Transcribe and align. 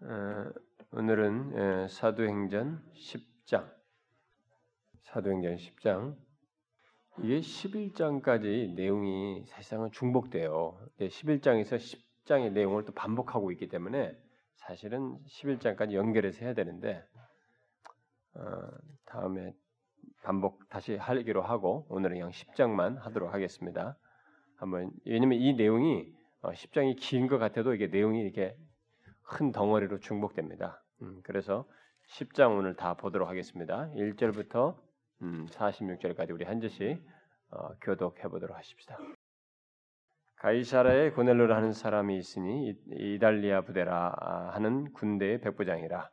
어, 0.00 0.52
오늘은 0.92 1.54
예, 1.56 1.88
사도행전 1.88 2.80
10장, 2.94 3.68
사도행전 5.00 5.56
10장 5.56 6.16
이게 7.24 7.40
11장까지 7.40 8.74
내용이 8.74 9.44
사실상은 9.48 9.90
중복돼요. 9.90 10.78
11장에서 11.00 11.78
10장의 11.78 12.52
내용을 12.52 12.84
또 12.84 12.92
반복하고 12.92 13.50
있기 13.50 13.68
때문에 13.68 14.16
사실은 14.54 15.18
11장까지 15.26 15.94
연결해서 15.94 16.44
해야 16.44 16.54
되는데 16.54 17.04
어, 18.34 18.40
다음에 19.04 19.52
반복 20.22 20.68
다시 20.68 20.94
하기로 20.94 21.42
하고 21.42 21.86
오늘은 21.88 22.14
그냥 22.14 22.30
10장만 22.30 23.00
하도록 23.00 23.34
하겠습니다. 23.34 23.98
한번 24.54 24.92
왜냐면 25.04 25.40
이 25.40 25.54
내용이 25.54 26.14
10장이 26.42 26.92
어, 26.92 26.96
긴것 27.00 27.40
같아도 27.40 27.74
이게 27.74 27.88
내용이 27.88 28.20
이렇게 28.20 28.56
큰 29.28 29.52
덩어리로 29.52 30.00
중복됩니다. 30.00 30.82
음, 31.02 31.20
그래서 31.22 31.66
10장 32.08 32.56
오늘 32.56 32.74
다 32.74 32.94
보도록 32.94 33.28
하겠습니다. 33.28 33.90
1절부터 33.94 34.74
음, 35.22 35.46
46절까지 35.50 36.30
우리 36.32 36.44
한 36.44 36.60
절씩 36.60 37.02
어, 37.50 37.74
교독해 37.82 38.22
보도록 38.28 38.56
하십시다. 38.56 38.96
가이사라에 40.36 41.10
고넬로라는 41.10 41.72
사람이 41.72 42.16
있으니 42.16 42.74
이달리아 42.86 43.62
부대라 43.62 44.50
하는 44.52 44.92
군대의 44.92 45.40
백부장이라. 45.40 46.08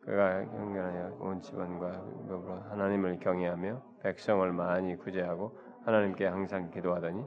그가 0.00 0.44
경건하여 0.44 1.18
온 1.20 1.40
집안과 1.40 2.68
하나님을 2.70 3.18
경외하며 3.20 3.82
백성을 4.02 4.52
많이 4.52 4.96
구제하고 4.96 5.58
하나님께 5.84 6.26
항상 6.26 6.70
기도하더니 6.70 7.24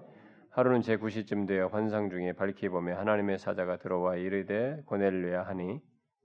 하루는 0.58 0.82
제 0.82 0.98
9시쯤 0.98 1.48
되어 1.48 1.68
환상 1.68 2.10
중에 2.10 2.34
밝히 2.34 2.68
보며 2.68 2.98
하나님의 2.98 3.38
사자가 3.38 3.78
들어와 3.78 4.16
이르되 4.16 4.82
고넬료야 4.88 5.44
하니 5.44 5.80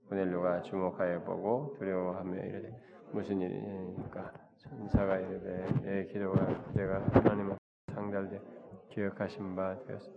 고넬료가 0.09 0.63
주목하여 0.63 1.23
보고 1.23 1.75
두려워하며 1.77 2.43
이르되 2.43 2.75
무슨 3.11 3.39
일이니까 3.39 4.33
천사가 4.57 5.19
이르되 5.19 5.81
내 5.83 6.05
기도가 6.05 6.47
내가 6.73 7.05
하나님 7.11 7.55
상달되 7.93 8.41
기억하신 8.89 9.55
바 9.55 9.77
되었어. 9.85 10.11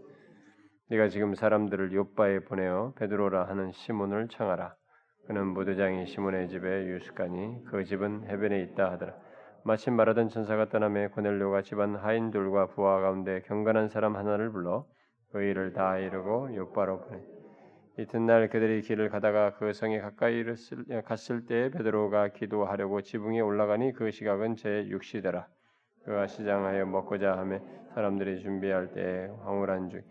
네가 0.88 1.10
지금 1.10 1.34
사람들을 1.34 1.92
요바에 1.92 2.38
보내어 2.38 2.94
베드로라 2.96 3.46
하는 3.48 3.70
시몬을 3.72 4.28
청하라. 4.28 4.76
그는 5.26 5.48
무대장이 5.48 6.06
시몬의 6.06 6.48
집에 6.48 6.86
유숙하니 6.86 7.64
그 7.66 7.84
집은 7.84 8.24
해변에 8.30 8.62
있다 8.62 8.92
하더라. 8.92 9.25
마침 9.66 9.94
말하던 9.94 10.28
천사가 10.28 10.68
떠나매 10.68 11.08
고넬료가 11.08 11.62
집안 11.62 11.96
하인들과 11.96 12.68
부하 12.68 13.00
가운데 13.00 13.40
경건한 13.46 13.88
사람 13.88 14.14
하나를 14.14 14.52
불러 14.52 14.86
그 15.32 15.42
일을 15.42 15.72
다 15.72 15.98
이루고 15.98 16.54
요바로 16.54 17.00
보내. 17.00 17.20
이튿날 17.98 18.48
그들이 18.48 18.82
길을 18.82 19.08
가다가 19.08 19.54
그 19.54 19.72
성에 19.72 19.98
가까이 19.98 20.44
갔을 21.04 21.46
때 21.46 21.70
베드로가 21.70 22.28
기도하려고 22.28 23.00
지붕에 23.02 23.40
올라가니 23.40 23.92
그 23.94 24.12
시각은 24.12 24.54
제 24.54 24.86
6시더라. 24.88 25.46
그가 26.04 26.28
시장하여 26.28 26.86
먹고자 26.86 27.36
하며 27.36 27.58
사람들이 27.94 28.42
준비할 28.42 28.92
때 28.92 29.28
황홀한 29.42 29.90
중 29.90 30.02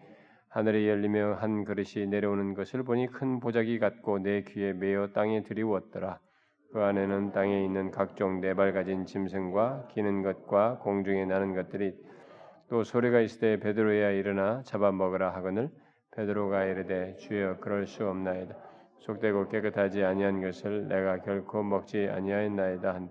하늘이 0.50 0.90
열리며 0.90 1.36
한 1.36 1.64
그릇이 1.64 2.08
내려오는 2.08 2.56
것을 2.56 2.84
보니 2.84 3.08
큰 3.08 3.40
보자기 3.40 3.80
같고 3.80 4.20
내 4.20 4.42
귀에 4.42 4.74
메어 4.74 5.14
땅에 5.14 5.44
들이웠더라. 5.44 6.20
그 6.76 6.84
안에는 6.84 7.32
땅에 7.32 7.64
있는 7.64 7.90
각종 7.90 8.42
네 8.42 8.54
발 8.54 8.74
가진 8.74 9.06
짐승과 9.06 9.88
기는 9.92 10.24
것과 10.24 10.80
공중에 10.80 11.24
나는 11.24 11.56
것들이 11.56 11.96
또 12.70 12.84
소리가 12.84 13.22
있을 13.22 13.40
때 13.40 13.60
베드로야 13.62 14.12
일어나 14.12 14.62
잡아 14.64 14.92
먹으라 14.92 15.34
하거늘 15.34 15.70
베드로가 16.18 16.66
이르되 16.66 17.16
주여 17.16 17.60
그럴 17.62 17.88
수 17.88 18.06
없나이다. 18.06 18.58
속되고 19.00 19.48
깨끗하지 19.48 20.04
아니한 20.04 20.42
것을 20.42 20.90
내가 20.90 21.20
결코 21.20 21.64
먹지 21.64 22.10
아니하였나이다 22.10 23.08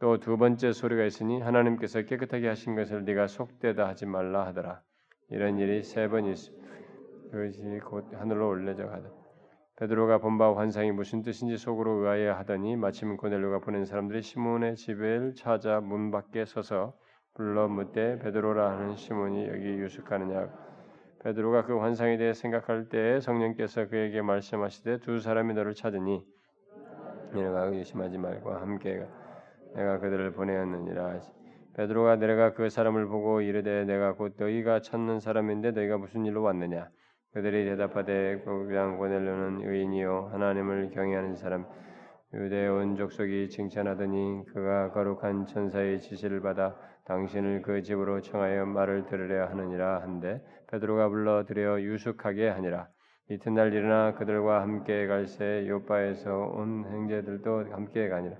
또 0.00 0.18
두 0.18 0.36
번째 0.36 0.72
소리가 0.72 1.04
있으니 1.04 1.40
하나님께서 1.40 2.02
깨끗하게 2.02 2.48
하신 2.48 2.74
것을 2.74 3.04
네가 3.04 3.28
속되다 3.28 3.86
하지 3.86 4.06
말라 4.06 4.44
하더라. 4.46 4.82
이런 5.30 5.58
일이 5.58 5.84
세 5.84 6.08
번 6.08 6.24
있어. 6.26 6.50
그것이 7.30 7.60
곧 7.84 8.12
하늘로 8.12 8.48
올려져 8.48 8.88
가다 8.88 9.08
베드로가 9.76 10.18
본 10.18 10.38
바 10.38 10.56
환상이 10.56 10.90
무슨 10.92 11.22
뜻인지 11.22 11.58
속으로 11.58 12.00
의아해 12.00 12.28
하더니 12.28 12.76
마침 12.76 13.16
고넬료가 13.18 13.58
보낸 13.58 13.84
사람들이 13.84 14.22
시몬의 14.22 14.76
집을 14.76 15.34
찾아 15.34 15.80
문 15.80 16.10
밖에 16.10 16.46
서서 16.46 16.94
불러 17.34 17.68
묻되 17.68 18.18
베드로라 18.18 18.70
하는 18.70 18.96
시몬이 18.96 19.46
여기 19.48 19.64
유숙하느냐? 19.66 20.48
베드로가 21.22 21.66
그 21.66 21.76
환상에 21.78 22.16
대해 22.16 22.32
생각할 22.32 22.88
때 22.88 23.20
성령께서 23.20 23.88
그에게 23.88 24.22
말씀하시되 24.22 25.00
두 25.00 25.20
사람이 25.20 25.52
너를 25.52 25.74
찾으니 25.74 26.24
내가 27.34 27.64
의심하지 27.64 28.16
말고 28.16 28.52
함께 28.52 29.06
내가 29.74 29.98
그들을 29.98 30.32
보내었느니라. 30.32 31.20
베드로가 31.74 32.16
내려가 32.16 32.54
그 32.54 32.70
사람을 32.70 33.08
보고 33.08 33.42
이르되 33.42 33.84
내가 33.84 34.14
곧 34.14 34.36
너희가 34.38 34.80
찾는 34.80 35.20
사람인데 35.20 35.72
너희가 35.72 35.98
무슨 35.98 36.24
일로 36.24 36.40
왔느냐 36.42 36.88
그들이 37.36 37.66
대답하되 37.66 38.36
고병 38.46 38.96
고넬료는 38.96 39.68
의인이요 39.68 40.30
하나님을 40.32 40.88
경외하는 40.88 41.34
사람 41.34 41.66
유대 42.32 42.66
온 42.66 42.96
족속이 42.96 43.50
칭찬하더니 43.50 44.44
그가 44.46 44.90
거룩한 44.92 45.44
천사의 45.44 46.00
지시를 46.00 46.40
받아 46.40 46.74
당신을 47.04 47.60
그 47.60 47.82
집으로 47.82 48.22
청하여 48.22 48.64
말을 48.64 49.04
들으려 49.04 49.48
하느니라 49.48 50.00
한데 50.00 50.42
베드로가 50.70 51.10
불러 51.10 51.44
들여 51.44 51.82
유숙하게 51.82 52.48
하니라. 52.48 52.88
이튿날 53.28 53.74
일어나 53.74 54.14
그들과 54.14 54.62
함께 54.62 55.06
갈새 55.06 55.66
요바에서 55.68 56.38
온 56.54 56.84
형제들도 56.84 57.66
함께 57.70 58.08
가니라. 58.08 58.34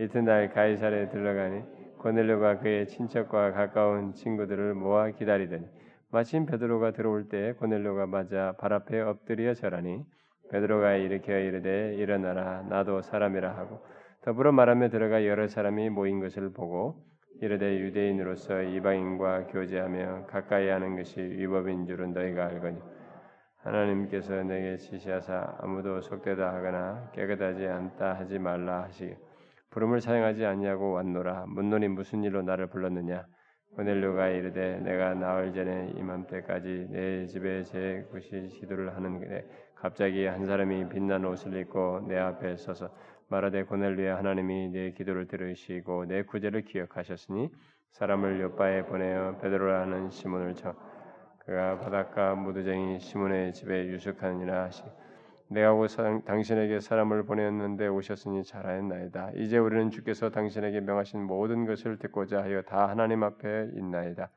이튿날 0.00 0.54
가이사에 0.54 1.10
들어가니 1.10 1.64
고넬료가 1.98 2.60
그의 2.60 2.88
친척과 2.88 3.52
가까운 3.52 4.14
친구들을 4.14 4.72
모아 4.72 5.10
기다리더니 5.10 5.66
마침 6.12 6.46
베드로가 6.46 6.92
들어올 6.92 7.28
때 7.28 7.52
고넬료가 7.54 8.06
맞아 8.06 8.54
발 8.58 8.72
앞에 8.72 9.00
엎드려 9.00 9.54
절하니 9.54 10.04
베드로가 10.50 10.94
일으켜 10.94 11.36
이르되 11.36 11.94
일어나라 11.96 12.62
나도 12.62 13.02
사람이라 13.02 13.56
하고. 13.56 13.84
더불어 14.22 14.52
말하며 14.52 14.88
들어가 14.88 15.26
여러 15.26 15.46
사람이 15.48 15.90
모인 15.90 16.20
것을 16.20 16.52
보고 16.52 17.04
이르되 17.40 17.78
유대인으로서 17.80 18.62
이방인과 18.62 19.48
교제하며 19.48 20.26
가까이 20.26 20.68
하는 20.68 20.96
것이 20.96 21.20
위법인 21.20 21.86
줄은 21.86 22.12
너희가 22.12 22.46
알거니 22.46 22.78
하나님께서 23.58 24.42
내게 24.44 24.76
지시하사 24.78 25.58
아무도 25.60 26.00
속되다 26.00 26.54
하거나 26.54 27.10
깨끗하지 27.14 27.66
않다 27.66 28.14
하지 28.14 28.38
말라 28.38 28.84
하시 28.84 29.14
부름을 29.70 30.00
사용하지 30.00 30.46
아니하고 30.46 30.92
왔노라. 30.92 31.46
문론이 31.48 31.88
무슨 31.88 32.22
일로 32.22 32.42
나를 32.42 32.68
불렀느냐 32.68 33.26
고넬료가 33.76 34.28
이르되 34.28 34.78
내가 34.78 35.12
나흘 35.12 35.52
전에 35.52 35.92
이맘때까지 35.96 36.88
내 36.90 37.26
집에 37.26 37.62
제 37.62 38.06
굿이 38.10 38.48
기도를 38.48 38.96
하는 38.96 39.20
데 39.20 39.46
갑자기 39.74 40.24
한 40.24 40.46
사람이 40.46 40.88
빛난 40.88 41.22
옷을 41.26 41.54
입고 41.58 42.06
내 42.08 42.16
앞에 42.16 42.56
서서 42.56 42.88
말하되 43.28 43.64
고넬료야 43.64 44.16
하나님이 44.16 44.70
내 44.70 44.92
기도를 44.92 45.28
들으시고 45.28 46.06
내 46.06 46.22
구제를 46.22 46.62
기억하셨으니 46.62 47.50
사람을 47.90 48.40
요바에 48.40 48.86
보내어 48.86 49.36
베드로라는 49.42 50.08
시몬을 50.08 50.54
쳐 50.54 50.74
그가 51.44 51.78
바닷가 51.78 52.34
무두쟁이 52.34 52.98
시몬의 52.98 53.52
집에 53.52 53.88
유숙하느니라 53.88 54.64
하시 54.64 54.84
내가 55.48 55.72
곧 55.74 55.88
당신에게 56.24 56.80
사람을 56.80 57.24
보냈는데 57.24 57.86
오셨으니 57.86 58.42
잘하였나이다. 58.44 59.32
이제 59.36 59.58
우리는 59.58 59.90
주께서 59.90 60.30
당신에게 60.30 60.80
명하신 60.80 61.22
모든 61.22 61.66
것을 61.66 61.98
듣고자 61.98 62.42
하여 62.42 62.62
다 62.62 62.88
하나님 62.88 63.22
앞에 63.22 63.70
있나이다. 63.74 64.28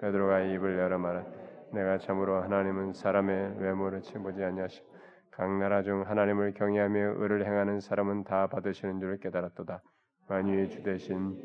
베드로가 0.00 0.40
입을 0.40 0.78
열어 0.78 0.98
말하 0.98 1.24
내가 1.72 1.98
참으로 1.98 2.42
하나님은 2.42 2.92
사람의 2.92 3.56
외모를 3.58 4.02
치보지 4.02 4.42
아니하시고 4.42 4.92
각 5.30 5.50
나라 5.58 5.82
중 5.82 6.02
하나님을 6.02 6.54
경외하며 6.54 7.14
의를 7.16 7.46
행하는 7.46 7.80
사람은 7.80 8.24
다 8.24 8.46
받으시는 8.46 9.00
줄을 9.00 9.18
깨달았도다. 9.18 9.82
만유의 10.28 10.70
주 10.70 10.82
대신 10.82 11.36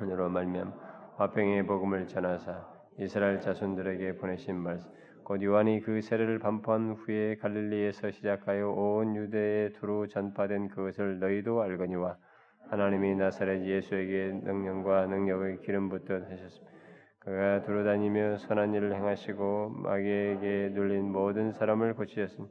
은으로 0.00 0.30
말미암 0.30 0.72
화평의 1.16 1.66
복음을 1.66 2.06
전하사 2.06 2.66
이스라엘 2.98 3.40
자손들에게 3.40 4.16
보내신 4.16 4.56
말씀 4.56 4.90
곧 5.24 5.42
요한이 5.42 5.80
그 5.80 6.02
세례를 6.02 6.38
반포한 6.38 6.92
후에 6.92 7.36
갈릴리에서 7.36 8.10
시작하여 8.10 8.68
온 8.68 9.16
유대에 9.16 9.70
두루 9.70 10.06
전파된 10.06 10.68
그것을 10.68 11.18
너희도 11.18 11.62
알거니와 11.62 12.18
하나님이 12.68 13.14
나사렛 13.16 13.64
예수에게 13.64 14.40
능력과 14.42 15.06
능력을 15.06 15.60
기름 15.62 15.88
붓듯 15.88 16.30
하셨습니다. 16.30 16.74
그가 17.20 17.62
두루다니며 17.62 18.36
선한 18.36 18.74
일을 18.74 18.94
행하시고 18.94 19.70
마귀에게 19.70 20.70
눌린 20.74 21.10
모든 21.10 21.52
사람을 21.52 21.94
고치셨으니 21.94 22.46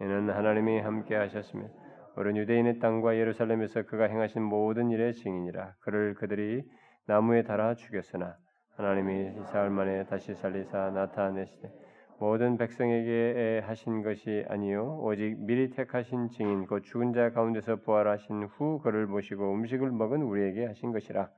이는 0.00 0.30
하나님이 0.30 0.80
함께 0.80 1.14
하셨으며 1.14 1.68
오른 2.16 2.36
유대인의 2.38 2.78
땅과 2.78 3.16
예루살렘에서 3.16 3.82
그가 3.82 4.04
행하신 4.04 4.42
모든 4.42 4.90
일의 4.90 5.12
증인이라 5.12 5.74
그를 5.80 6.14
그들이 6.14 6.62
나무에 7.06 7.42
달아 7.42 7.74
죽였으나 7.74 8.36
하나님이 8.76 9.42
이사할 9.42 9.68
만에 9.68 10.06
다시 10.06 10.34
살리사 10.34 10.90
나타내시되 10.90 11.83
모든 12.18 12.56
백성에게 12.56 13.62
하신 13.66 14.02
것이 14.02 14.44
아니요. 14.48 15.00
오직 15.02 15.36
미리 15.38 15.70
택하신 15.70 16.30
증인 16.30 16.66
곧 16.66 16.80
죽은 16.80 17.12
자 17.12 17.30
가운데서 17.30 17.76
부활하신 17.76 18.44
후 18.44 18.78
그를 18.80 19.06
모시고 19.06 19.52
음식을 19.52 19.90
먹은 19.90 20.22
우리에게 20.22 20.66
하신 20.66 20.92
것이라. 20.92 21.28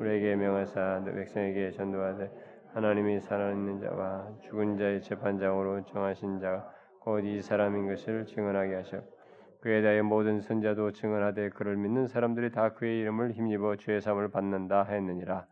우리에게 0.00 0.34
명하사 0.36 1.04
백성에게 1.04 1.72
전도하되 1.72 2.30
하나님이 2.72 3.20
살아있는 3.20 3.80
자와 3.80 4.28
죽은 4.42 4.76
자의 4.78 5.02
재판장으로 5.02 5.84
정하신 5.84 6.40
자가 6.40 6.68
곧 7.00 7.24
이 7.24 7.42
사람인 7.42 7.86
것을 7.86 8.24
증언하게 8.24 8.76
하셨고 8.76 9.06
그에 9.60 9.82
대하여 9.82 10.02
모든 10.02 10.40
선자도 10.40 10.92
증언하되 10.92 11.50
그를 11.50 11.76
믿는 11.76 12.06
사람들이 12.06 12.50
다 12.50 12.70
그의 12.72 12.98
이름을 13.00 13.32
힘입어 13.32 13.76
죄 13.76 14.00
사함을 14.00 14.30
받는다 14.30 14.84
했느니라. 14.84 15.46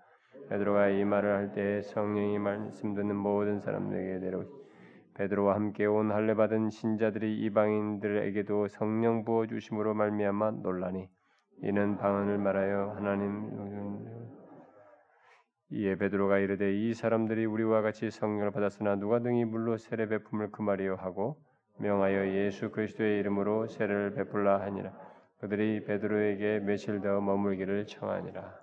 베드로가 0.49 0.89
이 0.89 1.05
말을 1.05 1.37
할 1.37 1.53
때 1.53 1.83
성령이 1.83 2.39
말씀 2.39 2.95
듣는 2.95 3.17
모든 3.17 3.61
사람들에게 3.61 4.19
내려오시 4.19 4.62
베드로와 5.15 5.55
함께 5.55 5.87
온 5.87 6.11
할례 6.11 6.35
받은 6.35 6.71
신자들이 6.71 7.39
이방인들에게도 7.41 8.69
성령 8.69 9.25
부어 9.25 9.47
주심으로 9.47 9.95
말미암아 9.95 10.53
놀라니 10.63 11.09
이는 11.63 11.97
방언을 11.99 12.39
말하여 12.39 12.95
하나님 12.97 14.05
이에 15.71 15.97
베드로가 15.97 16.39
이르되 16.39 16.75
이 16.75 16.95
사람들이 16.95 17.45
우리와 17.47 17.83
같이 17.83 18.11
성령을 18.11 18.51
받았으나 18.51 18.97
누가 18.97 19.21
등이 19.21 19.45
물로 19.45 19.77
세례 19.77 20.07
베품을 20.07 20.51
금하리요 20.51 20.97
하고 20.97 21.43
명하여 21.79 22.33
예수 22.35 22.71
그리스도의 22.71 23.19
이름으로 23.21 23.67
세례를 23.67 24.15
베풀라 24.15 24.61
하니라. 24.61 24.93
그들이 25.39 25.85
베드로에게 25.85 26.61
며칠 26.61 27.01
더 27.01 27.21
머물기를 27.21 27.87
청하니라. 27.87 28.61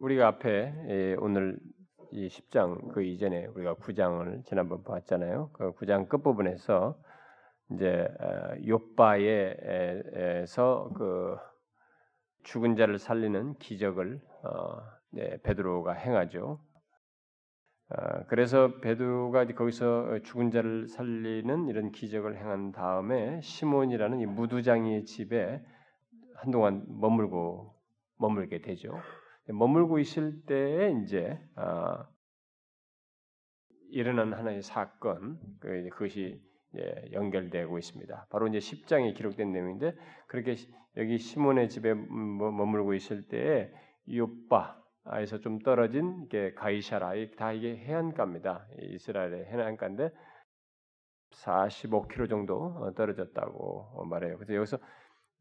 우리가 0.00 0.28
앞에 0.28 1.16
오늘 1.20 1.58
이 2.10 2.28
10장 2.28 2.92
그 2.92 3.02
이전에 3.02 3.46
우리가 3.46 3.74
9장을 3.74 4.44
지난번 4.44 4.82
봤잖아요. 4.82 5.50
그 5.52 5.72
9장 5.74 6.08
끝 6.08 6.22
부분에서 6.22 6.98
이제 7.72 8.08
요바에서 8.66 10.00
그 10.96 11.36
죽은 12.44 12.76
자를 12.76 12.98
살리는 12.98 13.54
기적을 13.58 14.20
어, 14.44 14.80
네, 15.10 15.36
베드로가 15.42 15.92
행하죠. 15.92 16.60
어, 17.90 18.24
그래서 18.28 18.78
베드로가 18.80 19.46
거기서 19.48 20.20
죽은 20.20 20.50
자를 20.50 20.88
살리는 20.88 21.68
이런 21.68 21.92
기적을 21.92 22.38
행한 22.38 22.72
다음에 22.72 23.40
시몬이라는 23.42 24.20
이 24.20 24.26
무두장이의 24.26 25.04
집에 25.04 25.62
한동안 26.36 26.86
머물고 26.88 27.74
머물게 28.18 28.62
되죠. 28.62 28.94
머물고 29.52 29.98
있을 29.98 30.44
때에 30.44 30.92
이제 31.02 31.38
어, 31.56 32.06
일어난 33.90 34.34
하나의 34.34 34.62
사건 34.62 35.38
그 35.60 35.88
그것이 35.90 36.42
연결되고 37.12 37.78
있습니다. 37.78 38.26
바로 38.30 38.46
이제 38.48 38.58
10장에 38.58 39.14
기록된 39.16 39.50
내용인데 39.52 39.94
그렇게 40.26 40.56
여기 40.96 41.18
시몬의 41.18 41.68
집에 41.70 41.94
머물고 41.94 42.94
있을 42.94 43.26
때에 43.28 43.70
요바에서 44.12 45.40
좀 45.40 45.58
떨어진 45.60 46.24
이게 46.26 46.52
가이샤라 46.54 47.12
다 47.36 47.52
이게 47.52 47.76
해안가입니다. 47.76 48.66
이스라엘의 48.80 49.46
해안가인데 49.46 50.10
45km 51.30 52.28
정도 52.28 52.92
떨어졌다고 52.94 54.04
말해요. 54.04 54.36
그래서 54.36 54.54
여기서 54.54 54.78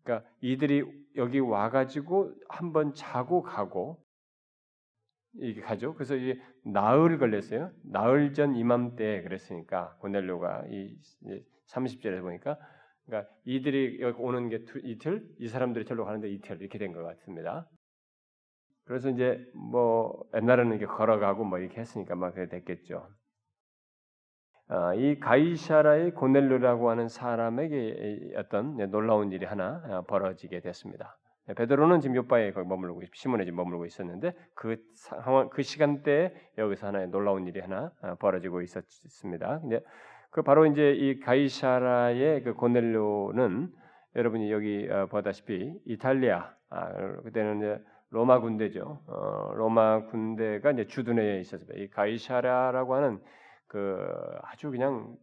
그러니까 0.08 0.30
이들이 0.40 0.86
여기 1.18 1.40
와가지고 1.40 2.34
한번 2.48 2.94
자고 2.94 3.42
가고 3.42 4.02
이게 5.34 5.60
가죠. 5.60 5.94
그래서 5.96 6.16
이게 6.16 6.40
나흘 6.64 7.18
걸렸어요. 7.18 7.72
나흘 7.84 8.34
전 8.34 8.56
이맘때 8.56 9.22
그랬으니까 9.24 9.98
고넬료가 10.00 10.64
이 10.70 10.98
30절에 11.68 12.22
보니까 12.22 12.58
그러니까 13.06 13.30
이들이 13.44 14.00
여기 14.02 14.22
오는 14.22 14.50
게 14.50 14.64
이틀, 14.84 15.28
이 15.40 15.48
사람들이 15.50 15.86
절로 15.86 16.06
가는데 16.06 16.30
이틀 16.30 16.62
이렇게 16.62 16.78
된 16.78 16.94
것 16.94 17.04
같습니다. 17.04 17.70
그래서 18.86 19.10
이제 19.10 19.46
뭐 19.54 20.24
옛날에는 20.34 20.78
이렇게 20.78 20.86
걸어가고 20.86 21.44
뭐 21.44 21.60
이렇게 21.60 21.82
했으니까 21.82 22.16
막 22.16 22.34
그래 22.34 22.48
됐겠죠. 22.48 23.10
아, 24.70 24.94
이 24.96 25.18
가이샤라의 25.20 26.12
고넬료라고 26.12 26.90
하는 26.90 27.08
사람에게 27.08 28.34
어떤 28.36 28.76
놀라운 28.92 29.32
일이 29.32 29.46
하나 29.46 29.82
아, 29.90 30.02
벌어지게 30.02 30.60
됐습니다. 30.60 31.18
베드로는 31.56 32.02
지금 32.02 32.18
요바에 32.18 32.52
거기 32.52 32.68
머물고 32.68 33.02
시몬에 33.14 33.46
지금 33.46 33.56
머물고 33.56 33.86
있었는데 33.86 34.34
그 34.54 34.76
상황 34.94 35.50
그 35.50 35.62
시간대에 35.64 36.34
여기서 36.58 36.88
하나의 36.88 37.08
놀라운 37.08 37.48
일이 37.48 37.62
하나 37.62 37.92
아, 38.02 38.16
벌어지고 38.16 38.62
있었습니다. 38.62 39.62
근데 39.62 39.80
그 40.32 40.42
바로 40.42 40.66
이제 40.66 40.92
이 40.92 41.22
가이샤라의 41.22 42.44
그 42.44 42.54
고넬료는 42.54 43.72
여러분이 44.18 44.52
여기 44.52 44.90
어, 44.92 45.06
보다시피 45.06 45.80
이탈리아 45.86 46.52
그때는 47.24 47.58
이제 47.60 47.82
로마 48.10 48.42
군대죠. 48.42 49.00
어, 49.08 49.54
로마 49.56 50.06
군대가 50.08 50.72
이제 50.72 50.86
주둔해 50.86 51.40
있었습니다. 51.40 51.80
이 51.80 51.90
가이샤라라고 51.90 52.96
하는 52.96 53.22
그 53.68 54.08
아주 54.44 54.72
그냥 54.72 55.18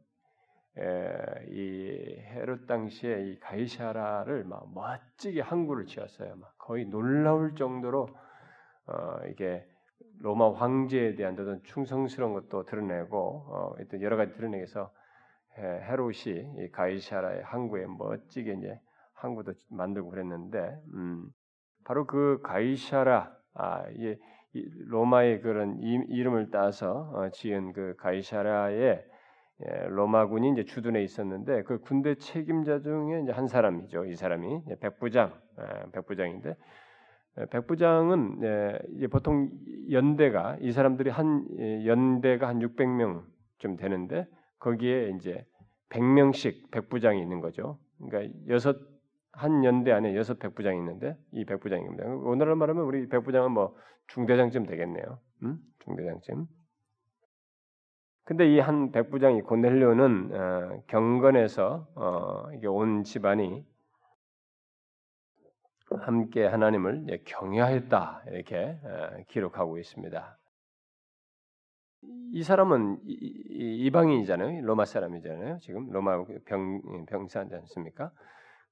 에, 0.77 1.47
이 1.49 2.17
헤롯 2.21 2.67
당시에 2.67 3.29
이 3.29 3.39
가이샤라를 3.41 4.45
막 4.45 4.73
멋지게 4.75 5.41
항구를 5.41 5.87
지었어요. 5.87 6.35
막 6.37 6.57
거의 6.59 6.87
놀라울 6.87 7.55
정도로 7.55 8.09
어, 8.87 9.19
이게 9.31 9.67
로마 10.21 10.53
황제에 10.53 11.15
대한 11.15 11.35
어떤 11.35 11.63
충성스러운 11.65 12.33
것도 12.35 12.65
드러내고 12.65 13.17
어, 13.19 13.75
여러 14.01 14.17
가지 14.17 14.35
드러내서 14.35 14.91
헤롯이 15.59 16.57
이 16.59 16.71
가이샤라의 16.73 17.43
항구에 17.45 17.87
멋지게 17.87 18.55
이제 18.55 18.81
항구도 19.13 19.53
만들고 19.71 20.11
그랬는데 20.11 20.81
음, 20.95 21.29
바로 21.85 22.07
그 22.07 22.41
가이샤라 22.43 23.33
아, 23.55 23.85
이, 23.91 24.17
로마의 24.87 25.41
그런 25.41 25.79
이름을 25.81 26.51
따서 26.51 27.11
어, 27.15 27.29
지은 27.31 27.73
그 27.73 27.95
가이샤라의 27.99 29.05
예, 29.67 29.87
로마군이 29.89 30.51
이제 30.51 30.65
주둔해 30.65 31.03
있었는데 31.03 31.63
그 31.63 31.79
군대 31.79 32.17
책임자 32.17 32.81
중에 32.81 33.23
이제 33.23 33.31
한 33.31 33.47
사람이죠. 33.47 34.07
이 34.07 34.17
사람이 34.17 34.63
백부장, 34.81 35.33
예, 35.61 35.91
백부장인데 35.93 36.57
예, 37.39 37.47
백부장은 37.47 38.39
이제 38.97 39.07
보통 39.07 39.51
연대가 39.91 40.57
이 40.61 40.73
사람들이 40.73 41.11
한 41.11 41.47
연대가 41.87 42.49
한 42.49 42.59
600명 42.59 43.23
좀 43.59 43.77
되는데 43.77 44.27
거기에 44.59 45.11
이제 45.17 45.47
100명씩 45.91 46.71
백부장이 46.71 47.21
있는 47.21 47.41
거죠. 47.41 47.79
그러니까 47.99 48.37
여섯 48.49 48.94
한 49.37 49.65
연대 49.65 49.93
안에 49.93 50.15
여섯 50.17 50.39
백부장이 50.39 50.79
있는데 50.79 51.17
이 51.33 51.45
백부장입니다. 51.45 52.05
오늘날 52.07 52.57
말하면 52.57 52.85
우리 52.85 53.09
백부장은 53.09 53.53
뭐 53.53 53.77
중대장쯤 54.09 54.67
되겠네요. 54.67 55.19
음? 55.43 55.59
중대장쯤. 55.81 56.47
근데 58.25 58.47
이 58.55 58.59
한 58.59 58.91
백부장이 58.91 59.43
고넬료는 59.43 60.31
어, 60.35 60.83
경건에서 60.87 61.87
어, 61.95 62.51
이게 62.55 62.67
온 62.67 63.05
집안이 63.05 63.67
함께 66.01 66.47
하나님을 66.47 67.07
경외하였다 67.27 68.25
이렇게 68.29 68.79
어, 68.83 69.11
기록하고 69.29 69.79
있습니다. 69.79 70.39
이 72.33 72.43
사람은 72.43 73.01
이방인이잖아요. 73.05 74.63
로마 74.63 74.85
사람이잖아요. 74.85 75.59
지금 75.61 75.91
로마 75.91 76.25
병 76.47 77.07
병사지 77.07 77.55
않습니까? 77.55 78.11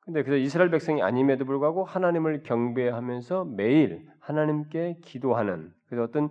근데 0.04 0.22
그래서 0.24 0.36
이스라엘 0.36 0.70
백성이 0.70 1.02
아님에도 1.02 1.44
불구하고 1.44 1.84
하나님을 1.84 2.42
경배하면서 2.42 3.44
매일 3.44 4.08
하나님께 4.18 4.98
기도하는 5.02 5.72
그래서 5.86 6.02
어떤 6.02 6.30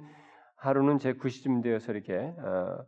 하루는 0.55 0.99
제 0.99 1.13
90쯤 1.13 1.63
되어서 1.63 1.93
이렇게 1.93 2.17
어, 2.17 2.85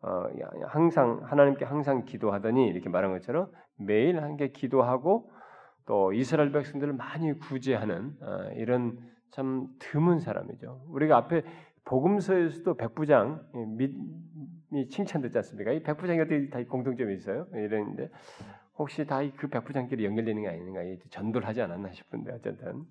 어, 0.00 0.26
항상 0.66 1.20
하나님께 1.24 1.64
항상 1.64 2.04
기도하더니 2.04 2.66
이렇게 2.68 2.88
말한 2.88 3.12
것처럼 3.12 3.50
매일 3.76 4.22
함께 4.22 4.48
기도하고 4.48 5.30
또 5.86 6.12
이스라엘 6.14 6.52
백성들을 6.52 6.94
많이 6.94 7.38
구제하는 7.38 8.16
어, 8.20 8.50
이런 8.56 8.98
참 9.30 9.68
드문 9.78 10.20
사람이죠. 10.20 10.86
우리가 10.88 11.18
앞에 11.18 11.42
복음서에서도 11.84 12.74
백부장 12.76 13.42
이 14.72 14.88
칭찬 14.88 15.20
듣지 15.20 15.36
않습니까? 15.38 15.72
이 15.72 15.82
백부장이 15.82 16.20
어떻게 16.20 16.48
다 16.48 16.62
공통점이 16.64 17.14
있어요? 17.14 17.46
이런데 17.52 18.10
혹시 18.78 19.06
다 19.06 19.22
그 19.36 19.48
백부장끼리 19.48 20.04
연결되는 20.04 20.42
게 20.42 20.48
아닌가? 20.48 20.80
전도를 21.10 21.46
하지 21.46 21.62
않았나 21.62 21.90
싶은데 21.92 22.32
어쨌든 22.32 22.84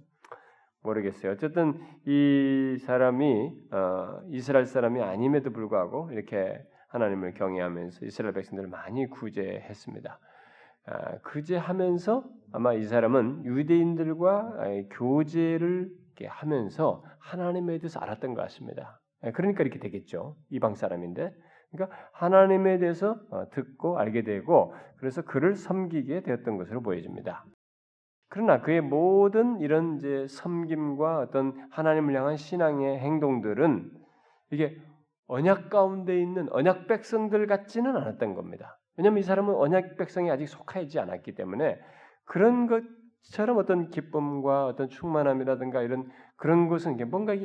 모르겠어요. 0.81 1.31
어쨌든 1.31 1.79
이 2.05 2.77
사람이 2.79 3.51
어, 3.71 4.21
이스라엘 4.29 4.65
사람이 4.65 5.01
아님에도 5.01 5.51
불구하고 5.51 6.11
이렇게 6.11 6.61
하나님을 6.89 7.33
경외하면서 7.33 8.05
이스라엘 8.05 8.33
백성들을 8.33 8.69
많이 8.69 9.07
구제했습니다. 9.07 10.19
아, 10.85 11.17
구제하면서 11.19 12.23
아마 12.51 12.73
이 12.73 12.83
사람은 12.83 13.45
유대인들과 13.45 14.57
교제를 14.91 15.89
하면서 16.27 17.03
하나님에 17.19 17.79
대해서 17.79 17.99
알았던 17.99 18.33
것 18.35 18.41
같습니다. 18.43 19.01
예, 19.25 19.31
그러니까 19.31 19.63
이렇게 19.63 19.79
되겠죠. 19.79 20.35
이방 20.49 20.75
사람인데. 20.75 21.33
그러니까 21.73 21.97
하나님에 22.11 22.77
대해서 22.77 23.19
어, 23.31 23.49
듣고 23.49 23.99
알게 23.99 24.23
되고 24.23 24.73
그래서 24.97 25.23
그를 25.23 25.55
섬기게 25.55 26.21
되었던 26.21 26.57
것으로 26.57 26.81
보여집니다. 26.81 27.45
그러나 28.29 28.61
그의 28.61 28.81
모든 28.81 29.59
이런 29.59 29.97
이제 29.97 30.27
섬김과 30.27 31.19
어떤 31.19 31.67
하나님을 31.71 32.15
향한 32.15 32.37
신앙의 32.37 32.99
행동들은 32.99 33.91
이게 34.51 34.75
언약 35.27 35.69
가운데 35.69 36.19
있는 36.19 36.47
언약 36.51 36.87
백성들 36.87 37.47
같지는 37.47 37.95
않았던 37.95 38.33
겁니다. 38.35 38.79
왜냐하면 38.97 39.19
이 39.19 39.23
사람은 39.23 39.55
언약 39.55 39.97
백성이 39.97 40.29
아직 40.29 40.47
속하지 40.47 40.99
않았기 40.99 41.35
때문에 41.35 41.79
그런 42.25 42.67
것처럼 42.67 43.57
어떤 43.57 43.89
기쁨과 43.89 44.65
어떤 44.67 44.89
충만함이라든가 44.89 45.81
이런 45.81 46.09
그런 46.35 46.67
것은 46.67 46.97
뭔가 47.09 47.35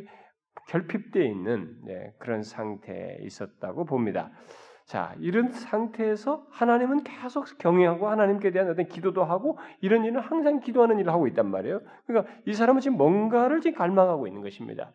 결핍되어 0.67 1.23
있는 1.23 1.77
네, 1.85 2.15
그런 2.19 2.43
상태에 2.43 3.19
있었다고 3.23 3.85
봅니다. 3.85 4.31
자, 4.85 5.15
이런 5.19 5.50
상태에서 5.50 6.47
하나님은 6.50 7.05
계속 7.05 7.47
경외하고 7.59 8.09
하나님께 8.09 8.50
대한 8.53 8.71
어떤 8.71 8.87
기도도 8.87 9.23
하고 9.23 9.59
이런 9.83 10.05
일은 10.05 10.19
항상 10.21 10.61
기도하는 10.61 10.99
일을 10.99 11.12
하고 11.12 11.27
있단 11.27 11.50
말이에요. 11.50 11.81
그러니까 12.07 12.33
이 12.47 12.55
사람은 12.55 12.81
지금 12.81 12.97
뭔가를 12.97 13.61
지금 13.61 13.77
갈망하고 13.77 14.27
있는 14.27 14.41
것입니다. 14.41 14.93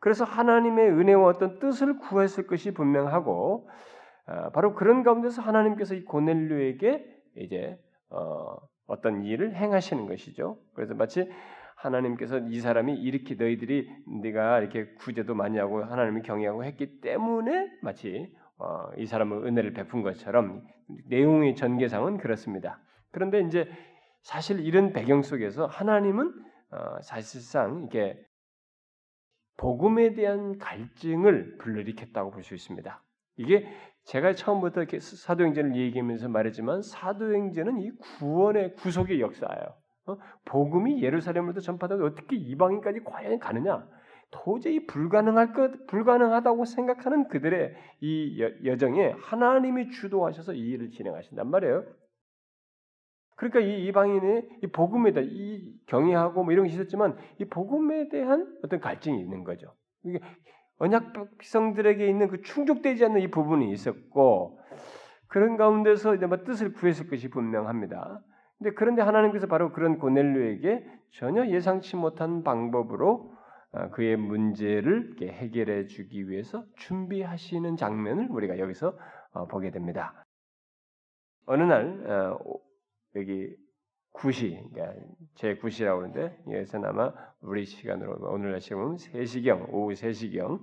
그래서 0.00 0.24
하나님의 0.24 0.88
은혜와 0.88 1.28
어떤 1.28 1.58
뜻을 1.58 1.98
구했을 1.98 2.46
것이 2.46 2.72
분명하고 2.72 3.68
어, 4.28 4.50
바로 4.50 4.74
그런 4.74 5.02
가운데서 5.02 5.42
하나님께서 5.42 5.94
이 5.94 6.04
고넬료에게 6.04 7.04
이제 7.36 7.78
어, 8.08 8.56
어떤 8.86 9.22
일을 9.22 9.54
행하시는 9.54 10.06
것이죠. 10.06 10.58
그래서 10.74 10.94
마치 10.94 11.28
하나님께서 11.76 12.38
이 12.38 12.60
사람이 12.60 12.94
이렇게 12.94 13.34
너희들이 13.34 13.88
네가 14.22 14.60
이렇게 14.60 14.86
구제도 14.94 15.34
많이 15.34 15.58
하고 15.58 15.84
하나님을 15.84 16.22
경외하고 16.22 16.64
했기 16.64 17.00
때문에 17.00 17.70
마치 17.82 18.34
어, 18.58 18.90
이 18.96 19.06
사람은 19.06 19.46
은혜를 19.46 19.72
베푼 19.74 20.02
것처럼 20.02 20.66
내용의 21.08 21.54
전개상은 21.56 22.16
그렇습니다. 22.18 22.80
그런데 23.10 23.40
이제 23.42 23.68
사실 24.22 24.60
이런 24.60 24.92
배경 24.92 25.22
속에서 25.22 25.66
하나님은 25.66 26.32
어, 26.70 27.00
사실상 27.02 27.84
이게 27.86 28.18
복음에 29.56 30.14
대한 30.14 30.58
갈증을 30.58 31.58
불러일으켰다고 31.58 32.30
볼 32.30 32.42
수 32.42 32.54
있습니다. 32.54 33.02
이게 33.36 33.66
제가 34.04 34.34
처음부터 34.34 34.80
이렇게 34.80 34.98
사도행전을 35.00 35.76
얘기하면서 35.76 36.28
말했지만 36.28 36.82
사도행전은 36.82 37.80
이 37.80 37.90
구원의 37.90 38.74
구속의 38.74 39.20
역사예요. 39.20 39.74
어? 40.06 40.16
복음이 40.44 41.02
예루살렘으로 41.02 41.60
전파되고 41.60 42.04
어떻게 42.04 42.36
이방인까지 42.36 43.00
과연 43.04 43.38
가느냐? 43.38 43.86
도저히 44.30 44.86
불가능할 44.86 45.52
것 45.52 45.86
불가능하다고 45.86 46.64
생각하는 46.64 47.28
그들의 47.28 47.74
이 48.00 48.40
여, 48.64 48.76
정에 48.76 49.14
하나님이 49.18 49.90
주도하셔서 49.90 50.54
이 50.54 50.60
일을 50.70 50.90
진행하신단 50.90 51.48
말이에요. 51.48 51.84
그러니까 53.36 53.60
이 53.60 53.86
이방인의 53.86 54.48
이 54.62 54.66
복음에 54.68 55.12
대한 55.12 55.28
이 55.30 55.74
경외하고 55.86 56.42
뭐 56.42 56.52
이런 56.52 56.66
게 56.66 56.72
있었지만 56.72 57.16
이 57.38 57.44
복음에 57.44 58.08
대한 58.08 58.58
어떤 58.64 58.80
갈증이 58.80 59.20
있는 59.20 59.44
거죠. 59.44 59.74
이게 60.04 60.20
언약 60.78 61.12
백성들에게 61.38 62.06
있는 62.06 62.28
그 62.28 62.42
충족되지 62.42 63.04
않는 63.04 63.20
이 63.20 63.30
부분이 63.30 63.70
있었고 63.72 64.60
그런 65.28 65.56
가운데서 65.56 66.14
이제 66.14 66.26
뭐 66.26 66.44
뜻을 66.44 66.72
구했을 66.72 67.08
것이 67.08 67.28
분명합니다. 67.28 68.22
근데 68.58 68.72
그런데 68.74 69.02
하나님께서 69.02 69.46
바로 69.46 69.72
그런 69.72 69.98
고넬료에게 69.98 70.84
전혀 71.12 71.46
예상치 71.46 71.96
못한 71.96 72.42
방법으로 72.42 73.34
어, 73.72 73.90
그의 73.90 74.16
문제를 74.16 75.16
해결해 75.20 75.86
주기 75.86 76.28
위해서 76.28 76.64
준비하시는 76.76 77.76
장면을 77.76 78.28
우리가 78.30 78.58
여기서 78.58 78.96
어, 79.32 79.46
보게 79.46 79.70
됩니다. 79.70 80.24
어느 81.46 81.62
날 81.62 82.10
어, 82.10 82.38
여기 83.16 83.54
구시, 84.12 84.58
그러니까 84.72 84.98
제 85.34 85.56
구시라고 85.56 86.02
하는데 86.02 86.38
여기서 86.50 86.78
아마 86.78 87.12
우리 87.40 87.66
시간으로 87.66 88.30
오늘날 88.30 88.60
시간은 88.60 88.96
3시경, 88.96 89.68
오후 89.70 89.92
3시경 89.92 90.58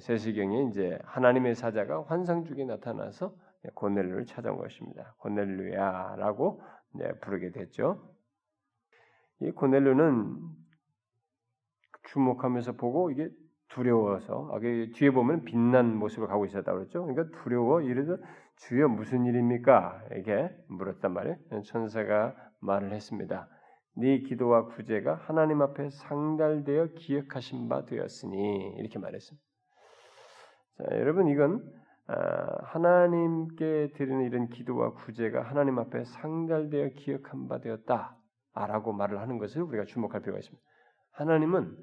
3시경에 0.00 0.68
이제 0.70 0.98
하나님의 1.04 1.54
사자가 1.54 2.04
환상 2.04 2.44
중에 2.44 2.64
나타나서 2.64 3.34
고넬료를 3.74 4.26
찾아온 4.26 4.58
것입니다. 4.58 5.14
고넬료야라고 5.18 6.62
부르게 7.22 7.50
됐죠. 7.50 8.14
이 9.40 9.50
고넬료는 9.50 10.38
주목하면서 12.04 12.72
보고 12.72 13.10
이게 13.10 13.30
두려워서 13.68 14.50
아, 14.52 14.60
뒤에 14.60 15.10
보면 15.10 15.44
빛난 15.44 15.96
모습을 15.96 16.28
가고 16.28 16.44
있었다 16.44 16.72
그랬죠. 16.72 17.04
그러니까 17.04 17.36
두려워 17.42 17.80
이래서 17.82 18.16
주여 18.56 18.88
무슨 18.88 19.24
일입니까? 19.24 20.04
이렇게 20.12 20.54
물었단 20.68 21.12
말이에요. 21.12 21.36
천사가 21.64 22.34
말을 22.60 22.92
했습니다. 22.92 23.48
네 23.96 24.20
기도와 24.20 24.66
구제가 24.66 25.16
하나님 25.22 25.62
앞에 25.62 25.90
상달되어 25.90 26.88
기억하신 26.96 27.68
바 27.68 27.84
되었으니 27.84 28.76
이렇게 28.78 28.98
말했습니다. 28.98 29.44
자, 30.78 30.84
여러분 30.98 31.28
이건 31.28 31.56
아, 31.56 31.83
하나님께 32.06 33.92
드리는 33.94 34.24
이런 34.24 34.48
기도와 34.48 34.92
구제가 34.92 35.42
하나님 35.42 35.78
앞에 35.78 36.04
상달되어 36.04 36.90
기억한 36.96 37.48
바 37.48 37.60
되었다라고 37.60 38.92
말을 38.92 39.20
하는 39.20 39.38
것을 39.38 39.62
우리가 39.62 39.84
주목할 39.84 40.20
필요가 40.20 40.38
있습니다. 40.38 40.62
하나님은 41.12 41.76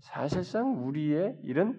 사실상 0.00 0.86
우리의 0.86 1.38
이런 1.44 1.78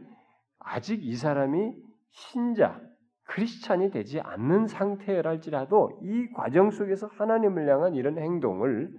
아직 0.60 1.04
이 1.04 1.16
사람이 1.16 1.76
신자 2.10 2.80
크리스찬이 3.26 3.92
되지 3.92 4.22
않는 4.22 4.68
상태랄지라도 4.68 6.00
이 6.04 6.32
과정 6.34 6.72
속에서 6.72 7.08
하나님을 7.08 7.68
향한 7.70 7.96
이런 7.96 8.18
행동을 8.18 8.92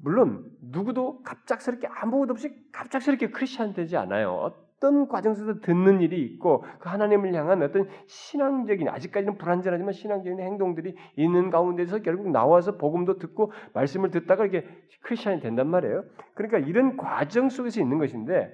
물론 0.00 0.50
누구도 0.62 1.22
갑작스럽게 1.22 1.88
아무것도 1.88 2.32
없이 2.32 2.54
갑작스럽게 2.72 3.30
크리스찬 3.30 3.74
되지 3.74 3.96
않아요. 3.96 4.54
어떤 4.78 5.08
과정 5.08 5.34
속에서 5.34 5.60
듣는 5.60 6.00
일이 6.00 6.22
있고 6.24 6.64
그 6.78 6.88
하나님을 6.88 7.34
향한 7.34 7.62
어떤 7.62 7.88
신앙적인 8.06 8.88
아직까지는 8.88 9.36
불완전하지만 9.36 9.92
신앙적인 9.92 10.40
행동들이 10.40 10.94
있는 11.16 11.50
가운데서 11.50 11.98
결국 11.98 12.30
나와서 12.30 12.76
복음도 12.76 13.18
듣고 13.18 13.52
말씀을 13.74 14.10
듣다가 14.10 14.46
이렇게 14.46 14.66
크리스천이 15.02 15.40
된단 15.40 15.68
말이에요. 15.68 16.04
그러니까 16.34 16.58
이런 16.58 16.96
과정 16.96 17.48
속에서 17.48 17.80
있는 17.80 17.98
것인데 17.98 18.52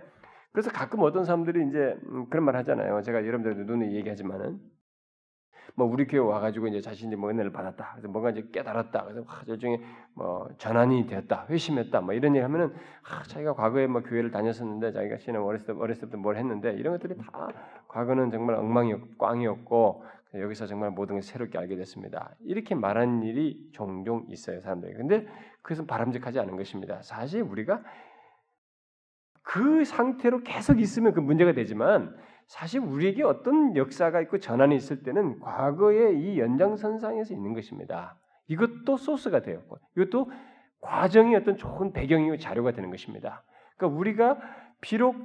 그래서 0.53 0.71
가끔 0.71 1.01
어떤 1.01 1.25
사람들이 1.25 1.69
이제 1.69 1.97
음, 2.09 2.27
그런 2.31 2.45
말 2.45 2.57
하잖아요. 2.57 3.03
제가 3.03 3.27
여러분들도 3.27 3.65
눈에 3.71 3.93
얘기하지만은 3.93 4.59
뭐 5.75 5.87
우리 5.87 6.07
교회 6.07 6.21
와가지고 6.21 6.69
이제 6.69 6.81
자신이 6.81 7.17
뭐 7.17 7.31
은혜를 7.31 7.53
받았다. 7.53 7.91
그래서 7.93 8.09
뭔가 8.09 8.31
이제 8.31 8.47
깨달았다. 8.53 9.05
그래서 9.05 9.21
와, 9.27 9.43
일종의 9.47 9.81
뭐 10.15 10.49
전환이 10.59 11.07
되었다, 11.07 11.47
회심했다, 11.49 12.01
뭐 12.01 12.15
이런 12.15 12.35
일 12.35 12.45
하면은 12.45 12.73
아, 13.03 13.23
자기가 13.25 13.55
과거에 13.55 13.87
뭐 13.87 14.03
교회를 14.03 14.31
다녔었는데 14.31 14.93
자기가 14.93 15.19
신앙 15.19 15.45
어렸을 15.45 15.67
때 15.67 15.73
어렸을 15.73 16.03
때부터 16.03 16.19
뭘 16.19 16.37
했는데 16.37 16.73
이런 16.75 16.95
것들이 16.95 17.17
다 17.17 17.49
과거는 17.89 18.31
정말 18.31 18.57
엉망이었고 18.57 19.17
꽝이었고 19.19 20.05
여기서 20.35 20.67
정말 20.67 20.91
모든 20.91 21.17
걸 21.17 21.23
새롭게 21.23 21.59
알게 21.59 21.77
됐습니다. 21.77 22.35
이렇게 22.41 22.75
말하는 22.75 23.23
일이 23.23 23.69
종종 23.73 24.27
있어요 24.29 24.61
사람들이. 24.61 24.95
근데 24.95 25.27
그것은 25.63 25.87
바람직하지 25.87 26.41
않은 26.41 26.57
것입니다. 26.57 27.01
사실 27.03 27.43
우리가 27.43 27.83
그 29.43 29.85
상태로 29.85 30.43
계속 30.43 30.81
있으면 30.81 31.13
그 31.13 31.21
문제가 31.21 31.53
되지만 31.53 32.17
사실 32.47 32.81
우리에게 32.81 33.23
어떤 33.23 33.77
역사가 33.77 34.21
있고 34.23 34.39
전환이 34.39 34.77
있을 34.77 35.03
때는 35.03 35.41
과거의 35.41 36.21
이 36.21 36.39
연장선상에서 36.39 37.35
있는 37.35 37.55
것입니다. 37.55 38.17
이것도 38.49 38.97
소스가 38.97 39.43
되었고 39.43 39.79
이것도 39.97 40.31
과정이 40.81 41.35
어떤 41.35 41.57
좋은 41.57 41.93
배경이고 41.93 42.37
자료가 42.37 42.73
되는 42.73 42.91
것입니다. 42.91 43.43
그러니까 43.77 43.99
우리가 43.99 44.39
비록 44.81 45.17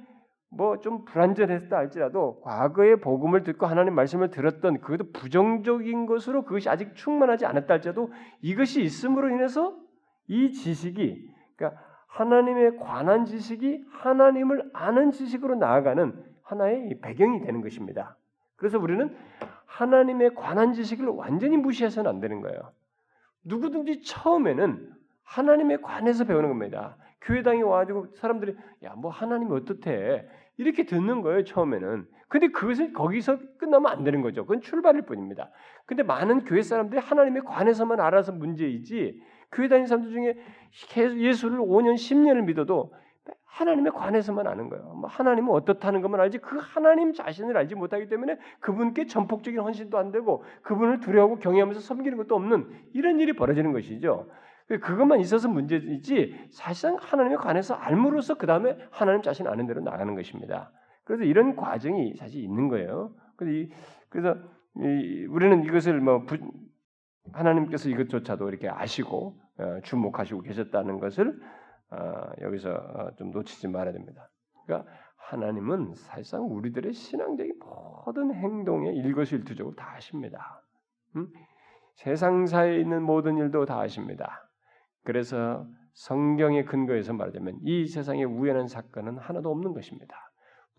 뭐 0.51 0.79
좀 0.79 1.05
불완전했다 1.05 1.75
할지라도 1.75 2.41
과거의 2.41 2.99
복음을 3.01 3.43
듣고 3.43 3.65
하나님 3.67 3.93
말씀을 3.93 4.31
들었던 4.31 4.81
그것도 4.81 5.11
부정적인 5.11 6.05
것으로 6.05 6.43
그것이 6.43 6.69
아직 6.69 6.95
충만하지 6.95 7.45
않았다 7.45 7.75
할지라도 7.75 8.11
이것이 8.41 8.81
있음으로 8.81 9.29
인해서 9.29 9.77
이 10.27 10.51
지식이 10.51 11.29
그러니까 11.55 11.81
하나님에 12.07 12.77
관한 12.77 13.25
지식이 13.25 13.85
하나님을 13.91 14.71
아는 14.73 15.11
지식으로 15.11 15.55
나아가는 15.55 16.28
하나의 16.49 16.99
배경이 17.01 17.41
되는 17.41 17.61
것입니다. 17.61 18.17
그래서 18.55 18.79
우리는 18.79 19.15
하나님의 19.65 20.35
관한 20.35 20.73
지식을 20.73 21.05
완전히 21.07 21.57
무시해서는 21.57 22.09
안 22.09 22.19
되는 22.19 22.41
거예요. 22.41 22.73
누구든지 23.43 24.01
처음에는 24.01 24.93
하나님에 25.23 25.77
관해서 25.77 26.25
배우는 26.25 26.49
겁니다. 26.49 26.97
교회당에 27.21 27.61
와가지고 27.61 28.07
사람들이 28.15 28.55
야 28.83 28.95
뭐 28.95 29.11
하나님이 29.11 29.53
어떻대 29.53 30.27
이렇게 30.57 30.85
듣는 30.85 31.21
거예요 31.21 31.43
처음에는. 31.43 32.07
근데 32.27 32.47
그것을 32.49 32.93
거기서 32.93 33.37
끝나면 33.57 33.91
안 33.91 34.03
되는 34.03 34.21
거죠. 34.21 34.43
그건 34.45 34.61
출발일 34.61 35.03
뿐입니다. 35.03 35.49
근데 35.85 36.03
많은 36.03 36.45
교회 36.45 36.61
사람들이 36.61 36.99
하나님에 36.99 37.41
관해서만 37.41 37.99
알아서 37.99 38.31
문제이지 38.31 39.21
교회 39.51 39.67
다니는 39.67 39.87
사람들 39.87 40.11
중에 40.11 40.37
예수를 41.17 41.59
5년 41.59 41.93
10년을 41.95 42.43
믿어도 42.43 42.93
하나님에 43.49 43.89
관해서만 43.89 44.47
아는 44.47 44.69
거예요. 44.69 44.83
뭐 44.95 45.09
하나님은 45.09 45.51
어떻다는 45.51 46.01
것만 46.01 46.19
알지 46.21 46.37
그 46.37 46.57
하나님 46.61 47.13
자신을 47.13 47.57
알지 47.57 47.75
못하기 47.75 48.07
때문에 48.07 48.37
그분께 48.59 49.07
전폭적인 49.07 49.59
헌신도 49.59 49.97
안 49.97 50.11
되고 50.11 50.43
그분을 50.61 50.99
두려워하고 50.99 51.39
경외하면서 51.39 51.81
섬기는 51.81 52.17
것도 52.17 52.35
없는 52.35 52.69
이런 52.93 53.19
일이 53.19 53.33
벌어지는 53.33 53.73
것이죠. 53.73 54.29
그것만 54.67 55.19
있어서 55.19 55.49
문제이지 55.49 56.49
사실상 56.51 56.97
하나님에 57.01 57.37
관해서 57.37 57.73
알므로써 57.73 58.35
그 58.35 58.45
다음에 58.45 58.77
하나님 58.91 59.23
자신 59.23 59.47
아는 59.47 59.65
대로 59.65 59.81
나가는 59.81 60.13
것입니다. 60.13 60.71
그래서 61.03 61.23
이런 61.23 61.55
과정이 61.55 62.13
사실 62.15 62.43
있는 62.43 62.67
거예요. 62.67 63.11
그래서 63.35 64.37
우리는 64.75 65.63
이것을 65.63 65.99
뭐 65.99 66.23
하나님께서 67.33 67.89
이것조차도 67.89 68.47
이렇게 68.49 68.69
아시고 68.69 69.39
어, 69.57 69.79
주목하시고 69.83 70.41
계셨다는 70.41 70.99
것을 70.99 71.27
어, 71.29 71.33
여기서 72.41 72.71
어, 72.71 73.11
좀 73.17 73.31
놓치지 73.31 73.67
말아야 73.67 73.93
됩니다. 73.93 74.29
그러니까 74.65 74.89
하나님은 75.17 75.93
사실상 75.95 76.45
우리들의 76.45 76.93
신앙적인 76.93 77.59
모든 77.59 78.33
행동에 78.33 78.91
일거수일투족을 78.91 79.75
다 79.75 79.93
아십니다. 79.95 80.63
음? 81.15 81.27
세상사에 81.95 82.79
있는 82.79 83.03
모든 83.03 83.37
일도 83.37 83.65
다 83.65 83.79
아십니다. 83.79 84.49
그래서 85.03 85.65
성경의 85.93 86.65
근거에서 86.65 87.13
말하자면 87.13 87.59
이 87.63 87.85
세상에 87.85 88.23
우연한 88.23 88.67
사건은 88.67 89.17
하나도 89.17 89.51
없는 89.51 89.73
것입니다. 89.73 90.15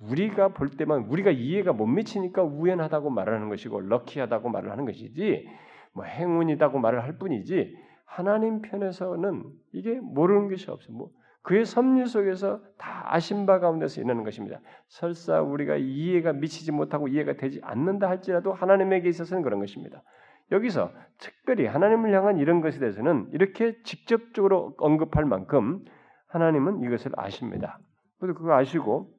우리가 0.00 0.54
볼 0.54 0.70
때만 0.70 1.04
우리가 1.04 1.30
이해가 1.30 1.72
못 1.72 1.86
미치니까 1.86 2.42
우연하다고 2.42 3.10
말하는 3.10 3.48
것이고 3.50 3.80
럭키하다고 3.80 4.48
말을 4.48 4.70
하는 4.70 4.86
것이지 4.86 5.46
뭐 5.92 6.04
행운이다고 6.04 6.78
말을 6.78 7.02
할 7.02 7.18
뿐이지 7.18 7.76
하나님 8.10 8.60
편에서는 8.60 9.44
이게 9.72 10.00
모르는 10.00 10.48
것이 10.48 10.68
없어. 10.68 10.92
뭐 10.92 11.10
그의 11.42 11.64
섭리 11.64 12.04
속에서 12.06 12.60
다 12.76 13.04
아신 13.06 13.46
바 13.46 13.60
가운데서 13.60 14.00
일어나는 14.00 14.24
것입니다. 14.24 14.60
설사 14.88 15.40
우리가 15.40 15.76
이해가 15.76 16.32
미치지 16.32 16.72
못하고 16.72 17.06
이해가 17.06 17.34
되지 17.34 17.60
않는다 17.62 18.08
할지라도 18.08 18.52
하나님에게 18.52 19.08
있어서는 19.08 19.44
그런 19.44 19.60
것입니다. 19.60 20.02
여기서 20.50 20.90
특별히 21.18 21.66
하나님을 21.66 22.12
향한 22.12 22.38
이런 22.38 22.60
것에 22.60 22.80
대해서는 22.80 23.28
이렇게 23.32 23.80
직접적으로 23.84 24.74
언급할 24.78 25.24
만큼 25.24 25.84
하나님은 26.26 26.82
이것을 26.82 27.12
아십니다. 27.14 27.78
그래서 28.18 28.36
그거 28.36 28.54
아시고 28.54 29.14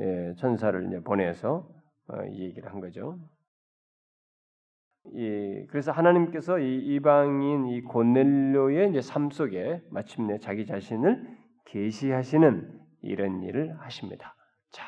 예, 0.00 0.34
천사를 0.36 1.00
보내서 1.02 1.66
어, 2.08 2.24
이 2.26 2.42
얘기를 2.42 2.70
한 2.70 2.80
거죠. 2.80 3.18
이, 5.12 5.66
그래서 5.68 5.92
하나님께서 5.92 6.58
이 6.58 6.78
이방인 6.94 7.66
이 7.66 7.82
고넬료의 7.82 8.90
이제 8.90 9.00
삶 9.00 9.30
속에 9.30 9.82
마침내 9.90 10.38
자기 10.38 10.64
자신을 10.64 11.26
계시하시는 11.66 12.80
이런 13.02 13.42
일을 13.42 13.76
하십니다. 13.80 14.34
자, 14.70 14.84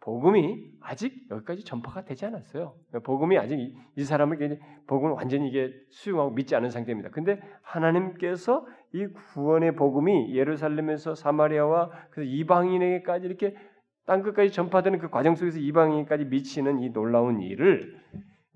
복음이 0.00 0.72
아직 0.80 1.14
여기까지 1.30 1.64
전파가 1.64 2.04
되지 2.04 2.26
않았어요. 2.26 2.74
복음이 3.04 3.38
아직 3.38 3.58
이, 3.58 3.74
이 3.96 4.04
사람을 4.04 4.60
복음을 4.86 5.14
완전히 5.14 5.48
이게 5.48 5.72
수용하고 5.90 6.32
믿지 6.32 6.56
않은 6.56 6.70
상태입니다. 6.70 7.10
근데 7.10 7.40
하나님께서 7.62 8.66
이 8.92 9.06
구원의 9.06 9.76
복음이 9.76 10.34
예루살렘에서 10.34 11.14
사마리아와 11.14 11.90
그래서 12.10 12.30
이방인에게까지 12.30 13.26
이렇게 13.26 13.54
땅 14.06 14.22
끝까지 14.22 14.50
전파되는 14.52 14.98
그 14.98 15.08
과정 15.10 15.34
속에서 15.34 15.58
이방인까지 15.58 16.26
미치는 16.26 16.80
이 16.80 16.92
놀라운 16.92 17.40
일을 17.40 17.98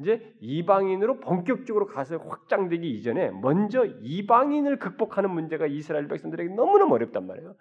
이제 0.01 0.33
이방인으로 0.41 1.19
본격적으로 1.19 1.87
가서 1.87 2.19
확장되기 2.19 2.89
이전에 2.89 3.31
먼저 3.31 3.85
이방인을 3.85 4.79
극복하는 4.79 5.31
문제가 5.31 5.67
이스라엘 5.67 6.07
백성들에게 6.07 6.55
너무너무 6.55 6.95
어렵단 6.95 7.27
말이에요. 7.27 7.57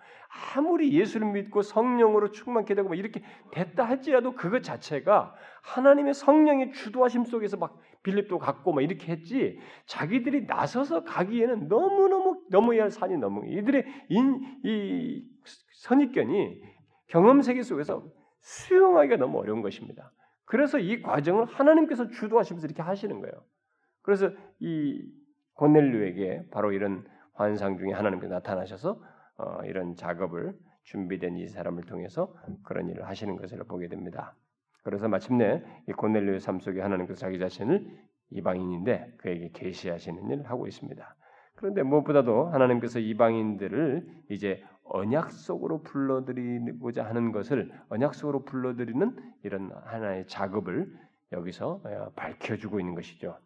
아무리 0.55 0.93
예수를 0.93 1.31
믿고 1.31 1.63
성령으로 1.63 2.31
충만케 2.31 2.75
되고 2.75 2.93
이렇게 2.93 3.23
됐다 3.51 3.85
할지라도 3.85 4.35
그것 4.35 4.61
자체가 4.61 5.33
하나님의 5.63 6.13
성령의 6.13 6.73
주도하심 6.73 7.25
속에서 7.25 7.57
막 7.57 7.79
빌립도 8.03 8.37
갖고 8.37 8.71
막 8.71 8.81
이렇게 8.81 9.11
했지 9.11 9.59
자기들이 9.87 10.45
나서서 10.45 11.03
가기에는 11.05 11.67
너무너무 11.67 12.41
넘어야 12.51 12.83
할 12.83 12.91
산이 12.91 13.17
너무 13.17 13.47
이들의 13.47 13.83
인, 14.09 14.59
이 14.63 15.23
선입견이 15.73 16.61
경험 17.07 17.41
세계 17.41 17.63
속에서 17.63 18.05
수용하기가 18.41 19.17
너무 19.17 19.39
어려운 19.39 19.63
것입니다. 19.63 20.11
그래서 20.47 20.79
이 20.79 21.01
과정을 21.01 21.45
하나님께서 21.45 22.07
주도하시면서 22.07 22.65
이렇게 22.67 22.81
하시는 22.81 23.19
거예요. 23.19 23.33
그래서 24.01 24.31
이 24.59 25.05
고넬류에게 25.53 26.47
바로 26.51 26.71
이런 26.71 27.05
환상 27.33 27.77
중에 27.77 27.91
하나님께서 27.91 28.33
나타나셔서 28.33 29.01
어, 29.37 29.59
이런 29.65 29.95
작업을 29.95 30.57
준비된 30.83 31.35
이 31.37 31.47
사람을 31.47 31.83
통해서 31.83 32.33
그런 32.63 32.87
일을 32.87 33.07
하시는 33.07 33.35
것을 33.35 33.59
보게 33.65 33.89
됩니다. 33.89 34.35
그래서 34.83 35.09
마침내 35.09 35.61
이 35.89 35.91
고넬류의 35.91 36.39
삶 36.39 36.61
속에 36.61 36.79
하나님께서 36.81 37.19
자기 37.19 37.37
자신을 37.39 37.85
이방인인데 38.29 39.15
그에게 39.17 39.51
계시하시는 39.53 40.29
일을 40.29 40.49
하고 40.49 40.65
있습니다. 40.65 41.15
그런데 41.55 41.83
무엇보다도 41.83 42.47
하나님께서 42.47 42.99
이방인들을 42.99 44.07
이제 44.29 44.63
언약 44.89 45.31
속으로 45.31 45.83
불러들이고자 45.83 47.05
하는 47.05 47.31
것을 47.31 47.71
언약 47.89 48.15
속으로 48.15 48.45
불러들이는 48.45 49.15
이런 49.43 49.71
하나의 49.85 50.27
작업을 50.27 50.91
여기서 51.31 51.81
어, 51.83 52.11
밝혀주고 52.15 52.79
있는 52.79 52.95
것이죠. 52.95 53.37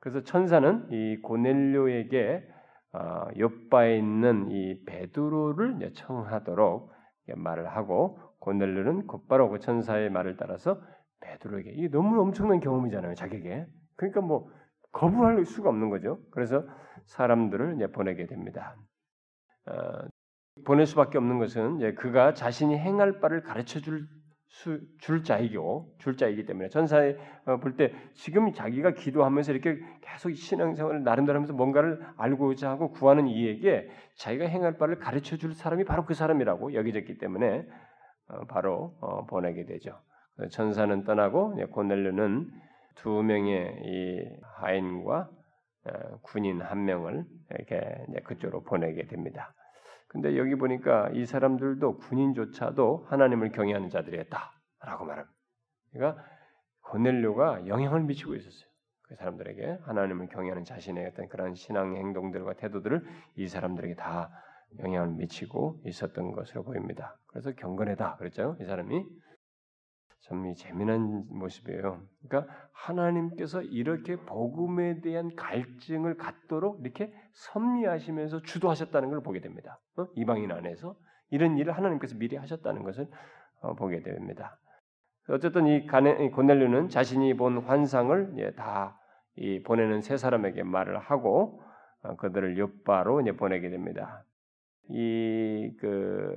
그래서 0.00 0.22
천사는 0.22 0.88
이 0.90 1.20
고넬료에게 1.22 2.48
어, 2.92 3.28
옆바에 3.38 3.98
있는 3.98 4.50
이 4.50 4.84
베드로를 4.84 5.92
청하도록 5.94 6.92
말을 7.36 7.68
하고 7.68 8.18
고넬료는 8.40 9.06
곧바로 9.06 9.48
그 9.50 9.60
천사의 9.60 10.10
말을 10.10 10.36
따라서 10.36 10.80
베드로에게 11.20 11.70
이게 11.72 11.88
너무 11.88 12.20
엄청난 12.20 12.60
경험이잖아요, 12.60 13.14
자기에게. 13.14 13.66
그러니까 13.96 14.20
뭐 14.22 14.50
거부할 14.92 15.44
수가 15.44 15.68
없는 15.68 15.90
거죠. 15.90 16.18
그래서 16.30 16.66
사람들을 17.04 17.92
보내게 17.92 18.26
됩니다. 18.26 18.76
어, 20.60 20.62
보낼 20.64 20.86
수밖에 20.86 21.18
없는 21.18 21.38
것은 21.38 21.94
그가 21.94 22.34
자신이 22.34 22.76
행할 22.76 23.20
바를 23.20 23.42
가르쳐 23.42 23.80
줄, 23.80 24.06
수, 24.48 24.80
줄 24.98 25.22
자이고 25.22 25.94
줄 25.98 26.16
자이기 26.16 26.44
때문에 26.44 26.68
전사에 26.68 27.16
어, 27.46 27.58
볼때 27.58 27.92
지금 28.14 28.52
자기가 28.52 28.92
기도하면서 28.92 29.52
이렇게 29.52 29.78
계속 30.02 30.32
신앙생활을 30.32 31.02
나름대로 31.02 31.36
하면서 31.36 31.52
뭔가를 31.52 32.00
알고자 32.16 32.70
하고 32.70 32.90
구하는 32.90 33.26
이에게 33.28 33.88
자기가 34.16 34.46
행할 34.46 34.76
바를 34.76 34.98
가르쳐 34.98 35.36
줄 35.36 35.54
사람이 35.54 35.84
바로 35.84 36.04
그 36.04 36.14
사람이라고 36.14 36.74
여겨졌기 36.74 37.18
때문에 37.18 37.66
어, 38.28 38.44
바로 38.46 38.96
어, 39.00 39.26
보내게 39.26 39.66
되죠. 39.66 39.98
천사는 40.50 41.04
떠나고 41.04 41.54
고넬료는 41.70 42.48
두 42.96 43.22
명의 43.22 43.74
이 43.84 44.24
하인과 44.54 45.28
군인 46.22 46.62
한 46.62 46.86
명을 46.86 47.24
이렇게 47.50 48.06
그쪽으로 48.24 48.62
보내게 48.62 49.06
됩니다. 49.06 49.52
근데 50.10 50.36
여기 50.36 50.56
보니까 50.56 51.08
이 51.10 51.24
사람들도 51.24 51.98
군인조차도 51.98 53.06
하나님을 53.08 53.52
경외하는 53.52 53.90
자들이었다라고 53.90 55.04
말합니다. 55.04 55.36
그러니까 55.92 56.24
고넬료가 56.80 57.68
영향을 57.68 58.02
미치고 58.02 58.34
있었어요. 58.34 58.68
그 59.02 59.14
사람들에게 59.14 59.78
하나님을 59.82 60.28
경외하는 60.28 60.64
자신의 60.64 61.06
어떤 61.06 61.28
그런 61.28 61.54
신앙 61.54 61.96
행동들과 61.96 62.54
태도들을 62.54 63.04
이 63.36 63.46
사람들에게 63.46 63.94
다 63.94 64.30
영향을 64.80 65.10
미치고 65.10 65.82
있었던 65.84 66.32
것으로 66.32 66.64
보입니다. 66.64 67.16
그래서 67.28 67.52
경건하다 67.52 68.16
그랬죠. 68.16 68.56
이 68.60 68.64
사람이 68.64 69.04
참 70.30 70.54
재미난 70.54 71.24
모습이에요. 71.28 72.00
그러니까 72.28 72.54
하나님께서 72.72 73.62
이렇게 73.62 74.16
복음에 74.16 75.00
대한 75.00 75.34
갈증을 75.34 76.16
갖도록 76.16 76.80
이렇게 76.80 77.12
섭리하시면서 77.32 78.42
주도하셨다는 78.42 79.10
걸 79.10 79.22
보게 79.22 79.40
됩니다. 79.40 79.80
어? 79.96 80.06
이방인 80.14 80.52
안에서 80.52 80.94
이런 81.30 81.58
일을 81.58 81.76
하나님께서 81.76 82.16
미리 82.16 82.36
하셨다는 82.36 82.84
것을 82.84 83.08
어, 83.60 83.74
보게 83.74 84.02
됩니다. 84.02 84.58
어쨌든 85.28 85.66
이 85.66 85.86
고넬료는 85.86 86.88
자신이 86.88 87.36
본 87.36 87.58
환상을 87.58 88.34
예, 88.38 88.52
다 88.54 88.98
보내는 89.64 90.00
세 90.00 90.16
사람에게 90.16 90.62
말을 90.62 90.98
하고 90.98 91.60
어, 92.02 92.16
그들을 92.16 92.56
옆바로 92.56 93.20
이제 93.20 93.32
보내게 93.32 93.68
됩니다. 93.68 94.24
이 94.88 95.76
그 95.78 96.36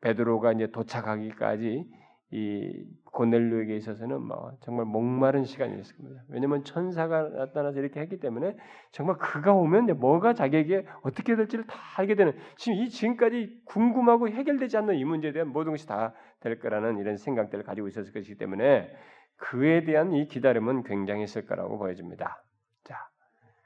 베드로가 0.00 0.52
이제 0.52 0.70
도착하기까지 0.70 1.86
이 2.30 2.84
고넬료에게 3.12 3.76
있어서는 3.76 4.22
뭐 4.22 4.52
정말 4.60 4.86
목마른 4.86 5.44
시간이었을 5.44 5.96
겁니다. 5.96 6.22
왜냐하면 6.28 6.64
천사가 6.64 7.28
나타나서 7.28 7.78
이렇게 7.78 8.00
했기 8.00 8.18
때문에 8.18 8.56
정말 8.90 9.16
그가 9.18 9.52
오면 9.52 9.98
뭐가 10.00 10.34
자기에게 10.34 10.86
어떻게 11.02 11.36
될지를 11.36 11.66
다 11.66 11.78
알게 11.98 12.16
되는 12.16 12.32
지금 12.56 12.78
이 12.78 12.88
지금까지 12.88 13.60
궁금하고 13.66 14.28
해결되지 14.28 14.76
않는 14.78 14.96
이 14.96 15.04
문제에 15.04 15.32
대한 15.32 15.48
모든 15.48 15.72
것이 15.72 15.86
다 15.86 16.12
될 16.44 16.58
거라는 16.58 16.98
이런 16.98 17.16
생각들을 17.16 17.64
가지고 17.64 17.88
있었을 17.88 18.12
것이기 18.12 18.36
때문에 18.36 18.94
그에 19.36 19.82
대한 19.84 20.12
이 20.12 20.28
기다림은 20.28 20.84
굉장했을 20.84 21.46
거라고 21.46 21.78
보여집니다. 21.78 22.44
자, 22.84 23.08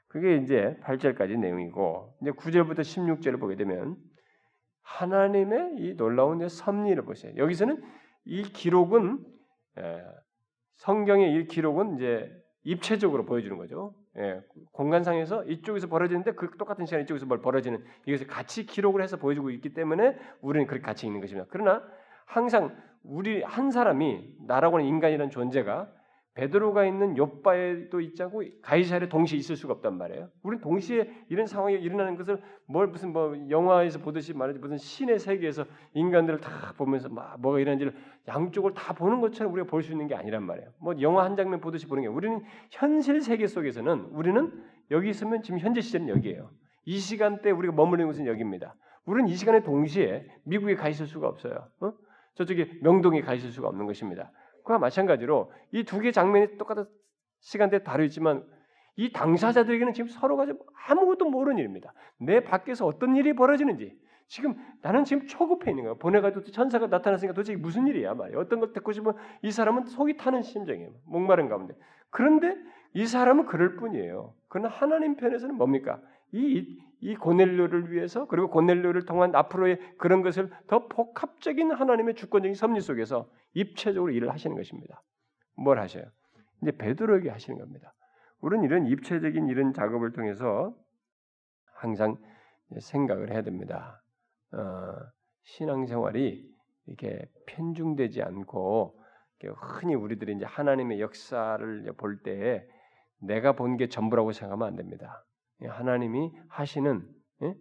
그게 0.07 0.37
이제 0.37 0.77
8절까지 0.83 1.37
내용이고 1.37 2.15
이제 2.21 2.31
9절부터 2.31 2.79
16절을 2.79 3.39
보게 3.39 3.55
되면 3.55 3.97
하나님의 4.81 5.75
이 5.77 5.95
놀라운 5.95 6.47
섭리를 6.47 7.03
보세요. 7.03 7.33
여기서는 7.35 7.83
이 8.25 8.43
기록은 8.43 9.25
예, 9.79 10.03
성경의 10.75 11.33
이 11.35 11.47
기록은 11.47 11.95
이제 11.95 12.31
입체적으로 12.63 13.25
보여주는 13.25 13.57
거죠. 13.57 13.93
예, 14.17 14.41
공간상에서 14.71 15.45
이쪽에서 15.45 15.87
벌어지는데 15.87 16.33
그 16.33 16.51
똑같은 16.57 16.85
시간 16.85 17.01
이쪽에서 17.01 17.25
뭘 17.25 17.41
벌어지는 17.41 17.83
이것을 18.05 18.27
같이 18.27 18.65
기록을 18.65 19.01
해서 19.01 19.17
보여주고 19.17 19.49
있기 19.51 19.73
때문에 19.73 20.17
우리는 20.41 20.67
그렇게 20.67 20.83
같이 20.83 21.05
있는 21.05 21.21
것입니다. 21.21 21.47
그러나 21.51 21.83
항상 22.25 22.75
우리 23.03 23.41
한 23.43 23.71
사람이 23.71 24.35
나라고 24.45 24.77
하는 24.77 24.87
인간이라는 24.87 25.31
존재가 25.31 25.91
베드로가 26.39 26.85
있는 26.85 27.17
요바에도 27.17 27.99
있자고 27.99 28.43
가이사에 28.61 29.09
동시에 29.09 29.37
있을 29.37 29.57
수가 29.57 29.73
없단 29.73 29.97
말이에요. 29.97 30.29
우리는 30.41 30.61
동시에 30.61 31.11
이런 31.27 31.47
상황이 31.47 31.75
일어나는 31.75 32.15
것을 32.15 32.41
뭘 32.65 32.87
무슨 32.87 33.11
뭐 33.11 33.35
영화에서 33.49 33.99
보듯이 33.99 34.33
말하지 34.33 34.59
무슨 34.59 34.77
신의 34.77 35.19
세계에서 35.19 35.65
인간들을 35.93 36.39
다 36.39 36.73
보면서 36.77 37.09
막 37.09 37.41
뭐가 37.41 37.59
일어나는지를 37.59 37.93
양쪽을 38.29 38.73
다 38.73 38.93
보는 38.93 39.19
것처럼 39.19 39.51
우리가 39.51 39.67
볼 39.67 39.79
수 39.79 39.91
있는 39.91 40.07
게 40.07 40.15
아니란 40.15 40.43
말이에요. 40.43 40.69
뭐 40.79 40.93
영화 41.01 41.25
한 41.25 41.35
장면 41.35 41.59
보듯이 41.59 41.87
보는 41.87 42.03
게 42.03 42.07
우리는 42.07 42.41
현실 42.69 43.21
세계 43.21 43.47
속에서는 43.47 44.09
우리는 44.11 44.63
여기 44.91 45.09
있으면 45.09 45.41
지금 45.41 45.59
현재 45.59 45.81
시제는 45.81 46.07
여기에요. 46.09 46.51
이 46.85 46.99
시간대 46.99 47.51
우리가 47.51 47.73
머무르는 47.73 48.07
곳은 48.07 48.25
여기입니다. 48.27 48.75
우리는 49.05 49.29
이 49.29 49.35
시간에 49.35 49.61
동시에 49.63 50.25
미국에 50.45 50.75
가 50.75 50.87
있을 50.87 51.05
수가 51.05 51.27
없어요. 51.27 51.67
어? 51.81 51.91
저쪽에 52.35 52.79
명동에 52.81 53.21
가 53.21 53.33
있을 53.33 53.51
수가 53.51 53.67
없는 53.67 53.85
것입니다. 53.87 54.31
그와 54.69 54.77
마찬가지로 54.77 55.51
이 55.71 55.83
두 55.83 55.99
개 55.99 56.11
장면이 56.11 56.59
똑같은 56.59 56.85
시간대에 57.39 57.79
다르지만 57.79 58.45
이 58.97 59.11
당사자들에게는 59.11 59.93
지금 59.93 60.09
서로가 60.09 60.45
아무것도 60.87 61.25
모르는 61.29 61.57
일입니다. 61.57 61.91
내 62.19 62.41
밖에서 62.43 62.85
어떤 62.85 63.15
일이 63.15 63.33
벌어지는지 63.33 63.97
지금 64.27 64.53
나는 64.83 65.05
지금 65.05 65.25
초급해 65.25 65.71
있는 65.71 65.85
거야. 65.85 65.93
보내가지고 65.95 66.43
천사가 66.51 66.85
나타났으니까 66.85 67.33
도대체 67.33 67.55
무슨 67.55 67.87
일이야 67.87 68.13
말이야. 68.13 68.37
어떤 68.37 68.59
걸 68.59 68.71
듣고 68.73 68.91
싶으면 68.91 69.15
이 69.41 69.49
사람은 69.49 69.85
속이 69.85 70.17
타는 70.17 70.43
심정이에요. 70.43 70.91
목마른 71.07 71.49
가운데. 71.49 71.73
그런데 72.11 72.55
이 72.93 73.07
사람은 73.07 73.47
그럴 73.47 73.75
뿐이에요. 73.77 74.35
그러나 74.49 74.69
하나님 74.69 75.15
편에서는 75.15 75.55
뭡니까? 75.55 75.99
이, 76.31 76.77
이 77.01 77.15
고넬료를 77.15 77.91
위해서 77.91 78.25
그리고 78.27 78.49
고넬료를 78.49 79.05
통한 79.05 79.33
앞으로의 79.35 79.79
그런 79.97 80.21
것을 80.21 80.51
더 80.67 80.87
복합적인 80.87 81.71
하나님의 81.71 82.15
주권적인 82.15 82.55
섭리 82.55 82.81
속에서 82.81 83.29
입체적으로 83.53 84.11
일을 84.11 84.31
하시는 84.31 84.55
것입니다. 84.55 85.01
뭘 85.55 85.79
하셔요? 85.79 86.03
이제 86.61 86.71
베드로에게 86.71 87.29
하시는 87.29 87.57
겁니다. 87.57 87.93
우리는 88.41 88.65
이런 88.65 88.85
입체적인 88.85 89.47
이런 89.47 89.73
작업을 89.73 90.11
통해서 90.11 90.75
항상 91.73 92.17
생각을 92.79 93.31
해야 93.31 93.41
됩니다. 93.41 94.01
어, 94.51 94.95
신앙생활이 95.43 96.45
이렇게 96.87 97.25
편중되지 97.47 98.21
않고 98.23 98.99
흔히 99.55 99.95
우리들이 99.95 100.33
이제 100.35 100.45
하나님의 100.45 100.99
역사를 100.99 101.93
볼때 101.97 102.67
내가 103.21 103.53
본 103.53 103.77
게 103.77 103.87
전부라고 103.87 104.31
생각하면 104.33 104.67
안 104.67 104.75
됩니다. 104.75 105.23
하나님이 105.67 106.31
하시는 106.47 107.07
예? 107.43 107.55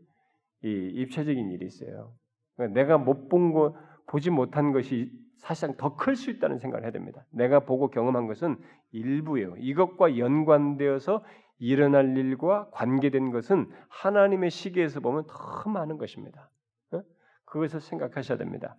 이 0.64 0.90
입체적인 0.94 1.50
일이 1.50 1.66
있어요. 1.66 2.12
그러니까 2.56 2.80
내가 2.80 2.98
못 2.98 3.28
본 3.28 3.52
거, 3.52 3.76
보지 4.06 4.30
못한 4.30 4.72
것이 4.72 5.11
사실상 5.38 5.76
더 5.76 5.96
클 5.96 6.16
수 6.16 6.30
있다는 6.30 6.58
생각을 6.58 6.84
해야 6.84 6.90
됩니다. 6.92 7.24
내가 7.30 7.61
보고 7.61 7.88
경험한 7.90 8.26
것은 8.26 8.56
일부예요. 8.90 9.54
이것과 9.58 10.18
연관되어서 10.18 11.24
일어날 11.58 12.16
일과 12.16 12.68
관계된 12.70 13.30
것은 13.30 13.70
하나님의 13.88 14.50
시계에서 14.50 15.00
보면 15.00 15.24
더 15.26 15.70
많은 15.70 15.98
것입니다. 15.98 16.50
어? 16.92 17.02
그것을 17.44 17.80
생각하셔야 17.80 18.38
됩니다. 18.38 18.76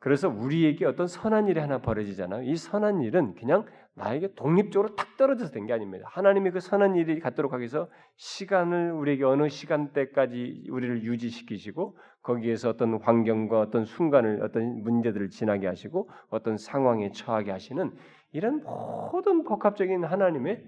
그래서 0.00 0.28
우리에게 0.28 0.86
어떤 0.86 1.06
선한 1.08 1.48
일이 1.48 1.58
하나 1.60 1.78
벌어지잖아요. 1.80 2.42
이 2.44 2.56
선한 2.56 3.00
일은 3.02 3.34
그냥 3.34 3.64
나에게 3.94 4.34
독립적으로 4.34 4.94
탁 4.94 5.16
떨어져서 5.16 5.50
된 5.50 5.66
게 5.66 5.72
아닙니다. 5.72 6.06
하나님이 6.08 6.52
그 6.52 6.60
선한 6.60 6.94
일이 6.94 7.18
갖도록 7.18 7.52
하기 7.52 7.62
위해서 7.62 7.88
시간을 8.16 8.92
우리에게 8.92 9.24
어느 9.24 9.48
시간대까지 9.48 10.68
우리를 10.70 11.02
유지시키시고 11.02 11.98
거기에서 12.22 12.70
어떤 12.70 13.00
환경과 13.02 13.58
어떤 13.60 13.84
순간을 13.84 14.42
어떤 14.42 14.82
문제들을 14.82 15.30
지나게 15.30 15.66
하시고 15.66 16.08
어떤 16.30 16.56
상황에 16.56 17.10
처하게 17.10 17.50
하시는 17.50 17.92
이런 18.32 18.62
모든 18.62 19.42
복합적인 19.42 20.04
하나님의 20.04 20.62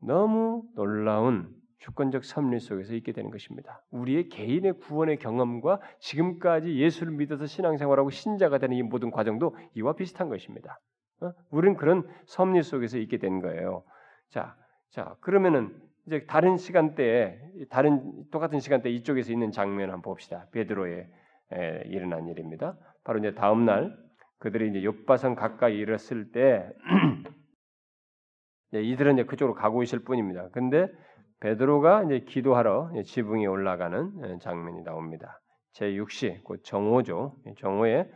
너무 0.00 0.62
놀라운 0.74 1.54
주권적 1.78 2.24
섭리 2.24 2.58
속에서 2.58 2.94
있게 2.94 3.12
되는 3.12 3.30
것입니다. 3.30 3.82
우리의 3.90 4.28
개인의 4.28 4.74
구원의 4.80 5.18
경험과 5.18 5.80
지금까지 6.00 6.76
예수를 6.76 7.12
믿어서 7.12 7.46
신앙생활하고 7.46 8.10
신자가 8.10 8.58
되는 8.58 8.76
이 8.76 8.82
모든 8.82 9.10
과정도 9.10 9.56
이와 9.74 9.94
비슷한 9.94 10.28
것입니다. 10.28 10.80
어? 11.20 11.32
우리는 11.50 11.76
그런 11.76 12.06
섭리 12.26 12.62
속에서 12.62 12.98
있게 12.98 13.18
된 13.18 13.40
거예요. 13.40 13.84
자, 14.30 14.56
자 14.90 15.16
그러면은 15.20 15.74
이제 16.06 16.24
다른 16.26 16.56
시간대에 16.56 17.38
다른 17.70 18.24
똑같은 18.30 18.60
시간대 18.60 18.90
이쪽에서 18.90 19.32
있는 19.32 19.50
장면 19.52 19.90
한번 19.90 20.02
봅시다. 20.02 20.46
베드로의 20.52 21.06
에, 21.52 21.82
일어난 21.86 22.28
일입니다. 22.28 22.76
바로 23.04 23.18
이제 23.18 23.34
다음 23.34 23.64
날 23.64 23.96
그들이 24.38 24.70
이제 24.70 24.82
욕바성 24.82 25.34
가까이 25.34 25.76
이르렀을 25.76 26.32
때 26.32 26.72
이들은 28.72 29.14
이제 29.14 29.24
그쪽으로 29.24 29.54
가고 29.54 29.82
있을 29.82 30.00
뿐입니다. 30.00 30.48
근데 30.50 30.88
베드로가 31.40 32.04
이제 32.04 32.20
기도하러 32.20 32.90
지붕에 33.04 33.46
올라가는 33.46 34.12
예, 34.24 34.38
장면이 34.38 34.82
나옵니다. 34.82 35.40
제 35.72 35.92
6시 35.92 36.42
곧 36.42 36.62
정오죠. 36.64 37.36
정오에 37.58 38.10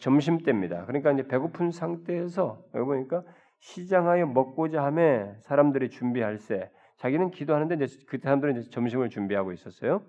점심 0.00 0.38
때입니다. 0.38 0.86
그러니까 0.86 1.12
이제 1.12 1.26
배고픈 1.26 1.70
상태에서 1.70 2.62
여기 2.74 2.84
보니까 2.86 3.22
시장하여 3.60 4.26
먹고자 4.26 4.82
하며 4.82 5.34
사람들이 5.40 5.90
준비할세. 5.90 6.70
자기는 6.96 7.30
기도하는데 7.30 7.84
이제 7.84 7.98
그 8.08 8.18
사람들은 8.18 8.58
이제 8.58 8.70
점심을 8.70 9.10
준비하고 9.10 9.52
있었어요. 9.52 10.02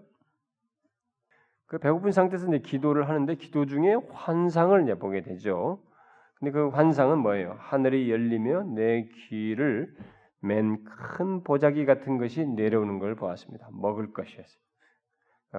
그 1.65 1.80
배고픈 1.80 2.12
상태에서 2.12 2.47
이제 2.47 2.60
기도를 2.60 3.10
하는데 3.10 3.36
기도 3.36 3.65
중에 3.65 3.95
환상을 4.12 4.84
이제 4.84 4.95
보게 4.95 5.21
되죠. 5.21 5.82
근데 6.39 6.52
그 6.52 6.69
환상은 6.69 7.19
뭐예요? 7.19 7.56
하늘이 7.60 8.12
열리며 8.12 8.63
내 8.76 9.08
귀를 9.30 9.93
맨 10.44 10.84
큰 10.84 11.42
보자기 11.44 11.86
같은 11.86 12.18
것이 12.18 12.46
내려오는 12.46 13.00
걸 13.00 13.16
보았습니다. 13.16 13.70
먹을 13.72 14.12
것이었어요. 14.12 14.62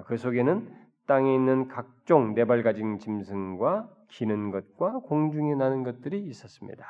그 0.05 0.17
속에는 0.19 0.71
땅에 1.07 1.35
있는 1.35 1.69
각종 1.69 2.35
네발 2.35 2.63
가진 2.63 2.99
짐승과 2.99 3.91
기는 4.09 4.51
것과 4.51 4.99
공중에 5.01 5.55
나는 5.55 5.85
것들이 5.85 6.23
있었습니다. 6.27 6.87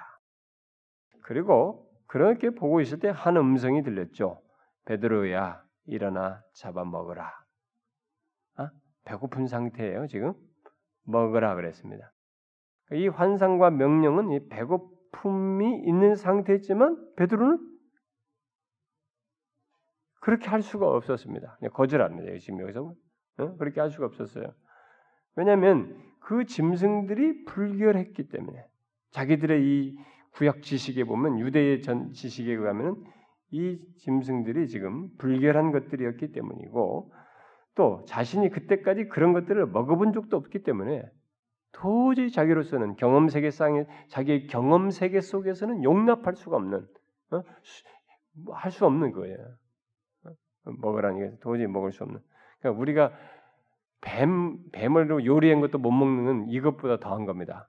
그리고 1.23 1.89
그렇게 2.07 2.51
보고 2.51 2.81
있을 2.81 2.99
때 2.99 3.09
한 3.09 3.37
음성이 3.37 3.83
들렸죠. 3.83 4.41
베드로야 4.87 5.63
일어나 5.87 6.43
잡아 6.55 6.85
먹으라. 6.85 7.33
아? 8.57 8.71
배고픈 9.05 9.47
상태예요 9.47 10.07
지금 10.09 10.35
먹으라 11.05 11.55
그랬습니다. 11.55 12.13
이 12.93 13.07
환상과 13.07 13.71
명령은 13.71 14.31
이 14.33 14.49
배고픔이 14.49 15.83
있는 15.85 16.17
상태지만 16.17 17.15
베드로는 17.17 17.74
그렇게 20.25 20.49
할 20.49 20.63
수가 20.63 20.89
없었습니다. 20.89 21.59
거절합니다. 21.75 22.39
지금 22.39 22.61
여기서 22.61 22.95
어? 23.37 23.57
그렇게 23.59 23.81
할 23.81 23.91
수가 23.91 24.07
없었어요. 24.07 24.55
왜냐하면 25.37 26.03
그 26.19 26.47
짐승들이 26.47 27.45
불결했기 27.45 28.29
때문에 28.31 28.65
자기들의 29.11 29.63
이 29.63 29.99
구약 30.33 30.63
지식에 30.63 31.05
보면 31.05 31.41
유대의 31.41 31.83
전 31.83 32.11
지식에 32.13 32.53
의하면 32.53 33.05
이 33.51 33.79
짐승들이 33.99 34.67
지금 34.69 35.15
불결한 35.19 35.73
것들이었기 35.73 36.33
때문이고 36.33 37.13
또 37.75 38.05
자신이 38.07 38.49
그때까지 38.49 39.09
그런 39.09 39.35
것들을 39.35 39.67
먹어본 39.67 40.15
적도 40.15 40.39
없기 40.39 40.63
때문에 40.63 41.03
도저히 41.73 42.31
자기로서는 42.31 42.97
경험 42.97 43.29
세계 43.29 43.51
상에 43.51 43.85
자기의 44.09 44.47
경험 44.47 44.89
세계 44.89 45.21
속에서는 45.21 45.85
용납할 45.85 46.35
수가 46.35 46.57
없는 46.57 46.87
어? 47.33 47.43
할수 48.55 48.87
없는 48.87 49.13
거예요. 49.13 49.37
먹으라는 50.65 51.19
게 51.19 51.37
도저히 51.41 51.67
먹을 51.67 51.93
수 51.93 52.05
없는. 52.05 52.21
그러니까 52.61 52.81
우리가 52.81 53.13
뱀 54.01 54.59
뱀을 54.73 55.25
요리한 55.25 55.61
것도 55.61 55.79
못 55.79 55.91
먹는 55.91 56.49
이것보다 56.49 56.99
더한 56.99 57.25
겁니다. 57.25 57.69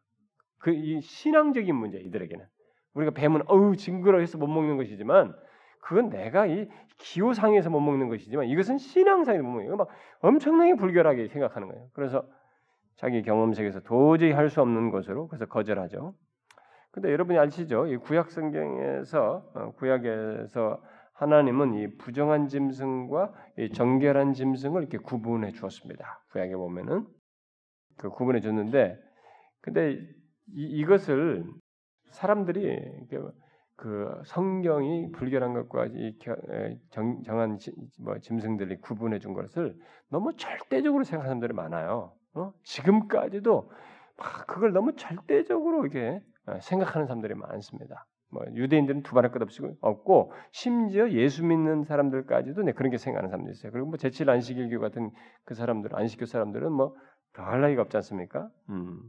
그 0.60 0.72
이 0.72 1.00
신앙적인 1.02 1.76
문제 1.76 2.00
이들에게는 2.00 2.46
우리가 2.96 3.12
뱀은 3.12 3.44
어우 3.48 3.76
징그러워서 3.76 4.38
못 4.38 4.48
먹는 4.48 4.78
것이지만 4.78 5.36
그건 5.82 6.10
내가 6.10 6.46
이 6.48 6.68
기호상에서 6.98 7.70
못 7.70 7.80
먹는 7.82 8.10
것이지만 8.10 8.46
이것은 8.48 8.78
신앙상에서 8.78 9.44
못 9.44 9.50
먹는 9.50 9.66
거예요. 9.66 9.78
막 9.78 9.90
엄청나게 10.22 10.76
불결하게 10.76 11.28
생각하는 11.28 11.68
거예요. 11.68 11.88
그래서 11.94 12.26
자기 12.96 13.22
경험 13.22 13.54
세계에서 13.54 13.82
도저히 13.82 14.32
할 14.32 14.50
수 14.50 14.62
없는 14.62 14.90
것으로 14.90 15.28
그래서 15.28 15.46
거절하죠. 15.46 16.16
근데 16.92 17.12
여러분이 17.12 17.38
아시죠? 17.38 17.88
이 17.88 17.98
구약 17.98 18.32
성경에서 18.32 19.52
어, 19.54 19.72
구약에서 19.78 20.82
하나님은 21.16 21.76
이 21.76 21.96
부정한 21.98 22.48
짐승과 22.48 23.34
이 23.60 23.70
정결한 23.72 24.34
짐승을 24.34 24.82
이렇게 24.82 24.98
구분해 24.98 25.52
주었습니다. 25.52 26.24
구약에 26.32 26.56
보면은 26.56 27.08
그 27.98 28.10
구분해 28.10 28.42
줬는데 28.42 28.98
근데 29.62 29.94
이, 30.54 30.64
이것을 30.64 31.46
사람들이 32.12 33.08
그 33.78 34.22
성경이 34.26 35.12
불결한 35.12 35.54
것과 35.54 35.88
이 35.88 36.18
정, 36.92 37.22
정한 37.24 37.58
뭐 38.00 38.20
짐승들이 38.20 38.82
구분해 38.82 39.20
준 39.20 39.34
것을 39.34 39.78
너무 40.10 40.36
절대적으로 40.36 41.04
생각하는 41.04 41.30
사람들이 41.30 41.54
많아요. 41.54 42.14
어? 42.34 42.54
지금까지도 42.64 43.72
막 44.18 44.48
그걸 44.48 44.74
너무 44.74 44.96
절대적으로 44.96 45.86
이렇게 45.86 46.22
어, 46.46 46.60
생각하는 46.62 47.08
사람들이 47.08 47.36
많습니다. 47.36 48.06
뭐 48.30 48.44
유대인들은 48.54 49.04
두발할 49.04 49.32
것 49.32 49.42
없이 49.42 49.62
없고 49.82 50.32
심지어 50.52 51.10
예수 51.12 51.46
믿는 51.46 51.84
사람들까지도 51.84 52.64
네, 52.64 52.74
그런 52.74 52.92
게 52.92 52.98
생각하는 52.98 53.30
사람들이 53.30 53.54
있어요. 53.54 53.72
그리고 53.72 53.88
뭐 53.88 53.98
제칠 53.98 54.30
안식일교 54.30 54.80
같은 54.80 55.12
그 55.44 55.54
사람들 55.54 55.96
안식교 55.96 56.26
사람들은 56.26 56.72
뭐 56.72 56.96
더할 57.34 57.62
나위가 57.62 57.82
없지 57.84 57.98
않습니까? 57.98 58.50
음. 58.70 59.00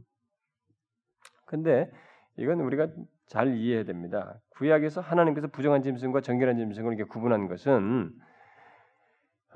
근데 1.45 1.89
이건 2.37 2.59
우리가 2.61 2.89
잘 3.27 3.55
이해해야 3.55 3.83
됩니다. 3.83 4.39
구약에서 4.51 5.01
하나님께서 5.01 5.47
부정한 5.47 5.81
짐승과 5.81 6.21
정결한 6.21 6.57
짐승을 6.57 6.93
이렇게 6.93 7.09
구분한 7.09 7.47
것은 7.47 8.11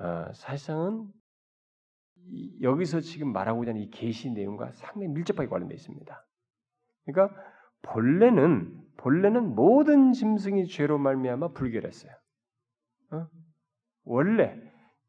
어, 0.00 0.32
사실상은 0.34 1.06
여기서 2.60 3.00
지금 3.00 3.32
말하고자 3.32 3.70
하는 3.70 3.82
이 3.82 3.90
계시 3.90 4.30
내용과 4.30 4.72
상당히 4.72 5.08
밀접하게 5.08 5.48
관련되어 5.48 5.74
있습니다. 5.74 6.26
그러니까 7.04 7.36
본래는 7.82 8.81
본래는 8.96 9.54
모든 9.54 10.12
짐승이 10.12 10.66
죄로 10.66 10.98
말미암아 10.98 11.48
불결했어요. 11.48 12.12
어? 13.12 13.26
원래 14.04 14.56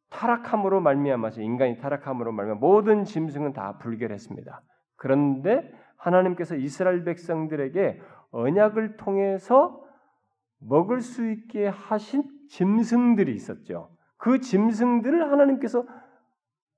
타락함으로 0.09 0.81
말미암아서 0.81 1.41
인간이 1.41 1.77
타락함으로 1.77 2.31
말미암아 2.31 2.59
모든 2.59 3.03
짐승은 3.03 3.53
다 3.53 3.77
불결했습니다. 3.79 4.61
그런데 4.95 5.71
하나님께서 5.97 6.55
이스라엘 6.55 7.03
백성들에게 7.03 8.01
언약을 8.31 8.97
통해서 8.97 9.83
먹을 10.59 11.01
수 11.01 11.29
있게 11.29 11.67
하신 11.67 12.23
짐승들이 12.49 13.33
있었죠. 13.33 13.95
그 14.17 14.39
짐승들을 14.39 15.31
하나님께서 15.31 15.85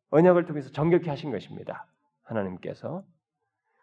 언약을 0.09 0.45
통해서 0.45 0.71
정결케 0.71 1.09
하신 1.09 1.31
것입니다. 1.31 1.87
하나님께서 2.23 3.03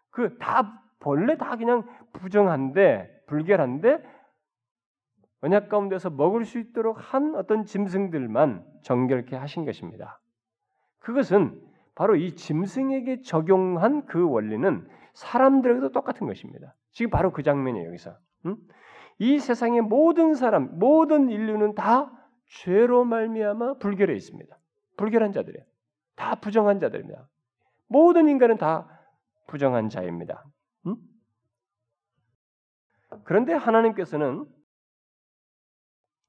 그 0.09 0.37
다 0.37 0.82
본래 1.03 1.37
다 1.37 1.57
그냥 1.57 1.85
부정한데 2.13 3.23
불결한데 3.27 4.01
언약 5.41 5.67
가운데서 5.67 6.09
먹을 6.09 6.45
수 6.45 6.57
있도록 6.57 6.97
한 6.97 7.35
어떤 7.35 7.65
짐승들만 7.65 8.65
정결케 8.81 9.35
하신 9.35 9.65
것입니다. 9.65 10.21
그것은 10.99 11.61
바로 11.95 12.15
이 12.15 12.33
짐승에게 12.33 13.21
적용한 13.21 14.05
그 14.05 14.27
원리는 14.27 14.87
사람들에게도 15.13 15.91
똑같은 15.91 16.25
것입니다. 16.25 16.73
지금 16.91 17.11
바로 17.11 17.31
그 17.31 17.43
장면이에요, 17.43 17.87
여기서. 17.89 18.17
음? 18.45 18.55
이 19.19 19.37
세상의 19.37 19.81
모든 19.81 20.33
사람, 20.33 20.79
모든 20.79 21.29
인류는 21.29 21.75
다 21.75 22.09
죄로 22.45 23.03
말미암아 23.03 23.75
불결해 23.75 24.15
있습니다. 24.15 24.57
불결한 24.95 25.33
자들이에요. 25.33 25.65
다 26.15 26.35
부정한 26.35 26.79
자들입니다. 26.79 27.27
모든 27.87 28.29
인간은 28.29 28.57
다 28.57 28.87
부정한 29.47 29.89
자입니다. 29.89 30.45
음? 33.13 33.21
그런데 33.23 33.53
하나님께서는 33.53 34.45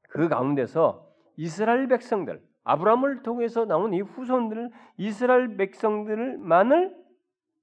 그 0.08 0.28
가운데서 0.28 1.10
이스라엘 1.36 1.88
백성들, 1.88 2.40
아브라함을 2.64 3.22
통해서 3.22 3.64
나온 3.64 3.92
이 3.92 4.00
후손들을 4.00 4.70
이스라엘 4.96 5.56
백성들만을 5.56 6.96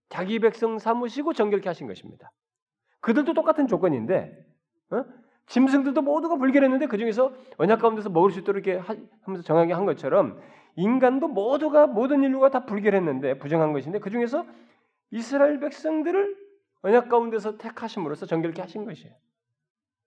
자기 0.09 0.39
백성 0.39 0.77
삼으시고 0.77 1.33
정결케 1.33 1.69
하신 1.69 1.87
것입니다. 1.87 2.31
그들도 2.99 3.33
똑같은 3.33 3.67
조건인데 3.67 4.45
어? 4.91 5.05
짐승들도 5.47 6.01
모두가 6.01 6.35
불결했는데 6.35 6.87
그 6.87 6.97
중에서 6.97 7.33
언약 7.57 7.81
가운데서 7.81 8.09
먹을 8.09 8.31
수 8.31 8.39
있도록 8.39 8.65
이렇게 8.65 8.81
하면서 9.23 9.43
정하게 9.43 9.73
한 9.73 9.85
것처럼 9.85 10.39
인간도 10.75 11.27
모두가 11.27 11.87
모든 11.87 12.23
인류가 12.23 12.49
다 12.49 12.65
불결했는데 12.65 13.37
부정한 13.39 13.73
것인데 13.73 13.99
그 13.99 14.09
중에서 14.09 14.45
이스라엘 15.09 15.59
백성들을 15.59 16.40
언약 16.81 17.09
가운데서 17.09 17.57
택하심으로써 17.57 18.25
정결케 18.25 18.61
하신 18.61 18.85
것이에요. 18.85 19.15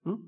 응? 0.07 0.19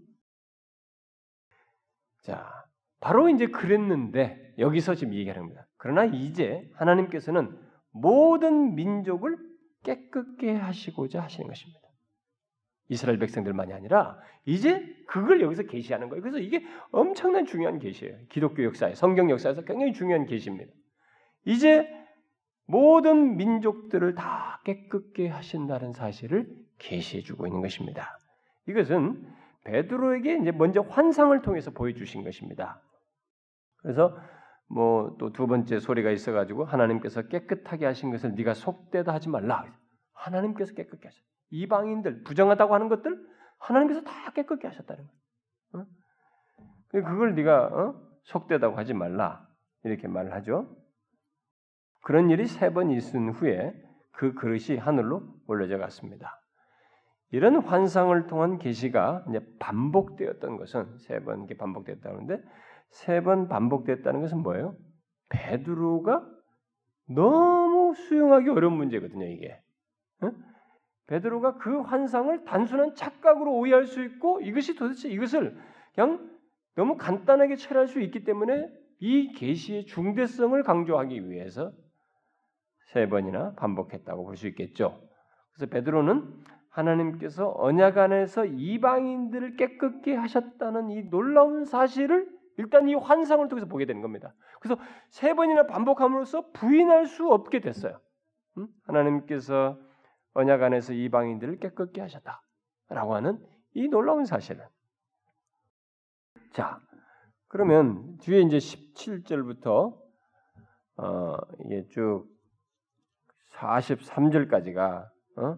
자, 2.22 2.66
바로 3.00 3.28
이제 3.28 3.46
그랬는데 3.46 4.54
여기서 4.58 4.94
지금 4.94 5.14
얘기하는 5.14 5.42
겁니다. 5.42 5.66
그러나 5.76 6.04
이제 6.04 6.68
하나님께서는 6.74 7.56
모든 7.90 8.74
민족을 8.74 9.36
깨끗게 9.82 10.54
하시고자 10.54 11.22
하시는 11.22 11.46
것입니다. 11.46 11.80
이스라엘 12.88 13.18
백성들만이 13.18 13.72
아니라 13.72 14.18
이제 14.44 14.84
그걸 15.08 15.40
여기서 15.40 15.64
계시하는 15.64 16.08
거예요. 16.08 16.22
그래서 16.22 16.38
이게 16.38 16.64
엄청난 16.92 17.46
중요한 17.46 17.78
계시예요. 17.78 18.16
기독교 18.28 18.62
역사에 18.64 18.94
성경 18.94 19.30
역사에서 19.30 19.62
굉장히 19.62 19.92
중요한 19.92 20.26
계시입니다. 20.26 20.72
이제 21.44 21.88
모든 22.66 23.36
민족들을 23.36 24.14
다 24.14 24.60
깨끗게 24.64 25.28
하신다는 25.28 25.92
사실을 25.92 26.48
계시해 26.78 27.22
주고 27.22 27.46
있는 27.46 27.60
것입니다. 27.62 28.18
이것은 28.68 29.26
베드로에게 29.64 30.38
이제 30.38 30.52
먼저 30.52 30.80
환상을 30.80 31.40
통해서 31.42 31.70
보여주신 31.70 32.24
것입니다. 32.24 32.80
그래서 33.82 34.16
뭐 34.68 35.16
또 35.18 35.32
두 35.32 35.46
번째 35.46 35.78
소리가 35.78 36.10
있어가지고 36.10 36.64
하나님께서 36.64 37.22
깨끗하게 37.28 37.86
하신 37.86 38.10
것을 38.10 38.34
네가 38.34 38.54
속되다 38.54 39.12
하지 39.12 39.28
말라. 39.28 39.64
하나님께서 40.12 40.74
깨끗게 40.74 41.08
하셨. 41.08 41.22
이방인들 41.50 42.24
부정하다고 42.24 42.74
하는 42.74 42.88
것들 42.88 43.16
하나님께서 43.58 44.02
다 44.02 44.32
깨끗게 44.32 44.66
하셨다는 44.66 45.04
거예요. 45.06 45.86
어? 45.86 45.86
그걸 46.90 47.34
네가 47.36 47.66
어? 47.66 48.02
속되다고 48.24 48.76
하지 48.76 48.92
말라 48.94 49.46
이렇게 49.84 50.08
말을 50.08 50.32
하죠. 50.34 50.68
그런 52.06 52.30
일이 52.30 52.46
세 52.46 52.72
번 52.72 52.92
있은 52.92 53.30
후에 53.30 53.74
그 54.12 54.32
그릇이 54.34 54.78
하늘로 54.78 55.24
올려져 55.48 55.76
갔습니다. 55.76 56.40
이런 57.32 57.56
환상을 57.56 58.28
통한 58.28 58.58
계시가 58.58 59.24
이제 59.28 59.40
반복되었던 59.58 60.56
것은 60.56 60.98
세번 60.98 61.48
반복됐다는데 61.48 62.40
세 62.90 63.20
번 63.22 63.48
반복됐다는 63.48 64.20
것은 64.20 64.38
뭐예요? 64.38 64.76
베드로가 65.30 66.24
너무 67.08 67.92
수용하기 67.96 68.50
어려운 68.50 68.74
문제거든요, 68.74 69.26
이게. 69.26 69.60
어? 70.22 70.30
베드로가 71.08 71.56
그 71.56 71.80
환상을 71.80 72.44
단순한 72.44 72.94
착각으로 72.94 73.52
오해할 73.52 73.86
수 73.86 74.04
있고 74.04 74.40
이것이 74.42 74.76
도대체 74.76 75.08
이것을 75.08 75.58
그냥 75.92 76.30
너무 76.76 76.96
간단하게 76.96 77.56
처리할 77.56 77.88
수 77.88 78.00
있기 78.00 78.22
때문에 78.22 78.68
이 79.00 79.32
계시의 79.32 79.86
중대성을 79.86 80.62
강조하기 80.62 81.28
위해서 81.28 81.72
세 82.86 83.08
번이나 83.08 83.54
반복했다고 83.54 84.24
볼 84.24 84.36
수 84.36 84.46
있겠죠. 84.48 85.00
그래서 85.52 85.70
베드로는 85.70 86.44
하나님께서 86.70 87.54
언약 87.56 87.98
안에서 87.98 88.44
이방인들을 88.44 89.56
깨끗게 89.56 90.14
하셨다는 90.14 90.90
이 90.90 91.08
놀라운 91.08 91.64
사실을 91.64 92.28
일단 92.58 92.88
이 92.88 92.94
환상을 92.94 93.48
통해서 93.48 93.66
보게 93.66 93.86
되는 93.86 94.02
겁니다. 94.02 94.34
그래서 94.60 94.80
세 95.08 95.34
번이나 95.34 95.66
반복함으로써 95.66 96.50
부인할 96.52 97.06
수 97.06 97.28
없게 97.28 97.60
됐어요. 97.60 98.00
하나님께서 98.84 99.78
언약 100.34 100.62
안에서 100.62 100.92
이방인들을 100.92 101.58
깨끗게 101.60 102.00
하셨다라고 102.02 103.14
하는 103.14 103.38
이 103.74 103.88
놀라운 103.88 104.24
사실을. 104.24 104.66
자, 106.52 106.80
그러면 107.48 108.18
뒤에 108.18 108.40
이제 108.40 108.58
17절부터 108.58 109.98
어, 110.98 111.36
이게 111.64 111.86
쭉 111.88 112.26
43절까지가 113.56 115.06
어? 115.38 115.56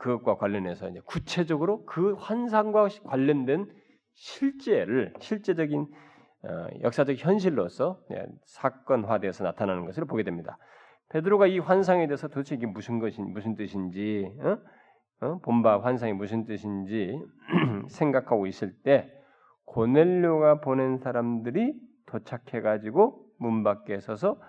그것과 0.00 0.36
관련해서 0.36 0.88
이제 0.88 1.00
구체적으로 1.06 1.84
그 1.84 2.14
환상과 2.14 2.88
관련된 3.04 3.66
실제를 4.14 5.14
실제적인 5.20 5.86
어, 6.44 6.66
역사적 6.82 7.16
현실로서 7.16 8.00
사건화되어서 8.44 9.44
나타나는 9.44 9.86
것을 9.86 10.04
보게 10.04 10.22
됩니다. 10.22 10.58
베드로가 11.10 11.46
이 11.46 11.58
환상에 11.58 12.06
대해서 12.06 12.28
도대체 12.28 12.54
이게 12.54 12.66
무슨 12.66 12.98
것인 12.98 13.32
무슨 13.32 13.56
뜻인지 13.56 14.30
어? 14.40 14.58
어? 15.20 15.38
본바 15.38 15.80
환상이 15.80 16.12
무슨 16.12 16.44
뜻인지 16.44 17.18
생각하고 17.88 18.46
있을 18.46 18.74
때 18.82 19.10
고넬료가 19.64 20.60
보낸 20.60 20.98
사람들이 20.98 21.74
도착해 22.06 22.60
가지고 22.62 23.26
문 23.38 23.62
밖에 23.64 24.00
서서 24.00 24.40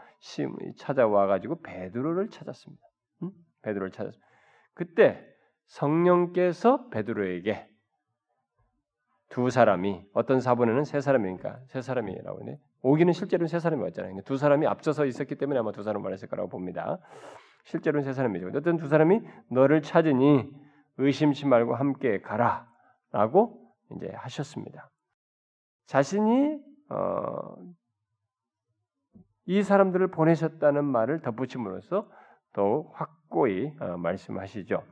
찾아와 0.78 1.28
가지고 1.28 1.62
베드로를 1.62 2.30
찾았습니다. 2.30 2.84
응? 3.24 3.32
베드로를 3.62 3.92
찾았습니다. 3.92 4.28
그때 4.74 5.26
성령께서 5.68 6.90
베드로에게 6.90 7.68
두 9.30 9.50
사람이 9.50 10.08
어떤 10.14 10.42
사본에는 10.42 10.84
세 10.84 11.02
사람이니까 11.02 11.60
세 11.68 11.82
사람이라고 11.82 12.42
하네. 12.42 12.60
오기는 12.82 13.14
실제로는 13.14 13.48
세 13.48 13.60
사람이 13.60 13.82
왔잖아요. 13.84 14.22
두 14.26 14.38
사람이 14.38 14.66
앞서서 14.66 15.06
있었기 15.06 15.36
때문에 15.36 15.60
아마 15.60 15.72
두 15.72 15.84
사람 15.84 16.02
말했을 16.02 16.28
거라고 16.28 16.50
봅니다. 16.50 17.00
실제로는 17.66 18.04
세 18.04 18.14
사람이죠. 18.14 18.50
어떤 18.56 18.78
두 18.78 18.88
사람이 18.88 19.22
너를 19.52 19.82
찾으니 19.82 20.50
의심치 20.98 21.46
말고 21.46 21.76
함께 21.76 22.22
가라라고 22.22 23.62
이제 23.96 24.12
하셨습니다. 24.16 24.90
자신이 25.86 26.60
어, 26.90 27.56
이 29.50 29.64
사람들을 29.64 30.12
보내셨다는 30.12 30.86
말을 30.86 31.22
덧붙임으로써 31.22 32.08
더욱 32.54 32.92
확고히 32.94 33.74
어, 33.80 33.98
말씀하시죠. 33.98 34.84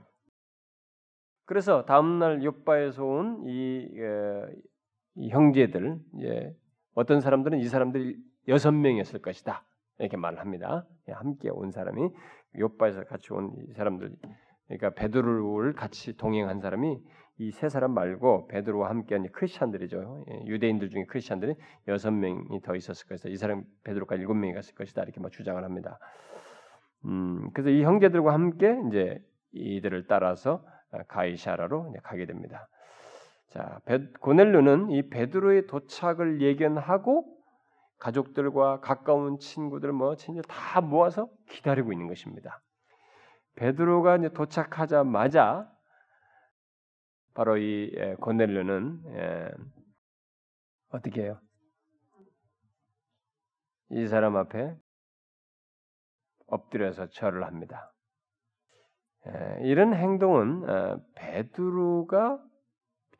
그래서 1.46 1.86
다음날 1.86 2.43
요바에서 2.43 3.06
온이 3.06 3.88
이 5.15 5.30
형제들 5.30 6.00
이제 6.15 6.56
어떤 6.96 7.22
사람들은 7.22 7.60
이 7.60 7.65
사람들이 7.65 8.17
여섯 8.48 8.72
명이었을 8.72 9.22
것이다 9.22 9.63
이렇게 10.00 10.17
말을 10.17 10.39
합니다. 10.39 10.88
예, 11.08 11.12
함께 11.12 11.52
온 11.52 11.70
사람이 11.70 12.10
요바에서 12.58 13.04
같이 13.04 13.32
온이 13.34 13.74
사람들 13.76 14.12
그러니까 14.70 14.89
베드로를 14.96 15.74
같이 15.74 16.17
동행한 16.17 16.62
사람이 16.62 17.00
이 17.39 17.52
세 17.52 17.69
사람 17.69 17.91
말고 17.93 18.47
베드로와 18.47 18.89
함께한 18.89 19.28
크리스천들이죠. 19.32 20.26
예, 20.30 20.45
유대인들 20.47 20.89
중에 20.89 21.06
크리스천들이 21.06 21.56
여섯 21.88 22.12
명이 22.12 22.62
더 22.62 22.76
있었을 22.76 23.08
것이다. 23.08 23.30
이 23.30 23.36
사람 23.38 23.63
베드로까지 23.84 24.21
일곱 24.21 24.34
명이 24.34 24.54
갔을 24.54 24.73
것이다. 24.73 25.04
이렇게 25.04 25.19
막 25.19 25.32
주장을 25.32 25.63
합니다. 25.63 26.00
음, 27.06 27.50
그래서 27.54 27.69
이 27.69 27.84
형제들과 27.84 28.34
함께 28.34 28.76
이제 28.88 29.23
이들을 29.52 30.08
따라서 30.08 30.65
가이샤라로 31.08 31.93
가게 32.04 32.26
됩니다. 32.26 32.67
자, 33.50 33.80
고넬료는 34.19 34.89
이 34.91 35.10
베드로의 35.10 35.67
도착을 35.67 36.41
예견하고 36.41 37.26
가족들과 38.00 38.80
가까운 38.80 39.38
친구들 39.39 39.91
뭐 39.91 40.15
친구 40.15 40.41
다 40.41 40.82
모아서 40.82 41.30
기다리고 41.50 41.91
있는 41.91 42.08
것입니다. 42.08 42.62
베드로가 43.56 44.17
이제 44.17 44.30
도착하자마자 44.30 45.67
바로 47.38 47.56
이 47.56 47.91
고넬료는 48.19 49.04
어떻게 50.89 51.21
해요? 51.21 51.39
이 53.91 54.08
사람 54.08 54.36
앞에 54.36 54.76
엎드려서 56.47 57.10
절을 57.10 57.43
합니다. 57.43 57.93
이런 59.62 59.93
행동은 59.93 60.67
어, 60.67 61.00
베드로가 61.13 62.43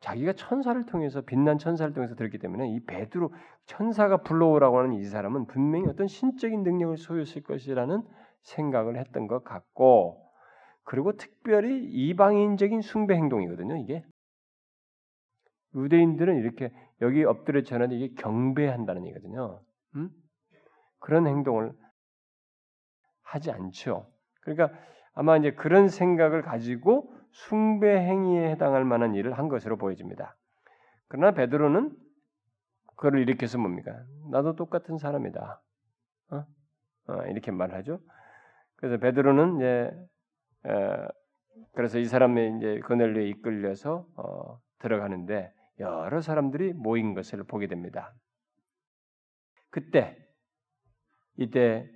자기가 0.00 0.32
천사를 0.32 0.84
통해서 0.86 1.20
빛난 1.20 1.58
천사를 1.58 1.94
통해서 1.94 2.16
들었기 2.16 2.38
때문에 2.38 2.74
이 2.74 2.84
베드로 2.86 3.32
천사가 3.66 4.22
불러오라고 4.22 4.78
하는 4.78 4.94
이 4.94 5.04
사람은 5.04 5.46
분명히 5.46 5.86
어떤 5.86 6.08
신적인 6.08 6.64
능력을 6.64 6.96
소유했을 6.96 7.44
것이라는 7.44 8.02
생각을 8.42 8.98
했던 8.98 9.28
것 9.28 9.44
같고 9.44 10.27
그리고 10.88 11.12
특별히 11.12 11.84
이방인적인 11.84 12.80
숭배 12.80 13.14
행동이거든요. 13.14 13.76
이게 13.76 14.02
유대인들은 15.74 16.38
이렇게 16.38 16.72
여기 17.02 17.24
엎드려 17.24 17.62
전하는 17.62 17.94
이게 17.94 18.14
경배한다는 18.14 19.04
얘기거든요. 19.04 19.60
음? 19.96 20.08
그런 20.98 21.26
행동을 21.26 21.72
하지 23.22 23.50
않죠. 23.50 24.10
그러니까 24.40 24.70
아마 25.12 25.36
이제 25.36 25.52
그런 25.52 25.88
생각을 25.88 26.40
가지고 26.40 27.12
숭배 27.32 27.94
행위에 27.94 28.50
해당할 28.52 28.86
만한 28.86 29.14
일을 29.14 29.36
한 29.36 29.48
것으로 29.48 29.76
보여집니다. 29.76 30.38
그러나 31.08 31.32
베드로는 31.32 31.94
그걸 32.96 33.18
일으켜서 33.20 33.58
뭡니까? 33.58 33.92
나도 34.30 34.56
똑같은 34.56 34.96
사람이다. 34.96 35.60
어? 36.30 36.46
어, 37.08 37.22
이렇게 37.26 37.50
말하죠. 37.50 38.00
그래서 38.76 38.96
베드로는 38.96 39.56
이제 39.56 39.66
에, 39.66 40.08
그래서 41.72 41.98
이 41.98 42.04
사람의 42.04 42.56
이제 42.56 42.80
그넬료에 42.80 43.28
이끌려서 43.28 44.06
어, 44.16 44.60
들어가는데 44.78 45.52
여러 45.80 46.20
사람들이 46.20 46.72
모인 46.72 47.14
것을 47.14 47.44
보게 47.44 47.66
됩니다. 47.66 48.14
그때 49.70 50.16
이때 51.36 51.88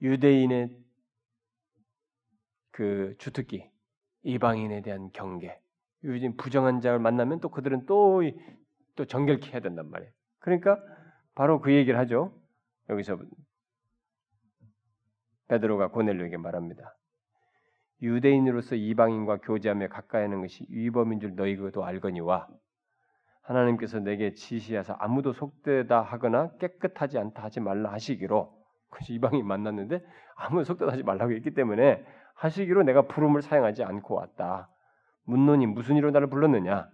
유대인의 0.00 0.76
그 2.72 3.14
주특기, 3.18 3.70
이방인에 4.22 4.82
대한 4.82 5.10
경계, 5.12 5.60
요즘 6.04 6.36
부정한 6.36 6.80
자를 6.80 6.98
만나면 6.98 7.40
또 7.40 7.50
그들은 7.50 7.86
또, 7.86 8.22
또 8.96 9.04
정결케 9.04 9.52
해야 9.52 9.60
된단 9.60 9.88
말이에요. 9.90 10.10
그러니까 10.40 10.78
바로 11.34 11.60
그 11.60 11.72
얘기를 11.72 11.98
하죠. 12.00 12.36
여기서 12.88 13.18
베드로가 15.48 15.88
고넬료에게 15.88 16.38
말합니다. 16.38 16.96
유대인으로서 18.02 18.74
이방인과 18.74 19.38
교제하며 19.38 19.88
가까이 19.88 20.22
하는 20.22 20.40
것이 20.40 20.66
위법인 20.68 21.20
줄 21.20 21.36
너희도 21.36 21.84
알거니와 21.84 22.48
하나님께서 23.42 24.00
내게 24.00 24.34
지시하사 24.34 24.96
아무도 24.98 25.32
속되다 25.32 26.02
하거나 26.02 26.50
깨끗하지 26.58 27.18
않다 27.18 27.42
하지 27.42 27.60
말라 27.60 27.92
하시기로 27.92 28.52
그래서 28.90 29.12
이방인 29.12 29.46
만났는데 29.46 30.04
아무도 30.34 30.64
속되다 30.64 30.92
하지 30.92 31.02
말라고 31.02 31.32
했기 31.32 31.52
때문에 31.52 32.04
하시기로 32.34 32.82
내가 32.82 33.02
부름을 33.02 33.42
사용하지 33.42 33.84
않고 33.84 34.14
왔다. 34.14 34.68
문론이 35.24 35.66
무슨 35.66 35.96
일로 35.96 36.10
나를 36.10 36.28
불렀느냐? 36.28 36.88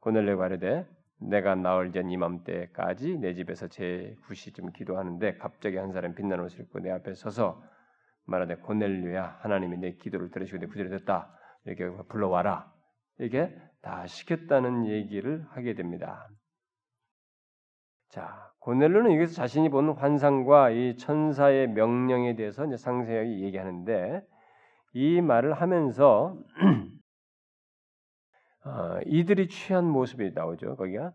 고넬레가 0.00 0.46
이르되 0.46 0.86
내가 1.20 1.54
나올 1.54 1.92
전 1.92 2.10
이맘때까지 2.10 3.18
내 3.18 3.34
집에서 3.34 3.68
제 3.68 4.16
구시쯤 4.26 4.72
기도하는데 4.72 5.36
갑자기 5.38 5.76
한 5.76 5.92
사람 5.92 6.14
빛나는 6.14 6.44
옷을 6.44 6.60
입고 6.60 6.80
내 6.80 6.90
앞에 6.90 7.14
서서 7.14 7.62
말하되 8.28 8.56
고넬류야 8.56 9.38
하나님이 9.40 9.78
내 9.78 9.92
기도를 9.94 10.30
들으시고 10.30 10.58
내 10.58 10.66
구절을 10.66 10.90
듣다 10.98 11.34
이렇게 11.64 11.90
불러와라 12.08 12.70
이게 13.20 13.54
다 13.80 14.06
시켰다는 14.06 14.86
얘기를 14.86 15.44
하게 15.50 15.74
됩니다. 15.74 16.28
자 18.10 18.52
고넬료는 18.60 19.14
여기서 19.14 19.34
자신이 19.34 19.70
본 19.70 19.90
환상과 19.90 20.70
이 20.70 20.96
천사의 20.96 21.68
명령에 21.68 22.36
대해서 22.36 22.64
이제 22.66 22.76
상세하게 22.76 23.40
얘기하는데 23.40 24.22
이 24.92 25.20
말을 25.20 25.54
하면서 25.54 26.36
어, 28.64 28.98
이들이 29.06 29.48
취한 29.48 29.84
모습이 29.86 30.32
나오죠. 30.34 30.76
거기가 30.76 31.12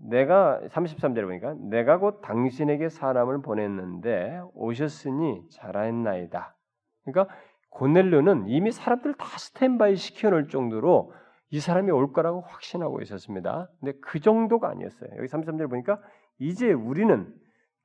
내가 0.00 0.60
33절에 0.68 1.24
보니까 1.24 1.54
내가 1.68 1.98
곧 1.98 2.20
당신에게 2.22 2.88
사람을 2.88 3.42
보냈는데 3.42 4.40
오셨으니 4.54 5.48
잘하였나이다. 5.50 6.56
그러니까 7.04 7.34
고넬료는 7.70 8.48
이미 8.48 8.72
사람들 8.72 9.14
다 9.14 9.24
스탠바이 9.38 9.96
시켜놓을 9.96 10.48
정도로 10.48 11.12
이 11.50 11.60
사람이 11.60 11.90
올 11.90 12.12
거라고 12.12 12.40
확신하고 12.42 13.00
있었습니다. 13.02 13.68
근데 13.80 13.98
그 14.00 14.20
정도가 14.20 14.68
아니었어요. 14.68 15.10
여기 15.16 15.26
33절 15.26 15.68
보니까 15.68 16.00
이제 16.38 16.72
우리는 16.72 17.32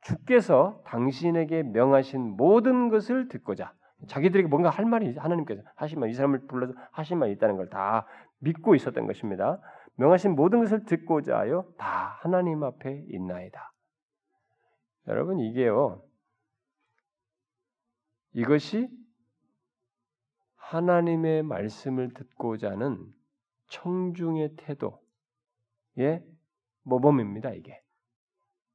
주께서 0.02 0.82
당신에게 0.86 1.64
명하신 1.64 2.36
모든 2.38 2.90
것을 2.90 3.28
듣고자 3.28 3.74
자기들에게 4.08 4.48
뭔가 4.48 4.70
할 4.70 4.86
말이 4.86 5.18
하나님께서 5.18 5.64
하신 5.76 6.00
말, 6.00 6.10
이 6.10 6.14
사람을 6.14 6.46
불러서 6.48 6.74
하신 6.92 7.18
말이 7.18 7.32
있다는 7.34 7.58
걸 7.58 7.70
다 7.70 8.06
믿고 8.40 8.76
있었던 8.76 9.08
것입니다. 9.08 9.60
명하신 9.98 10.36
모든 10.36 10.60
것을 10.60 10.86
듣고자 10.86 11.38
하여 11.38 11.66
다 11.78 12.18
하나님 12.22 12.64
앞에 12.64 13.06
있나이다. 13.10 13.72
여러분 15.08 15.40
이게요. 15.40 16.04
이것이 18.34 18.90
하나님의 20.56 21.44
말씀을 21.44 22.14
듣고자 22.14 22.72
하는 22.72 23.14
청중의 23.68 24.56
태도의 24.58 26.26
모범입니다. 26.84 27.52
이게 27.52 27.82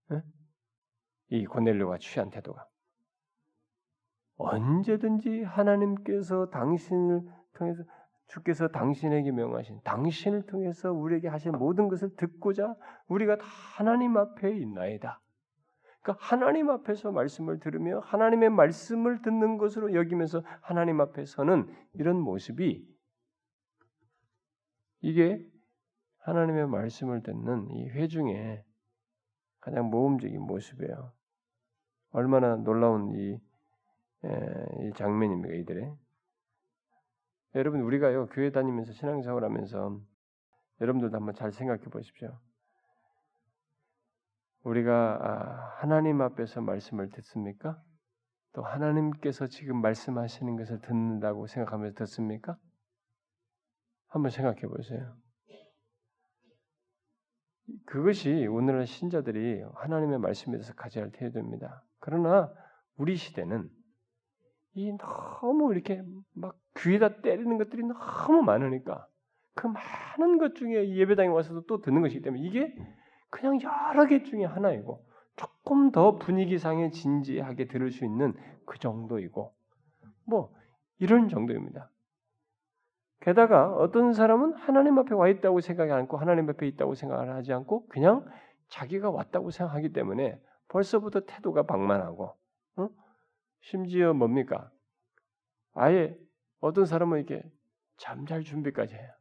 네? 0.08 0.22
이 1.28 1.44
고넬료가 1.46 1.98
취한 1.98 2.30
태도가 2.30 2.66
언제든지 4.36 5.42
하나님께서 5.42 6.48
당신을 6.48 7.22
통해서 7.54 7.82
주께서 8.30 8.68
당신에게 8.68 9.32
명하신 9.32 9.80
당신을 9.82 10.46
통해서 10.46 10.92
우리에게 10.92 11.28
하신 11.28 11.52
모든 11.52 11.88
것을 11.88 12.14
듣고자 12.16 12.76
우리가 13.08 13.36
다 13.36 13.44
하나님 13.44 14.16
앞에 14.16 14.56
있나이다. 14.56 15.20
그러니까 16.00 16.24
하나님 16.24 16.70
앞에서 16.70 17.10
말씀을 17.10 17.58
들으며 17.58 17.98
하나님의 18.00 18.50
말씀을 18.50 19.22
듣는 19.22 19.58
것으로 19.58 19.94
여기면서 19.94 20.42
하나님 20.62 21.00
앞에서는 21.00 21.68
이런 21.94 22.18
모습이 22.20 22.88
이게 25.02 25.44
하나님의 26.18 26.68
말씀을 26.68 27.22
듣는 27.22 27.68
이 27.70 27.88
회중의 27.88 28.64
가장 29.60 29.90
모범적인 29.90 30.40
모습이에요. 30.40 31.12
얼마나 32.12 32.56
놀라운 32.56 33.10
이, 33.14 33.40
에, 34.24 34.88
이 34.88 34.92
장면입니까 34.94 35.54
이들의? 35.54 35.96
여러분 37.54 37.80
우리가요 37.80 38.26
교회 38.26 38.50
다니면서 38.50 38.92
신앙생활 38.92 39.42
하면서 39.44 40.00
여러분들도 40.80 41.16
한번 41.16 41.34
잘 41.34 41.52
생각해 41.52 41.82
보십시오. 41.84 42.38
우리가 44.62 45.18
아, 45.20 45.80
하나님 45.80 46.20
앞에서 46.20 46.60
말씀을 46.60 47.10
듣습니까? 47.10 47.82
또 48.52 48.62
하나님께서 48.62 49.46
지금 49.46 49.80
말씀하시는 49.80 50.56
것을 50.56 50.80
듣는다고 50.80 51.46
생각하면서 51.46 51.94
듣습니까? 51.98 52.56
한번 54.08 54.30
생각해 54.30 54.60
보세요. 54.62 55.16
그것이 57.86 58.46
오늘날 58.48 58.86
신자들이 58.86 59.62
하나님의 59.76 60.18
말씀에 60.18 60.56
대해서 60.56 60.74
가져야 60.74 61.04
할 61.04 61.12
태도입니다. 61.12 61.84
그러나 62.00 62.52
우리 62.96 63.16
시대는 63.16 63.70
이 64.74 64.92
너무 64.98 65.72
이렇게 65.72 66.02
막 66.34 66.59
귀에다 66.78 67.20
때리는 67.20 67.58
것들이 67.58 67.82
너무 67.82 68.42
많으니까 68.42 69.06
그 69.54 69.66
많은 69.66 70.38
것 70.38 70.54
중에 70.54 70.94
예배당에 70.94 71.28
와서도 71.28 71.66
또 71.66 71.80
듣는 71.80 72.02
것이기 72.02 72.22
때문에 72.22 72.42
이게 72.42 72.74
그냥 73.30 73.58
여러 73.62 74.06
개 74.06 74.22
중에 74.22 74.44
하나이고 74.44 75.04
조금 75.36 75.90
더 75.90 76.18
분위기상에 76.18 76.90
진지하게 76.90 77.68
들을 77.68 77.90
수 77.90 78.04
있는 78.04 78.34
그 78.66 78.78
정도이고 78.78 79.54
뭐 80.26 80.54
이런 80.98 81.28
정도입니다. 81.28 81.90
게다가 83.20 83.74
어떤 83.74 84.12
사람은 84.12 84.54
하나님 84.54 84.98
앞에 84.98 85.14
와 85.14 85.28
있다고 85.28 85.60
생각하지 85.60 85.92
않고 85.92 86.16
하나님 86.16 86.48
앞에 86.48 86.66
있다고 86.68 86.94
생각을 86.94 87.34
하지 87.34 87.52
않고 87.52 87.86
그냥 87.88 88.24
자기가 88.68 89.10
왔다고 89.10 89.50
생각하기 89.50 89.92
때문에 89.92 90.40
벌써부터 90.68 91.20
태도가 91.20 91.64
방만하고 91.64 92.34
어? 92.76 92.88
심지어 93.60 94.14
뭡니까? 94.14 94.70
아예 95.74 96.16
어떤 96.60 96.86
사람은 96.86 97.18
이렇게 97.18 97.42
잠잘 97.96 98.44
준비까지 98.44 98.94
해요. 98.94 99.12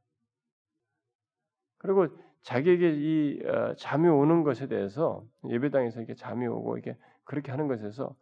그리고 1.77 2.07
자기에게 2.41 2.91
이 2.93 3.45
어, 3.45 3.75
잠이 3.75 4.07
오는 4.07 4.43
것에 4.43 4.67
대해서 4.67 5.25
예배당에서 5.47 5.99
이렇게 5.99 6.15
잠이 6.15 6.47
오고 6.47 6.77
이렇게 6.77 6.97
그렇게 7.23 7.51
하는 7.51 7.67
것에서 7.67 8.15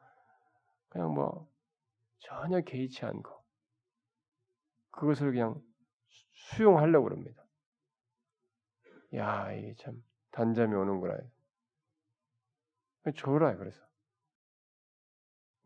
그냥 0.90 1.14
뭐 1.14 1.50
전혀 2.20 2.62
개의치 2.62 3.06
않고 3.06 3.32
그것을 4.92 5.32
그냥 5.32 5.62
수용하려고 6.34 7.06
그럽니다. 7.06 7.44
야, 9.16 9.52
이게 9.54 9.76
참 9.76 10.04
단잠이 10.32 10.74
오는구나. 10.74 11.18
좋으라 13.16 13.56
그래서. 13.56 13.82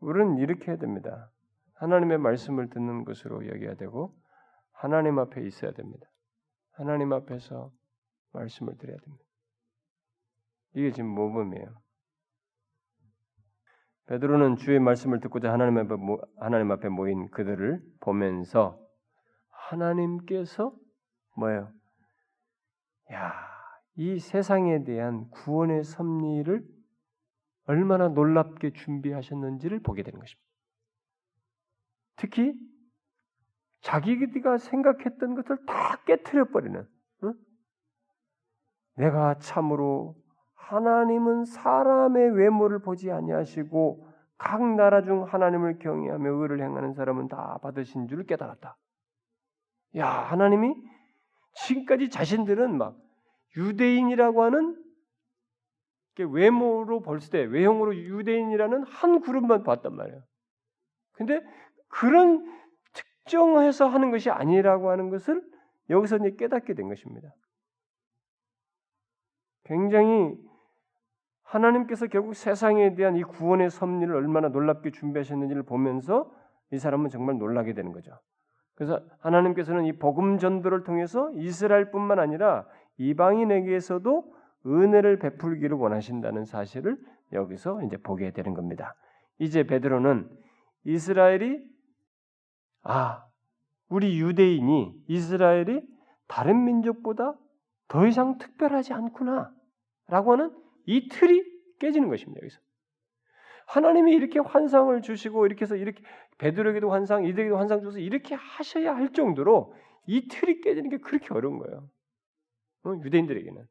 우리는 0.00 0.38
이렇게 0.38 0.66
해야 0.70 0.76
됩니다. 0.76 1.31
하나님의 1.82 2.18
말씀을 2.18 2.70
듣는 2.70 3.04
것으로 3.04 3.44
여겨야 3.44 3.74
되고 3.74 4.14
하나님 4.70 5.18
앞에 5.18 5.44
있어야 5.44 5.72
됩니다. 5.72 6.06
하나님 6.74 7.12
앞에서 7.12 7.72
말씀을 8.32 8.78
드려야 8.78 8.96
됩니다. 8.98 9.24
이게 10.74 10.92
지금 10.92 11.10
모범이에요. 11.10 11.82
베드로는 14.06 14.56
주의 14.56 14.78
말씀을 14.78 15.18
듣고자 15.20 15.52
하나님 15.52 15.76
앞에, 15.78 15.94
하나님 16.38 16.70
앞에 16.70 16.88
모인 16.88 17.28
그들을 17.30 17.82
보면서 18.00 18.80
하나님께서 19.48 20.72
뭐예요? 21.36 21.72
야, 23.12 23.32
이 23.96 24.20
세상에 24.20 24.84
대한 24.84 25.28
구원의 25.30 25.82
섭리를 25.82 26.64
얼마나 27.64 28.08
놀랍게 28.08 28.72
준비하셨는지를 28.72 29.80
보게 29.80 30.04
되는 30.04 30.20
것입니다. 30.20 30.51
특히 32.22 32.54
자기가 33.80 34.58
생각했던 34.58 35.34
것을 35.34 35.58
다 35.66 35.96
깨뜨려 36.06 36.44
버리는 36.50 36.88
응? 37.24 37.34
내가 38.94 39.38
참으로 39.38 40.14
하나님은 40.54 41.44
사람의 41.44 42.36
외모를 42.38 42.78
보지 42.80 43.10
아니하시고 43.10 44.08
각 44.38 44.62
나라 44.76 45.02
중 45.02 45.24
하나님을 45.24 45.80
경외하며 45.80 46.30
의를 46.30 46.62
행하는 46.62 46.94
사람은 46.94 47.26
다 47.26 47.58
받으신 47.60 48.06
줄을 48.06 48.24
깨달았다. 48.24 48.76
야, 49.96 50.06
하나님이 50.06 50.74
지금까지 51.54 52.08
자신들은 52.08 52.78
막 52.78 52.96
유대인이라고 53.56 54.44
하는 54.44 54.80
외모로 56.18 57.00
볼때 57.02 57.42
외형으로 57.42 57.96
유대인이라는 57.96 58.84
한 58.84 59.20
그룹만 59.20 59.64
봤단 59.64 59.94
말이에요. 59.96 60.22
근데 61.12 61.40
그런 61.92 62.44
특정해서 62.92 63.86
하는 63.86 64.10
것이 64.10 64.30
아니라고 64.30 64.90
하는 64.90 65.10
것을 65.10 65.42
여기서 65.90 66.16
이제 66.16 66.34
깨닫게 66.36 66.74
된 66.74 66.88
것입니다. 66.88 67.28
굉장히 69.64 70.34
하나님께서 71.42 72.06
결국 72.06 72.34
세상에 72.34 72.94
대한 72.94 73.16
이 73.16 73.22
구원의 73.22 73.70
섭리를 73.70 74.12
얼마나 74.14 74.48
놀랍게 74.48 74.90
준비하셨는지를 74.90 75.64
보면서 75.64 76.32
이 76.72 76.78
사람은 76.78 77.10
정말 77.10 77.36
놀라게 77.36 77.74
되는 77.74 77.92
거죠. 77.92 78.18
그래서 78.74 79.00
하나님께서는 79.20 79.84
이 79.84 79.92
복음 79.98 80.38
전도를 80.38 80.82
통해서 80.82 81.30
이스라엘뿐만 81.34 82.18
아니라 82.18 82.66
이방인에게서도 82.96 84.34
은혜를 84.66 85.18
베풀기를 85.18 85.76
원하신다는 85.76 86.46
사실을 86.46 86.96
여기서 87.32 87.82
이제 87.82 87.98
보게 87.98 88.30
되는 88.32 88.54
겁니다. 88.54 88.94
이제 89.38 89.64
베드로는 89.64 90.28
이스라엘이 90.84 91.71
아 92.82 93.24
우리 93.88 94.20
유대인이 94.20 95.04
이스라엘이 95.08 95.82
다른 96.26 96.64
민족보다 96.64 97.34
더 97.88 98.06
이상 98.06 98.38
특별하지 98.38 98.92
않구나 98.92 99.52
라고 100.08 100.32
하는 100.32 100.54
이 100.86 101.08
틀이 101.08 101.44
깨지는 101.78 102.08
것입니다. 102.08 102.40
여기서 102.42 102.60
하나님이 103.66 104.12
이렇게 104.12 104.38
환상을 104.38 105.00
주시고 105.02 105.46
이렇게 105.46 105.62
해서 105.62 105.76
이렇게 105.76 106.02
베드로에게도 106.38 106.90
환상, 106.90 107.24
이들에게도 107.24 107.56
환상 107.56 107.80
주셔서 107.80 107.98
이렇게 107.98 108.34
하셔야 108.34 108.94
할 108.94 109.12
정도로 109.12 109.74
이 110.06 110.28
틀이 110.28 110.60
깨지는 110.60 110.90
게 110.90 110.98
그렇게 110.98 111.32
어려운 111.32 111.58
거예요. 111.58 111.88
어? 112.84 112.94
유대인들에게는 113.04 113.64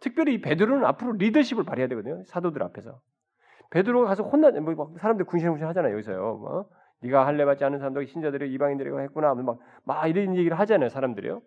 특별히 0.00 0.34
이 0.34 0.40
베드로는 0.40 0.84
앞으로 0.84 1.12
리더십을 1.12 1.64
발휘해야 1.64 1.88
되거든요. 1.88 2.24
사도들 2.24 2.62
앞에서 2.62 3.00
베드로가 3.70 4.08
가서 4.08 4.24
혼나 4.24 4.50
뭐 4.50 4.94
사람들 4.98 5.26
궁시렁궁시 5.26 5.64
하잖아요. 5.64 5.92
여기서요. 5.92 6.18
뭐 6.18 6.68
네가 7.02 7.26
할례 7.26 7.44
받지 7.44 7.64
않은 7.64 7.78
사람들 7.78 8.06
신자들이 8.06 8.52
이방인들이 8.52 8.90
했구나. 8.90 9.34
막, 9.34 9.58
막 9.84 10.06
이런 10.06 10.36
얘기를 10.36 10.58
하잖아요. 10.58 10.88
사람들이요. 10.88 11.40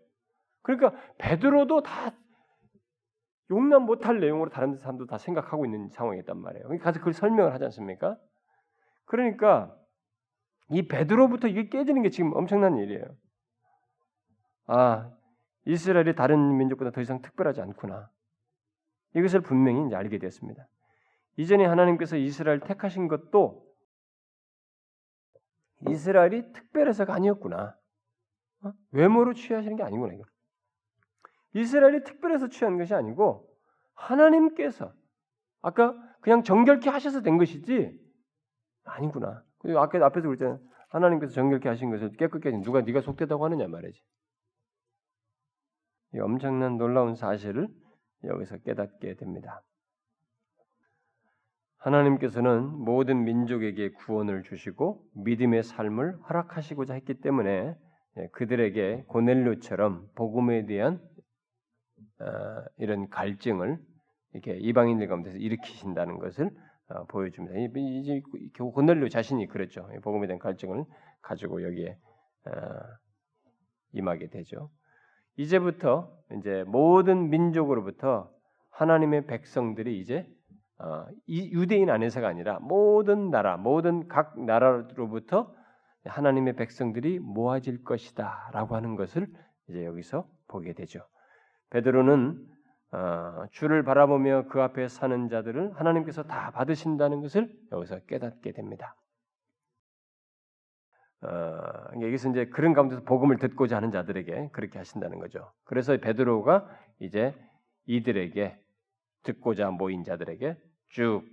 그러니까 0.61 0.93
베드로도 1.17 1.83
다 1.83 2.11
용납 3.51 3.83
못할 3.83 4.19
내용으로 4.19 4.49
다른 4.49 4.75
사람도 4.77 5.05
다 5.05 5.17
생각하고 5.17 5.65
있는 5.65 5.89
상황이었단 5.89 6.37
말이에요. 6.37 6.63
그러니까 6.63 6.85
가서 6.85 6.99
그걸 6.99 7.13
설명을 7.13 7.53
하지 7.53 7.65
않습니까? 7.65 8.17
그러니까 9.05 9.75
이 10.69 10.87
베드로부터 10.87 11.47
이게 11.47 11.69
깨지는 11.69 12.01
게 12.01 12.09
지금 12.09 12.33
엄청난 12.35 12.77
일이에요. 12.77 13.03
아, 14.65 15.11
이스라엘이 15.65 16.15
다른 16.15 16.57
민족보다 16.57 16.91
더 16.91 17.01
이상 17.01 17.21
특별하지 17.21 17.61
않구나. 17.61 18.09
이것을 19.15 19.41
분명히 19.41 19.93
알게 19.93 20.17
됐습니다. 20.17 20.67
이전에 21.37 21.65
하나님께서 21.65 22.17
이스라엘 22.17 22.59
택하신 22.59 23.07
것도 23.07 23.63
이스라엘이 25.89 26.53
특별해서가 26.53 27.13
아니었구나. 27.13 27.75
어? 28.63 28.71
외모로 28.91 29.33
취하시는 29.33 29.75
게 29.75 29.83
아니구나. 29.83 30.13
이거. 30.13 30.23
이스라엘이 31.55 32.03
특별해서 32.03 32.47
취한 32.49 32.77
것이 32.77 32.93
아니고 32.93 33.49
하나님께서 33.93 34.93
아까 35.61 35.95
그냥 36.21 36.43
정결케 36.43 36.89
하셔서 36.89 37.21
된 37.21 37.37
것이지 37.37 37.99
아니구나. 38.85 39.43
그리고 39.59 39.79
아까 39.79 40.03
앞에서 40.05 40.27
그랬잖아요. 40.27 40.59
하나님께서 40.89 41.33
정결케 41.33 41.67
하신 41.69 41.89
것을 41.89 42.11
깨끗게 42.17 42.49
하신 42.49 42.61
누가 42.61 42.81
네가 42.81 43.01
속되다고 43.01 43.45
하느냐 43.45 43.67
말이지. 43.67 44.01
이 46.15 46.19
엄청난 46.19 46.77
놀라운 46.77 47.15
사실을 47.15 47.67
여기서 48.23 48.57
깨닫게 48.59 49.15
됩니다. 49.15 49.63
하나님께서는 51.83 52.63
모든 52.85 53.25
민족에게 53.25 53.91
구원을 53.91 54.43
주시고 54.43 55.03
믿음의 55.15 55.63
삶을 55.63 56.17
허락하시고자 56.29 56.93
했기 56.93 57.15
때문에 57.15 57.75
그들에게 58.31 59.03
고넬료처럼 59.07 60.07
복음에 60.15 60.65
대한 60.65 61.01
어, 62.21 62.25
이런 62.77 63.09
갈증을 63.09 63.79
이렇게 64.31 64.55
이방인들 64.59 65.07
가운데서 65.07 65.37
일으키신다는 65.37 66.19
것을 66.19 66.51
어, 66.87 67.05
보여줍니다. 67.07 67.57
이제 67.75 68.21
고넬료 68.57 69.09
자신이 69.09 69.47
그랬죠. 69.47 69.89
복음에 70.03 70.27
대한 70.27 70.39
갈증을 70.39 70.85
가지고 71.21 71.63
여기에 71.63 71.97
어, 72.45 72.51
임하게 73.91 74.29
되죠. 74.29 74.69
이제부터 75.35 76.15
이제 76.37 76.63
모든 76.67 77.29
민족으로부터 77.29 78.31
하나님의 78.69 79.25
백성들이 79.27 79.99
이제 79.99 80.27
유대인 81.27 81.89
안에서가 81.89 82.27
아니라 82.27 82.59
모든 82.59 83.29
나라, 83.29 83.57
모든 83.57 84.07
각 84.07 84.39
나라로부터 84.39 85.53
하나님의 86.05 86.55
백성들이 86.55 87.19
모아질 87.19 87.83
것이다라고 87.83 88.75
하는 88.75 88.95
것을 88.95 89.27
이제 89.69 89.85
여기서 89.85 90.27
보게 90.47 90.73
되죠. 90.73 91.05
베드로는 91.69 92.53
어, 92.91 93.45
주를 93.51 93.83
바라보며 93.83 94.47
그 94.49 94.61
앞에 94.61 94.87
사는 94.87 95.27
자들을 95.27 95.73
하나님께서 95.73 96.23
다 96.23 96.51
받으신다는 96.51 97.21
것을 97.21 97.51
여기서 97.71 97.99
깨닫게 98.01 98.51
됩니다. 98.51 98.95
어, 101.21 102.01
여기서 102.01 102.29
이제 102.29 102.45
그런 102.45 102.73
가운데서 102.73 103.01
복음을 103.03 103.37
듣고자 103.37 103.77
하는 103.77 103.89
자들에게 103.89 104.49
그렇게 104.51 104.77
하신다는 104.77 105.17
거죠. 105.19 105.51
그래서 105.63 105.97
베드로가 105.97 106.69
이제 106.99 107.33
이들에게 107.85 108.59
듣고자 109.23 109.71
모인 109.71 110.03
자들에게 110.03 110.55
쭉 110.93 111.23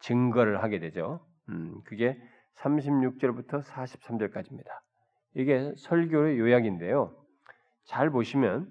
증거를 0.00 0.62
하게 0.62 0.80
되죠. 0.80 1.24
음, 1.48 1.80
그게 1.84 2.20
36절부터 2.56 3.62
43절까지입니다. 3.62 4.66
이게 5.34 5.72
설교의 5.76 6.38
요약인데요. 6.38 7.16
잘 7.84 8.10
보시면 8.10 8.70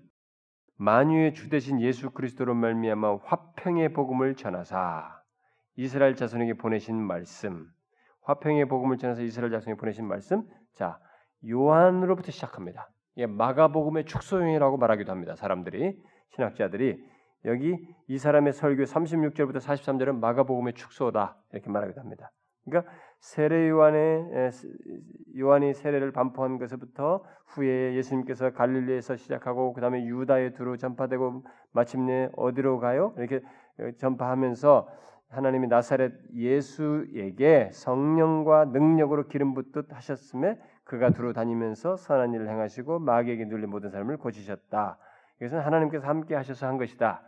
만유의 0.75 1.33
주 1.33 1.49
대신 1.49 1.81
예수 1.81 2.11
그리스도로 2.11 2.53
말미암아 2.53 3.17
화평의 3.23 3.93
복음을 3.93 4.35
전하사 4.35 5.21
이스라엘 5.77 6.15
자손에게 6.15 6.55
보내신 6.55 6.95
말씀, 6.95 7.65
화평의 8.23 8.65
복음을 8.67 8.97
전해서 8.97 9.21
이스라엘 9.21 9.51
자손에게 9.51 9.79
보내신 9.79 10.05
말씀. 10.05 10.43
자, 10.73 10.99
요한으로부터 11.47 12.31
시작합니다. 12.31 12.89
예, 13.17 13.25
마가복음의 13.25 14.05
축소형이라고 14.05 14.77
말하기도 14.77 15.11
합니다. 15.11 15.35
사람들이 15.35 15.97
신학자들이 16.35 17.03
여기 17.45 17.77
이 18.07 18.17
사람의 18.17 18.53
설교 18.53 18.83
36절부터 18.83 19.57
43절은 19.57 20.19
마가복음의 20.19 20.73
축소다 20.73 21.37
이렇게 21.51 21.69
말하기도 21.69 21.99
합니다. 21.99 22.31
그러니까 22.65 22.91
세례 23.19 23.69
요한의 23.69 24.51
요한이 25.37 25.73
세례를 25.73 26.11
반포한 26.11 26.59
것부터 26.59 27.23
후에 27.47 27.95
예수님께서 27.95 28.51
갈릴리에서 28.51 29.15
시작하고 29.15 29.73
그다음에 29.73 30.05
유다에 30.05 30.53
두루 30.53 30.77
전파되고 30.77 31.43
마침내 31.71 32.29
어디로 32.35 32.79
가요? 32.79 33.13
이렇게 33.17 33.41
전파하면서 33.97 34.87
하나님이 35.29 35.67
나사렛 35.67 36.11
예수에게 36.33 37.69
성령과 37.71 38.65
능력으로 38.65 39.27
기름 39.27 39.53
붓듯 39.53 39.93
하셨음에 39.93 40.59
그가 40.83 41.11
두루 41.11 41.33
다니면서 41.33 41.95
선한 41.95 42.33
일을 42.33 42.49
행하시고 42.49 42.99
마귀에게 42.99 43.45
눌린 43.45 43.69
모든 43.69 43.89
사람을 43.89 44.17
고치셨다. 44.17 44.97
이것은 45.39 45.59
하나님께서 45.59 46.05
함께 46.05 46.35
하셔서 46.35 46.67
한 46.67 46.77
것이다. 46.77 47.23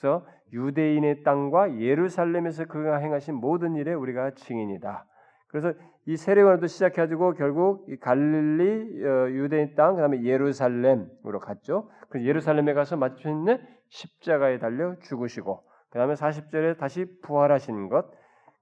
그래서 0.00 0.26
유대인의 0.52 1.22
땅과 1.24 1.80
예루살렘에서 1.80 2.66
그가 2.66 2.98
행하신 2.98 3.34
모든 3.34 3.74
일에 3.74 3.92
우리가 3.92 4.30
증인이다. 4.32 5.04
그래서 5.48 5.72
이 6.06 6.16
세례관도 6.16 6.66
시작해가지고 6.66 7.34
결국 7.34 7.86
이 7.88 7.96
갈릴리 7.96 9.04
어, 9.04 9.30
유대인 9.30 9.74
땅 9.74 9.96
그다음에 9.96 10.22
예루살렘으로 10.22 11.40
갔죠. 11.40 11.90
그 12.08 12.24
예루살렘에 12.24 12.74
가서 12.74 12.96
마침내 12.96 13.60
십자가에 13.88 14.58
달려 14.58 14.96
죽으시고 15.00 15.64
그다음에 15.90 16.14
40절에 16.14 16.78
다시 16.78 17.06
부활하신 17.22 17.88
것. 17.88 18.10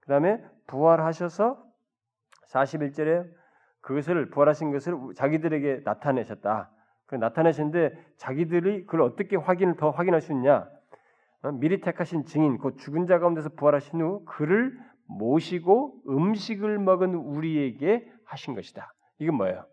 그다음에 0.01 0.43
부활하셔서 0.69 1.63
41절에 2.53 3.27
그것을 3.81 4.31
부활하신 4.31 4.73
것을 4.73 4.97
자기들에게 5.17 5.83
나타내셨다. 5.85 6.71
그 7.07 7.15
나타내셨는데 7.15 7.93
자기들이 8.17 8.87
그걸 8.87 9.03
어떻게 9.03 9.37
확인을 9.37 9.77
더 9.77 9.91
확인할 9.91 10.21
수 10.21 10.33
있냐? 10.33 10.69
어, 11.47 11.53
미리 11.53 11.81
택하신 11.81 12.25
증인, 12.25 12.59
곧 12.59 12.77
죽은 12.77 13.07
자 13.07 13.21
가운데서 13.21 13.51
부활하신 13.51 14.01
후 14.01 14.25
그를 14.25 14.77
모시고 15.07 16.03
음식을 16.09 16.81
먹은 16.81 17.15
우리에게 17.15 18.11
하신 18.25 18.57
것이다. 18.57 18.93
이건 19.21 19.37
뭐예요? 19.37 19.65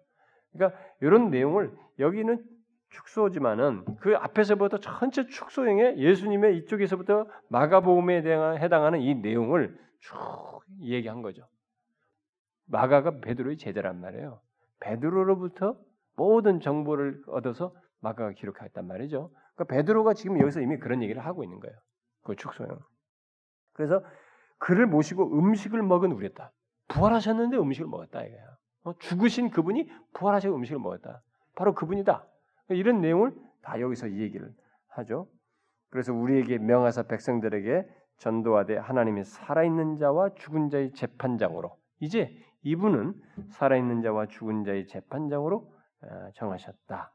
그러니까 0.52 0.80
이런 1.02 1.32
내용을 1.32 1.76
여기는 1.98 2.44
축소지만은 2.92 3.86
그 4.02 4.16
앞에서부터 4.16 4.78
전체 4.78 5.26
축소형에 5.26 5.98
예수님의 5.98 6.58
이쪽에서부터 6.58 7.26
마가복음에 7.50 8.18
해당하는 8.60 9.02
이 9.02 9.16
내용을 9.16 9.76
쭉 10.00 10.14
얘기한 10.82 11.24
거죠. 11.24 11.48
마가가 12.68 13.20
베드로의 13.22 13.58
제자란 13.58 14.00
말이에요. 14.00 14.40
베드로로부터 14.80 15.76
모든 16.16 16.60
정보를 16.60 17.24
얻어서 17.26 17.74
마가가 18.02 18.34
기록했단 18.34 18.86
말이죠. 18.86 19.32
그러니까 19.56 19.76
베드로가 19.76 20.14
지금 20.14 20.40
여기서 20.40 20.62
이미 20.62 20.78
그런 20.78 21.02
얘기를 21.02 21.24
하고 21.26 21.44
있는 21.44 21.60
거예요. 21.60 21.76
그 22.24 22.36
축소형. 22.36 22.80
그래서 23.74 24.04
그를 24.58 24.86
모시고 24.88 25.38
음식을 25.38 25.82
먹은 25.82 26.12
우리였다. 26.12 26.52
부활하셨는데 26.88 27.58
음식을 27.58 27.88
먹었다 27.88 28.24
이거야. 28.24 28.58
어, 28.84 28.94
죽으신 29.00 29.50
그분이 29.50 29.90
부활하셔서 30.14 30.56
음식을 30.56 30.80
먹었다. 30.80 31.22
바로 31.56 31.74
그분이다. 31.74 32.26
이런 32.70 33.02
내용을 33.02 33.34
다 33.62 33.80
여기서 33.80 34.08
이 34.08 34.20
얘기를 34.22 34.54
하죠. 34.90 35.28
그래서 35.90 36.14
우리에게 36.14 36.58
명하사 36.58 37.04
백성들에게 37.04 37.88
전도하되 38.18 38.78
하나님이 38.78 39.24
살아있는 39.24 39.98
자와 39.98 40.34
죽은 40.36 40.70
자의 40.70 40.92
재판장으로 40.94 41.78
이제 42.00 42.36
이분은 42.64 43.14
살아있는 43.52 44.02
자와 44.02 44.28
죽은 44.28 44.64
자의 44.64 44.88
재판장으로 44.88 45.72
어, 46.02 46.30
정하셨다. 46.36 47.13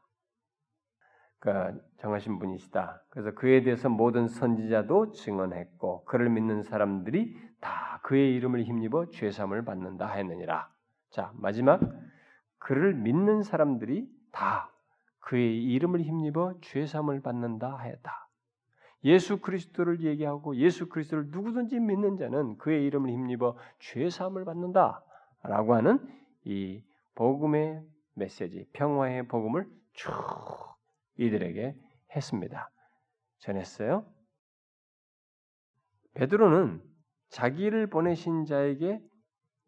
그러니까 1.39 1.79
정하신 1.97 2.39
분이시다. 2.39 3.01
그래서 3.09 3.31
그에 3.31 3.63
대해서 3.63 3.89
모든 3.89 4.27
선지자도 4.27 5.11
증언했고 5.11 6.03
그를 6.05 6.29
믿는 6.29 6.63
사람들이 6.63 7.35
다 7.59 7.99
그의 8.03 8.35
이름을 8.35 8.63
힘입어 8.63 9.09
죄삼을 9.09 9.63
받는다 9.65 10.05
하였느니라. 10.05 10.69
자 11.09 11.31
마지막 11.35 11.81
그를 12.57 12.93
믿는 12.93 13.43
사람들이 13.43 14.07
다 14.31 14.69
그의 15.19 15.63
이름을 15.63 16.01
힘입어 16.01 16.55
죄삼을 16.61 17.21
받는다 17.21 17.75
하였다. 17.75 18.27
예수 19.05 19.39
그리스도를 19.39 20.01
얘기하고 20.01 20.57
예수 20.57 20.89
그리스도를 20.89 21.27
누구든지 21.29 21.79
믿는 21.79 22.17
자는 22.17 22.57
그의 22.57 22.85
이름을 22.85 23.09
힘입어 23.11 23.55
죄삼을 23.79 24.43
받는다라고 24.43 25.73
하는 25.75 25.99
이 26.43 26.83
복음의 27.15 27.81
메시지, 28.15 28.67
평화의 28.73 29.27
복음을 29.27 29.67
쭉 29.93 30.11
이들에게 31.19 31.75
했습니다. 32.15 32.69
전했어요. 33.39 34.05
베드로는 36.15 36.81
자기를 37.29 37.87
보내신 37.87 38.45
자에게 38.45 38.99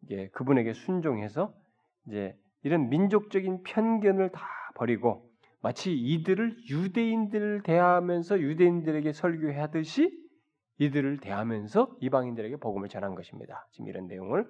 이제 0.04 0.30
그분에게 0.34 0.74
순종해서 0.74 1.54
이제 2.08 2.36
이런 2.64 2.90
민족적인 2.90 3.64
편견을 3.64 4.32
다 4.32 4.42
버리고 4.76 5.30
마치 5.62 5.94
이들을 5.94 6.58
유대인들 6.70 7.62
대하면서 7.64 8.40
유대인들에게 8.40 9.12
설교하듯이 9.12 10.20
이들을 10.80 11.20
대하면서 11.20 11.98
이방인들에게 12.02 12.58
복음을 12.58 12.90
전한 12.90 13.14
것입니다. 13.14 13.68
지금 13.72 13.88
이런 13.88 14.08
내용을 14.08 14.50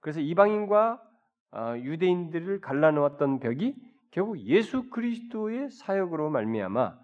그래서 0.00 0.20
이방인과 0.20 1.02
어, 1.52 1.74
유대인들을 1.78 2.60
갈라놓았던 2.60 3.40
벽이 3.40 3.74
결국 4.10 4.40
예수 4.40 4.90
그리스도의 4.90 5.70
사역으로 5.70 6.30
말미암아 6.30 6.98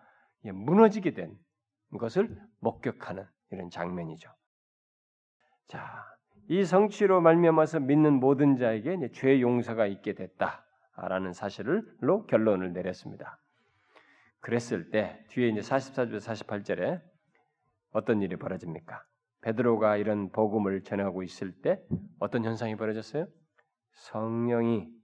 무너지게 0.52 1.14
된 1.14 1.36
것을 1.98 2.36
목격하는 2.61 3.24
이런 3.50 3.70
장면이죠. 3.70 4.30
자, 5.68 6.04
이 6.48 6.64
성취로 6.64 7.20
말미암아서 7.20 7.80
믿는 7.80 8.14
모든 8.14 8.57
자에게 8.57 9.11
죄 9.12 9.40
용서가 9.40 9.86
있게 9.86 10.14
됐다라는 10.14 11.32
사실로 11.32 12.26
결론을 12.26 12.72
내렸습니다. 12.72 13.38
그랬을 14.40 14.90
때 14.90 15.24
뒤에 15.28 15.48
이제 15.48 15.61
44절 15.61 16.18
48절에 16.18 17.02
어떤 17.90 18.22
일이 18.22 18.36
벌어집니까? 18.36 19.02
베드로가 19.40 19.96
이런 19.96 20.30
복음을 20.30 20.82
전하고 20.82 21.22
있을 21.22 21.52
때 21.62 21.80
어떤 22.18 22.44
현상이 22.44 22.76
벌어졌어요? 22.76 23.26
성령이 23.92 24.88
예? 24.88 24.95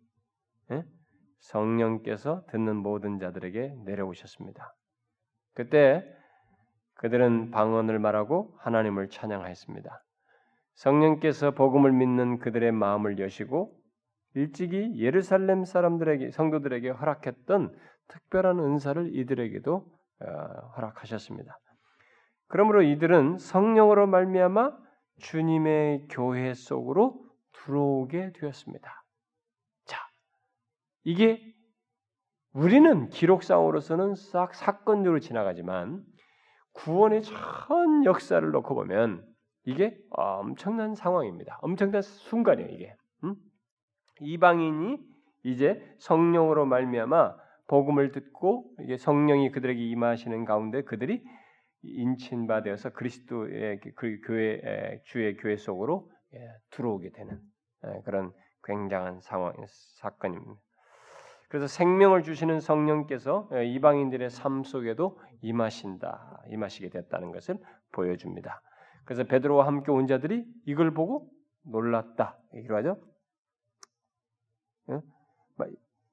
성령께서 1.43 2.45
듣는 2.51 2.77
모든 2.77 3.19
자들에게 3.19 3.75
내려오셨습니다. 3.85 4.75
그때 5.55 6.05
그들은 6.95 7.51
방언을 7.51 7.99
말하고 7.99 8.55
하나님을 8.59 9.09
찬양하였습니다. 9.09 10.03
성령께서 10.75 11.51
복음을 11.51 11.93
믿는 11.93 12.39
그들의 12.39 12.73
마음을 12.73 13.19
여시고 13.19 13.77
일찍이 14.35 14.99
예루살렘 14.99 15.65
사람들에게 15.65 16.31
성도들에게 16.31 16.89
허락했던 16.91 17.77
특별한 18.09 18.59
은사를 18.59 19.15
이들에게도 19.15 19.75
어, 19.75 20.27
허락하셨습니다. 20.77 21.59
그러므로 22.49 22.83
이들은 22.83 23.39
성령으로 23.39 24.07
말미암아 24.07 24.79
주님의 25.19 26.07
교회 26.09 26.55
속으로 26.55 27.21
들어오게 27.53 28.33
되었습니다. 28.33 29.02
자, 31.03 31.11
이게 31.11 31.41
우리는 32.53 33.09
기록상으로서는 33.09 34.15
싹 34.15 34.55
사건으로 34.55 35.21
지나가지만 35.21 36.05
구원의 36.73 37.23
전 37.23 38.05
역사를 38.05 38.49
놓고 38.51 38.75
보면 38.75 39.27
이게 39.65 39.99
엄청난 40.11 40.95
상황입니다. 40.95 41.59
엄청난 41.63 42.03
순간이에요, 42.03 42.71
이게. 42.71 42.97
음? 43.25 43.35
이방인이 44.21 44.99
이제 45.45 45.83
성령으로 45.99 46.67
말미암아 46.67 47.37
복음을 47.69 48.13
듣고 48.13 48.75
이게 48.81 48.97
성령이 48.97 49.51
그들에게 49.51 49.81
임하시는 49.81 50.45
가운데 50.45 50.83
그들이 50.83 51.25
인친바 51.83 52.63
되어서 52.63 52.91
그리스도의 52.91 53.81
그 53.97 54.21
교회 54.25 55.01
주의 55.05 55.37
교회 55.37 55.57
속으로 55.57 56.11
예, 56.35 56.49
들어오게 56.71 57.11
되는 57.11 57.41
예, 57.87 58.03
그런 58.05 58.33
굉장한 58.65 59.21
상황 59.21 59.55
사건입니다. 59.99 60.61
그래서 61.53 61.67
생명을 61.67 62.23
주시는 62.23 62.61
성령께서 62.61 63.47
예, 63.53 63.67
이방인들의 63.67 64.31
삶 64.31 64.65
속에도 64.65 65.21
임하신다, 65.43 66.45
임하시게 66.49 66.89
됐다는 66.89 67.31
것을 67.31 67.59
보여줍니다. 67.93 68.63
그래서 69.05 69.25
베드로와 69.25 69.67
함께 69.67 69.93
온 69.93 70.07
자들이 70.07 70.47
이걸 70.65 70.95
보고 70.95 71.29
놀랐다. 71.65 72.39
얘기로 72.55 72.77
하죠. 72.77 72.97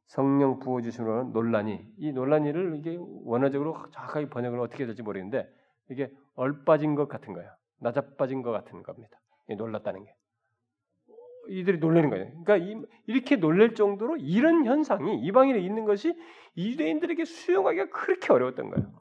성령 0.08 0.60
부어 0.60 0.82
주심으로 0.82 1.30
논란이 1.30 1.88
이 2.00 2.12
논란이를 2.12 2.76
이게 2.76 2.98
원어적으로 3.00 3.90
정확하게 3.92 4.28
번역을 4.28 4.60
어떻게 4.60 4.86
될지 4.86 5.04
모르겠는데 5.04 5.50
이게 5.90 6.12
얼빠진 6.36 6.96
것 6.96 7.08
같은 7.08 7.32
거예요. 7.32 7.50
나자빠진 7.80 8.42
것 8.42 8.52
같은 8.52 8.84
겁니다. 8.84 9.18
놀랐다는 9.48 10.04
게. 10.04 10.14
이들이 11.48 11.80
놀라는 11.80 12.10
거예요. 12.10 12.44
그러니까 12.44 12.88
이렇게 13.08 13.36
놀랄 13.38 13.74
정도로 13.74 14.18
이런 14.18 14.66
현상이 14.66 15.20
이방인에 15.22 15.60
있는 15.60 15.86
것이 15.86 16.14
유대인들에게 16.58 17.26
수용하기가 17.26 17.90
그렇게 17.90 18.34
어려웠던 18.34 18.70
거예요. 18.70 19.00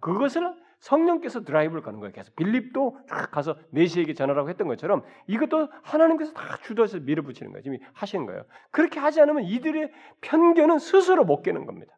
그것을 0.00 0.54
성령께서 0.78 1.44
드라이브를 1.44 1.82
가는 1.82 2.00
거예요. 2.00 2.12
계속 2.12 2.34
빌립도 2.34 2.98
가서 3.30 3.56
내시에게 3.70 4.14
전하라고 4.14 4.48
했던 4.48 4.66
것처럼 4.66 5.04
이것도 5.28 5.68
하나님께서 5.82 6.32
다 6.32 6.56
주도해서 6.62 6.98
밀어붙이는 7.00 7.52
거예요. 7.52 7.62
지금 7.62 7.78
하시는 7.92 8.26
거예요. 8.26 8.44
그렇게 8.70 8.98
하지 8.98 9.20
않으면 9.20 9.44
이들의 9.44 9.92
편견은 10.22 10.78
스스로 10.80 11.24
못 11.24 11.42
깨는 11.42 11.66
겁니다. 11.66 11.96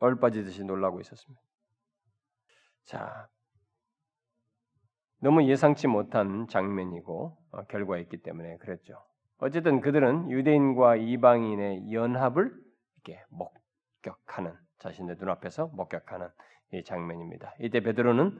얼빠지듯이 0.00 0.64
놀라고 0.64 1.00
있었습니다. 1.00 1.40
자, 2.84 3.28
너무 5.20 5.44
예상치 5.44 5.86
못한 5.86 6.46
장면이고 6.48 7.36
어, 7.52 7.64
결과였기 7.64 8.22
때문에 8.22 8.56
그랬죠. 8.58 8.94
어쨌든 9.38 9.80
그들은 9.80 10.30
유대인과 10.30 10.96
이방인의 10.96 11.92
연합을 11.92 12.52
이렇게 12.96 13.22
목격하는 13.30 14.54
자신의 14.78 15.16
눈앞에서 15.18 15.68
목격하는 15.68 16.28
이 16.72 16.84
장면입니다. 16.84 17.54
이때 17.60 17.80
베드로는 17.80 18.38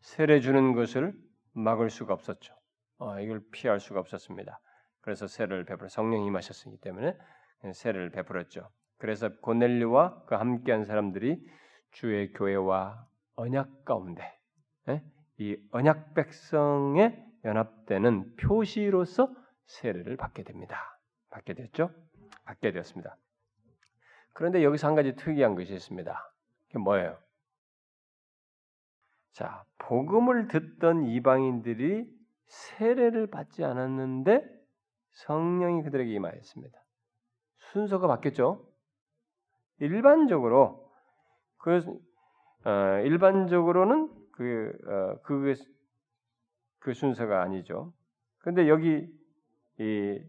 세례 0.00 0.40
주는 0.40 0.72
것을 0.72 1.14
막을 1.52 1.90
수가 1.90 2.14
없었죠. 2.14 2.54
어, 2.98 3.20
이걸 3.20 3.42
피할 3.52 3.80
수가 3.80 4.00
없었습니다. 4.00 4.60
그래서 5.00 5.26
세례를 5.26 5.64
베풀어 5.64 5.88
성령이 5.88 6.30
마셨기 6.30 6.78
때문에 6.80 7.16
세례를 7.72 8.10
베풀었죠. 8.10 8.68
그래서 8.98 9.30
고넬류와 9.40 10.24
그 10.26 10.34
함께한 10.34 10.84
사람들이 10.84 11.38
주의 11.92 12.32
교회와 12.32 13.06
언약 13.36 13.84
가운데 13.84 14.22
예? 14.88 15.02
이 15.38 15.56
언약 15.70 16.14
백성에 16.14 17.24
연합되는 17.44 18.36
표시로서 18.36 19.28
세례를 19.66 20.16
받게 20.16 20.42
됩니다. 20.42 20.98
받게 21.30 21.54
됐죠? 21.54 21.90
받게 22.44 22.72
되었습니다. 22.72 23.16
그런데 24.32 24.62
여기서 24.62 24.86
한 24.88 24.94
가지 24.94 25.14
특이한 25.16 25.54
것이 25.54 25.74
있습니다. 25.74 26.32
그게 26.66 26.78
뭐예요? 26.78 27.18
자, 29.32 29.64
복음을 29.78 30.48
듣던 30.48 31.04
이방인들이 31.04 32.06
세례를 32.46 33.26
받지 33.28 33.64
않았는데 33.64 34.42
성령이 35.12 35.82
그들에게 35.82 36.10
임하였습니다. 36.12 36.78
순서가 37.72 38.06
바뀌었죠. 38.06 38.66
일반적으로 39.80 40.90
그 41.58 41.82
어, 42.64 42.70
일반적으로는 43.04 44.10
그, 44.36 44.72
어, 44.86 45.20
그, 45.22 45.54
그 46.78 46.94
순서가 46.94 47.42
아니죠. 47.42 47.92
근데 48.38 48.68
여기 48.68 49.08
이 49.78 50.20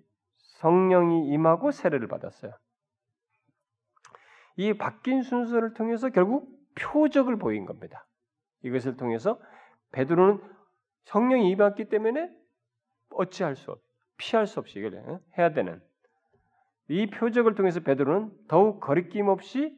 성령이 0.60 1.30
임하고 1.30 1.72
세례를 1.72 2.08
받았어요. 2.08 2.54
이 4.56 4.74
바뀐 4.74 5.22
순서를 5.22 5.74
통해서 5.74 6.10
결국 6.10 6.50
표적을 6.76 7.38
보인 7.38 7.66
겁니다. 7.66 8.08
이것을 8.64 8.98
통해서 8.98 9.40
베드로는 9.92 10.42
성령이 11.06 11.52
임했기 11.52 11.86
때문에 11.86 12.30
어찌할 13.12 13.56
수 13.56 13.72
없, 13.72 13.82
피할 14.18 14.48
수 14.48 14.60
없이 14.60 14.80
해야 15.38 15.54
되는 15.54 15.82
이 16.88 17.08
표적을 17.08 17.56
통해서 17.56 17.82
베드로는 17.82 18.32
더욱 18.48 18.80
거리낌 18.80 19.28
없이 19.28 19.78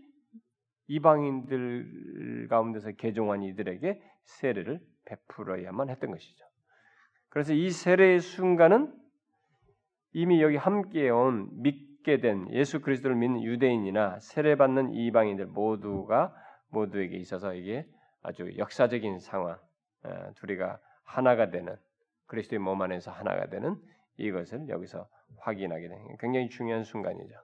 이방인들 0.89 2.47
가운데서 2.49 2.91
개종한 2.93 3.43
이들에게 3.43 4.01
세례를 4.23 4.81
베풀어야만 5.05 5.89
했던 5.89 6.11
것이죠. 6.11 6.45
그래서 7.29 7.53
이 7.53 7.69
세례의 7.69 8.19
순간은 8.19 8.93
이미 10.13 10.41
여기 10.41 10.57
함께 10.57 11.09
온 11.09 11.49
믿게 11.61 12.19
된 12.19 12.51
예수 12.51 12.81
그리스도를 12.81 13.15
믿는 13.15 13.43
유대인이나 13.43 14.19
세례 14.19 14.55
받는 14.55 14.93
이방인들 14.93 15.45
모두가 15.45 16.35
모두에게 16.69 17.17
있어서 17.17 17.53
이게 17.53 17.85
아주 18.23 18.51
역사적인 18.57 19.19
상황, 19.19 19.57
어, 20.03 20.31
둘이가 20.35 20.79
하나가 21.03 21.51
되는 21.51 21.75
그리스도의 22.25 22.59
몸 22.59 22.81
안에서 22.81 23.11
하나가 23.11 23.47
되는 23.47 23.75
이것을 24.17 24.67
여기서 24.69 25.07
확인하게 25.37 25.87
되는 25.87 26.17
굉장히 26.17 26.49
중요한 26.49 26.83
순간이죠. 26.83 27.35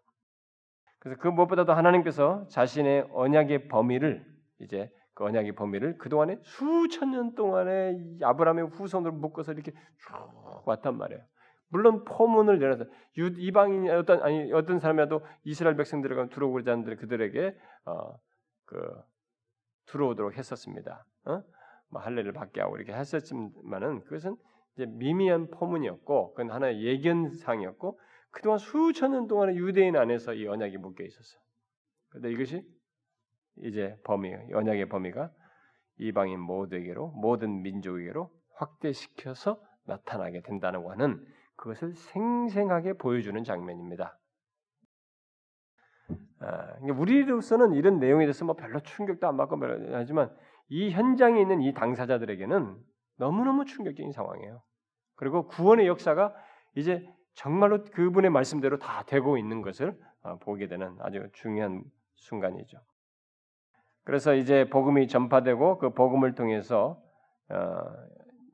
그래서 1.05 1.21
그 1.21 1.27
무엇보다도 1.27 1.71
하나님께서 1.71 2.47
자신의 2.47 3.09
언약의 3.11 3.67
범위를 3.67 4.25
이제 4.59 4.91
그 5.13 5.23
언약의 5.23 5.53
범위를 5.53 5.99
그 5.99 6.09
동안에 6.09 6.39
수천 6.41 7.11
년 7.11 7.35
동안에 7.35 8.17
아브라함의 8.23 8.69
후손으로 8.69 9.13
묶어서 9.13 9.53
이렇게 9.53 9.71
쭉 9.71 10.67
왔단 10.67 10.97
말이에요. 10.97 11.21
물론 11.69 12.05
포문을 12.05 12.59
열어서 12.59 12.85
이방인 13.15 13.89
어떤 13.91 14.23
아니 14.23 14.51
어떤 14.51 14.79
사람이라도 14.79 15.21
이스라엘 15.43 15.75
백성들과 15.75 16.29
들어오고자 16.29 16.71
하는 16.71 16.95
그들에게 16.97 17.55
어 17.85 18.17
그 18.65 19.01
들어오도록 19.87 20.37
했었습니다. 20.37 21.05
어? 21.25 21.43
뭐 21.89 22.01
할례를 22.01 22.33
받게 22.33 22.61
하고 22.61 22.77
이렇게 22.77 22.93
했었지만은 22.93 24.03
그것은 24.03 24.35
이제 24.75 24.85
미미한 24.87 25.49
포문이었고 25.51 26.33
그건 26.33 26.51
하나의 26.51 26.83
예견상이었고 26.83 27.99
그동안 28.35 28.59
수천 28.59 29.13
년 29.13 29.27
동안의 29.27 29.55
유대인 29.55 29.95
안에서 29.95 30.33
이 30.33 30.45
언약이 30.45 30.77
묶여 30.77 31.05
있었어요. 31.05 31.41
그런데 32.09 32.31
이것이 32.31 32.67
이제 33.63 33.97
범위, 34.03 34.33
언약의 34.53 34.89
범위가 34.89 35.31
이방인 35.99 36.41
모두에게로 36.41 37.07
모든 37.11 37.61
민족에게로 37.61 38.29
확대시켜서 38.55 39.63
나타나게 39.85 40.41
된다는 40.41 40.85
하는 40.89 41.25
그것을 41.55 41.93
생생하게 41.93 42.93
보여주는 42.97 43.41
장면입니다. 43.41 44.19
아, 46.39 46.75
우리로서는 46.81 47.73
이런 47.73 47.99
내용에 47.99 48.25
대해서 48.25 48.43
뭐 48.43 48.55
별로 48.55 48.81
충격도 48.81 49.25
안 49.27 49.37
받고 49.37 49.57
하지만 49.93 50.35
이 50.67 50.91
현장에 50.91 51.39
있는 51.39 51.61
이 51.61 51.73
당사자들에게는 51.73 52.75
너무너무 53.15 53.63
충격적인 53.63 54.11
상황이에요. 54.11 54.61
그리고 55.15 55.47
구원의 55.47 55.87
역사가 55.87 56.35
이제 56.75 57.07
정말로 57.35 57.83
그분의 57.83 58.31
말씀대로 58.31 58.79
다 58.79 59.03
되고 59.03 59.37
있는 59.37 59.61
것을 59.61 59.97
어, 60.23 60.37
보게 60.39 60.67
되는 60.67 60.95
아주 60.99 61.27
중요한 61.33 61.83
순간이죠. 62.15 62.79
그래서 64.03 64.33
이제 64.35 64.69
복음이 64.69 65.07
전파되고 65.07 65.77
그 65.77 65.93
복음을 65.93 66.35
통해서 66.35 67.01
어, 67.49 67.81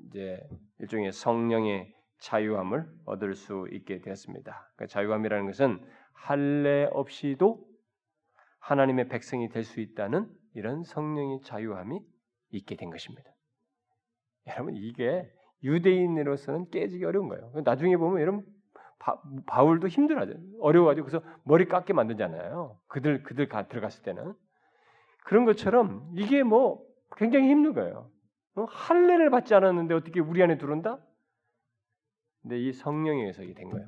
이제 0.07 0.39
일종의 0.79 1.11
성령의 1.11 1.93
자유함을 2.19 2.87
얻을 3.05 3.35
수 3.35 3.67
있게 3.71 4.01
되었습니다. 4.01 4.73
그 4.75 4.87
자유함이라는 4.87 5.45
것은 5.45 5.79
할례 6.13 6.87
없이도 6.91 7.65
하나님의 8.59 9.07
백성이 9.07 9.49
될 9.49 9.63
수 9.63 9.79
있다는 9.79 10.29
이런 10.53 10.83
성령의 10.83 11.41
자유함이 11.43 11.99
있게 12.51 12.75
된 12.75 12.89
것입니다. 12.89 13.29
여러분 14.47 14.75
이게 14.75 15.31
유대인으로서는 15.63 16.69
깨지기 16.69 17.05
어려운 17.05 17.27
거예요. 17.27 17.51
나중에 17.63 17.97
보면 17.97 18.21
여러분 18.21 18.45
바, 19.45 19.63
울도 19.63 19.87
힘들어하죠. 19.87 20.33
어려워가지고 20.59 21.07
그래서 21.07 21.25
머리 21.43 21.67
깎게 21.67 21.93
만들잖아요. 21.93 22.79
그들 22.87 23.23
그들 23.23 23.47
가 23.47 23.67
들어갔을 23.67 24.03
때는 24.03 24.35
그런 25.23 25.45
것처럼 25.45 26.11
이게 26.15 26.43
뭐 26.43 26.85
굉장히 27.15 27.49
힘든 27.49 27.73
거예요. 27.73 28.11
어? 28.55 28.65
할례를 28.65 29.31
받지 29.31 29.55
않았는데 29.55 29.95
어떻게 29.95 30.19
우리 30.19 30.43
안에 30.43 30.57
들어온다? 30.57 30.99
근데 32.41 32.59
이 32.59 32.73
성령에 32.73 33.21
의해서 33.21 33.41
이게 33.43 33.53
된 33.53 33.69
거예요. 33.69 33.87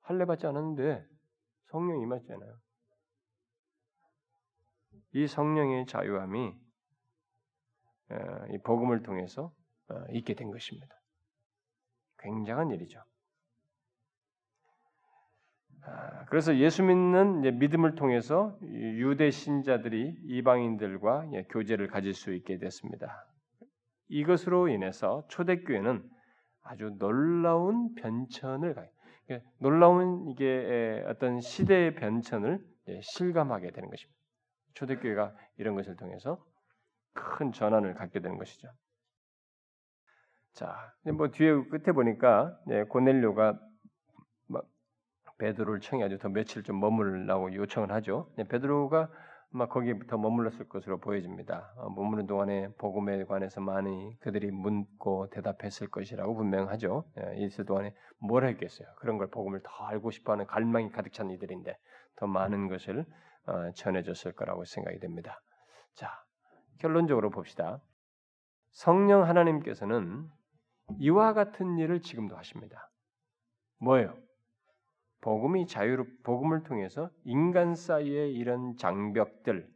할례 0.00 0.24
받지 0.24 0.46
않았는데 0.46 1.04
성령이 1.66 2.02
임했잖아요. 2.02 2.54
이 5.14 5.26
성령의 5.26 5.86
자유함이 5.86 6.54
어, 8.10 8.46
이 8.50 8.58
복음을 8.58 9.02
통해서 9.02 9.52
어, 9.88 10.04
있게 10.12 10.34
된 10.34 10.50
것입니다. 10.50 10.94
굉장한 12.18 12.70
일이죠. 12.70 13.02
아, 15.84 16.24
그래서 16.26 16.56
예수 16.56 16.82
믿는 16.82 17.58
믿음을 17.58 17.94
통해서 17.94 18.56
유대 18.62 19.30
신자들이 19.30 20.16
이방인들과 20.24 21.26
교제를 21.50 21.88
가질 21.88 22.14
수 22.14 22.32
있게 22.32 22.58
됐습니다. 22.58 23.26
이것으로 24.08 24.68
인해서 24.68 25.24
초대교회는 25.28 26.08
아주 26.62 26.94
놀라운 26.98 27.94
변천을 27.94 28.74
그러니까 29.26 29.50
놀라운 29.58 30.28
이게 30.28 31.04
어떤 31.06 31.40
시대의 31.40 31.94
변천을 31.96 32.64
실감하게 33.02 33.70
되는 33.70 33.88
것입니다. 33.88 34.20
초대교회가 34.74 35.34
이런 35.56 35.74
것을 35.74 35.96
통해서 35.96 36.44
큰 37.12 37.52
전환을 37.52 37.94
갖게 37.94 38.20
되는 38.20 38.38
것이죠. 38.38 38.68
자, 40.52 40.92
뭐 41.14 41.28
뒤에 41.30 41.50
끝에 41.68 41.92
보니까 41.92 42.58
고넬료가 42.88 43.58
베드로를 45.42 45.80
청해가지고 45.80 46.20
더 46.20 46.28
며칠 46.28 46.62
좀 46.62 46.78
머물라고 46.78 47.52
요청을 47.52 47.90
하죠. 47.90 48.30
베드로가 48.48 49.10
막 49.50 49.68
거기 49.68 49.98
더 50.06 50.16
머물렀을 50.16 50.68
것으로 50.68 50.98
보여집니다. 50.98 51.74
어, 51.76 51.90
머무는 51.90 52.26
동안에 52.28 52.68
복음에 52.78 53.24
관해서 53.24 53.60
많이 53.60 54.16
그들이 54.20 54.52
묻고 54.52 55.30
대답했을 55.30 55.88
것이라고 55.88 56.34
분명하죠. 56.36 57.04
예, 57.18 57.44
있을 57.44 57.66
동안에 57.66 57.92
뭘 58.18 58.46
했겠어요? 58.46 58.88
그런 58.96 59.18
걸 59.18 59.30
복음을 59.30 59.60
더 59.62 59.70
알고 59.86 60.12
싶어하는 60.12 60.46
갈망이 60.46 60.90
가득 60.92 61.12
찬 61.12 61.28
이들인데 61.28 61.76
더 62.16 62.26
많은 62.28 62.68
것을 62.68 63.04
어, 63.46 63.72
전해줬을 63.72 64.32
거라고 64.32 64.64
생각이 64.64 65.00
됩니다. 65.00 65.42
자, 65.94 66.08
결론적으로 66.78 67.30
봅시다. 67.30 67.80
성령 68.70 69.24
하나님께서는 69.24 70.28
이와 70.98 71.34
같은 71.34 71.78
일을 71.78 72.00
지금도 72.00 72.36
하십니다. 72.36 72.90
뭐예요? 73.80 74.14
복음이 75.22 75.66
자유롭 75.66 76.22
복음을 76.24 76.64
통해서 76.64 77.08
인간 77.24 77.74
사이의 77.74 78.34
이런 78.34 78.76
장벽들, 78.76 79.68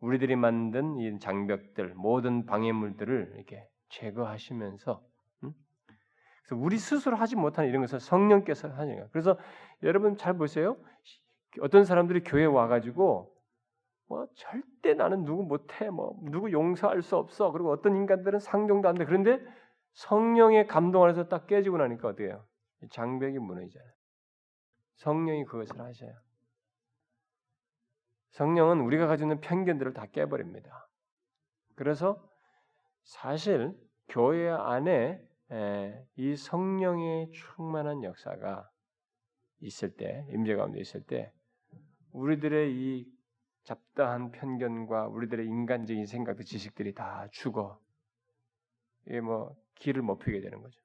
우리들이 0.00 0.36
만든 0.36 0.96
이 0.96 1.18
장벽들, 1.18 1.94
모든 1.94 2.46
방해물들을 2.46 3.32
이렇게 3.34 3.68
제거하시면서 3.90 5.02
음? 5.42 5.52
그래서 6.46 6.62
우리 6.62 6.78
스스로 6.78 7.16
하지 7.16 7.36
못하는 7.36 7.68
이런 7.68 7.82
것을 7.82 8.00
성령께서 8.00 8.68
거예요. 8.74 9.08
그래서 9.10 9.36
여러분 9.82 10.16
잘 10.16 10.36
보세요. 10.36 10.76
어떤 11.60 11.84
사람들이 11.84 12.22
교회 12.22 12.44
와가지고 12.44 13.32
뭐 14.08 14.26
절대 14.36 14.94
나는 14.94 15.24
누구 15.24 15.42
못해, 15.42 15.90
뭐 15.90 16.16
누구 16.30 16.52
용서할 16.52 17.02
수 17.02 17.16
없어. 17.16 17.50
그리고 17.50 17.72
어떤 17.72 17.96
인간들은 17.96 18.38
상종도 18.38 18.88
안 18.88 18.94
돼. 18.94 19.04
그런데 19.04 19.40
성령의 19.94 20.66
감동 20.66 21.02
안에서 21.02 21.28
딱 21.28 21.46
깨지고 21.46 21.78
나니까 21.78 22.08
어때요? 22.08 22.44
장벽이 22.90 23.38
무너지잖아요. 23.38 23.93
성령이 24.96 25.44
그것을 25.44 25.80
하셔요. 25.80 26.14
성령은 28.30 28.80
우리가 28.80 29.06
가지고 29.06 29.30
있는 29.30 29.40
편견들을 29.40 29.92
다 29.92 30.06
깨버립니다. 30.06 30.88
그래서 31.76 32.28
사실 33.02 33.72
교회 34.08 34.48
안에 34.48 35.22
이 36.16 36.34
성령의 36.36 37.30
충만한 37.32 38.02
역사가 38.02 38.68
있을 39.60 39.94
때, 39.94 40.26
임재 40.30 40.56
가운데 40.56 40.80
있을 40.80 41.04
때, 41.04 41.32
우리들의 42.12 42.72
이 42.74 43.12
잡다한 43.62 44.30
편견과 44.32 45.08
우리들의 45.08 45.46
인간적인 45.46 46.06
생각들, 46.06 46.44
지식들이 46.44 46.92
다 46.92 47.28
죽어. 47.30 47.80
이게 49.06 49.20
뭐 49.20 49.56
길을 49.76 50.02
못 50.02 50.18
피게 50.18 50.40
되는 50.40 50.60
거죠. 50.60 50.80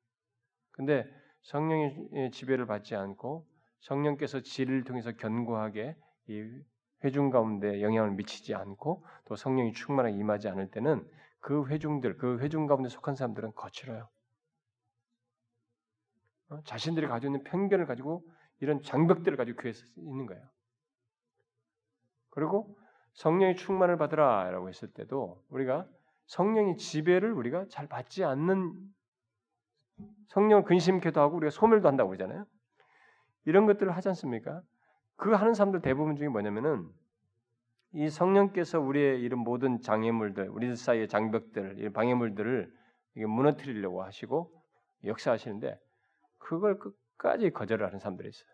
근데 0.71 1.05
성령의 1.41 2.31
지배를 2.31 2.67
받지 2.67 2.95
않고 2.95 3.48
성령께서 3.81 4.41
지를 4.41 4.83
통해서 4.83 5.11
견고하게 5.11 5.95
이 6.27 6.61
회중 7.03 7.29
가운데 7.29 7.81
영향을 7.81 8.11
미치지 8.11 8.53
않고 8.55 9.05
또 9.25 9.35
성령이 9.35 9.73
충만하게 9.73 10.15
임하지 10.17 10.49
않을 10.49 10.69
때는 10.71 11.07
그 11.39 11.67
회중들, 11.67 12.17
그 12.17 12.39
회중 12.39 12.67
가운데 12.67 12.89
속한 12.89 13.15
사람들은 13.15 13.53
거칠어요. 13.55 14.09
어? 16.49 16.61
자신들이 16.63 17.07
가지고 17.07 17.33
있는 17.33 17.43
편견을 17.43 17.85
가지고 17.85 18.25
이런 18.59 18.81
장벽들을 18.81 19.37
가지고 19.37 19.61
교회에 19.61 19.73
있는 19.97 20.25
거예요. 20.25 20.43
그리고 22.31 22.77
성령의 23.13 23.55
충만을 23.55 23.97
받으라라고 23.97 24.67
했을 24.69 24.91
때도 24.91 25.43
우리가 25.49 25.87
성령의 26.27 26.77
지배를 26.77 27.31
우리가 27.31 27.65
잘 27.69 27.87
받지 27.87 28.23
않는 28.23 28.73
성령 30.27 30.63
근심케도 30.63 31.19
하고 31.19 31.37
우리가 31.37 31.49
소멸도 31.49 31.87
한다고 31.87 32.09
그러잖아요. 32.09 32.45
이런 33.45 33.65
것들을 33.65 33.95
하지 33.95 34.09
않습니까? 34.09 34.61
그 35.15 35.31
하는 35.33 35.53
사람들 35.53 35.81
대부분 35.81 36.15
중에 36.15 36.27
뭐냐면은 36.29 36.87
이 37.91 38.09
성령께서 38.09 38.79
우리의 38.79 39.21
이런 39.21 39.39
모든 39.39 39.81
장애물들, 39.81 40.49
우리 40.49 40.75
사이의 40.75 41.07
장벽들, 41.07 41.79
이 41.79 41.89
방해물들을 41.89 42.71
무너뜨리려고 43.15 44.03
하시고 44.03 44.51
역사하시는데 45.03 45.79
그걸 46.37 46.77
끝까지 46.77 47.49
거절하는 47.51 47.99
사람들이 47.99 48.29
있어요. 48.29 48.49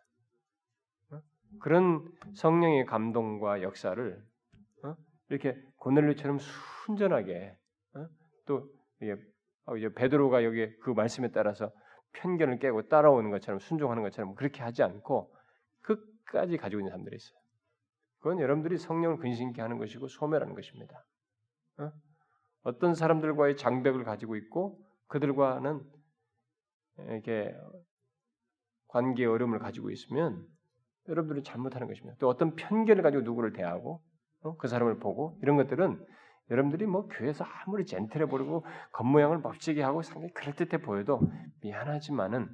어? 1.11 1.21
그런 1.59 2.09
성령의 2.35 2.85
감동과 2.85 3.61
역사를 3.61 4.23
어? 4.83 4.95
이렇게 5.29 5.61
고넬료처럼 5.77 6.39
순전하게 6.39 7.57
어? 7.95 8.07
또 8.45 8.69
베드로가 9.95 10.43
여기 10.43 10.73
그 10.79 10.91
말씀에 10.91 11.31
따라서 11.31 11.71
편견을 12.15 12.59
깨고 12.59 12.87
따라오는 12.87 13.29
것처럼 13.31 13.59
순종하는 13.59 14.03
것처럼 14.03 14.35
그렇게 14.35 14.61
하지 14.63 14.83
않고 14.83 15.33
끝까지 15.81 16.57
가지고 16.57 16.81
있는 16.81 16.91
사람들이 16.91 17.15
있어요. 17.15 17.39
그건 18.19 18.39
여러분들이 18.39 18.77
성령을 18.77 19.17
근신케 19.17 19.61
하는 19.61 19.77
것이고 19.77 20.07
소멸하는 20.07 20.55
것입니다. 20.55 21.05
어? 21.77 22.79
떤 22.79 22.95
사람들과의 22.95 23.57
장벽을 23.57 24.03
가지고 24.03 24.35
있고 24.35 24.79
그들과는 25.07 25.83
이렇게 26.97 27.55
관계 28.87 29.25
어려움을 29.25 29.59
가지고 29.59 29.91
있으면 29.91 30.47
여러분들이 31.07 31.43
잘못하는 31.43 31.87
것입니다. 31.87 32.15
또 32.19 32.27
어떤 32.27 32.55
편견을 32.55 33.03
가지고 33.03 33.23
누구를 33.23 33.53
대하고 33.53 34.01
어? 34.41 34.57
그 34.57 34.67
사람을 34.67 34.99
보고 34.99 35.37
이런 35.41 35.57
것들은 35.57 36.03
여러분들이 36.49 36.85
뭐 36.85 37.07
교회에서 37.07 37.43
아무리 37.43 37.85
젠틀해 37.85 38.27
보이고 38.27 38.65
겉모양을 38.91 39.39
멋지게 39.39 39.81
하고 39.81 40.01
상당히 40.01 40.31
그럴듯해 40.33 40.81
보여도 40.81 41.19
미안하지만은 41.61 42.53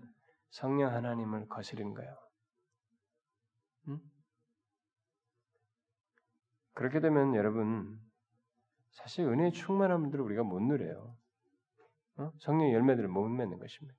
성령 0.49 0.93
하나님을 0.93 1.47
거스르는 1.47 1.93
거예요. 1.93 2.15
응? 3.89 3.99
그렇게 6.73 6.99
되면 6.99 7.35
여러분 7.35 7.99
사실 8.91 9.25
은혜의 9.25 9.51
충만한 9.51 10.01
분들을 10.01 10.23
우리가 10.23 10.43
못 10.43 10.61
누려요. 10.61 11.15
어? 12.17 12.31
성령 12.39 12.71
열매들을 12.71 13.09
못 13.09 13.27
맺는 13.27 13.59
것입니다. 13.59 13.97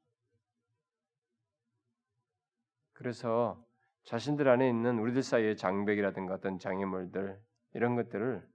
그래서 2.92 3.62
자신들 4.04 4.48
안에 4.48 4.68
있는 4.68 4.98
우리들 4.98 5.22
사이의 5.22 5.56
장벽이라든가 5.56 6.34
어떤 6.34 6.58
장애물들 6.58 7.40
이런 7.74 7.96
것들을 7.96 8.46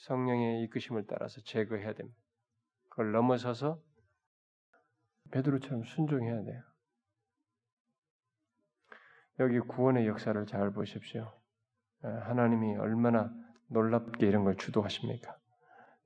성령의 0.00 0.62
이끄심을 0.64 1.06
따라서 1.06 1.40
제거해야 1.42 1.92
됩니다. 1.92 2.18
그걸 2.88 3.12
넘어서서 3.12 3.80
베드로처럼 5.30 5.84
순종해야 5.84 6.42
돼요. 6.42 6.62
여기 9.38 9.58
구원의 9.60 10.06
역사를 10.06 10.44
잘 10.46 10.72
보십시오. 10.72 11.32
예, 12.04 12.08
하나님이 12.08 12.76
얼마나 12.76 13.32
놀랍게 13.68 14.26
이런 14.26 14.44
걸 14.44 14.56
주도하십니까? 14.56 15.36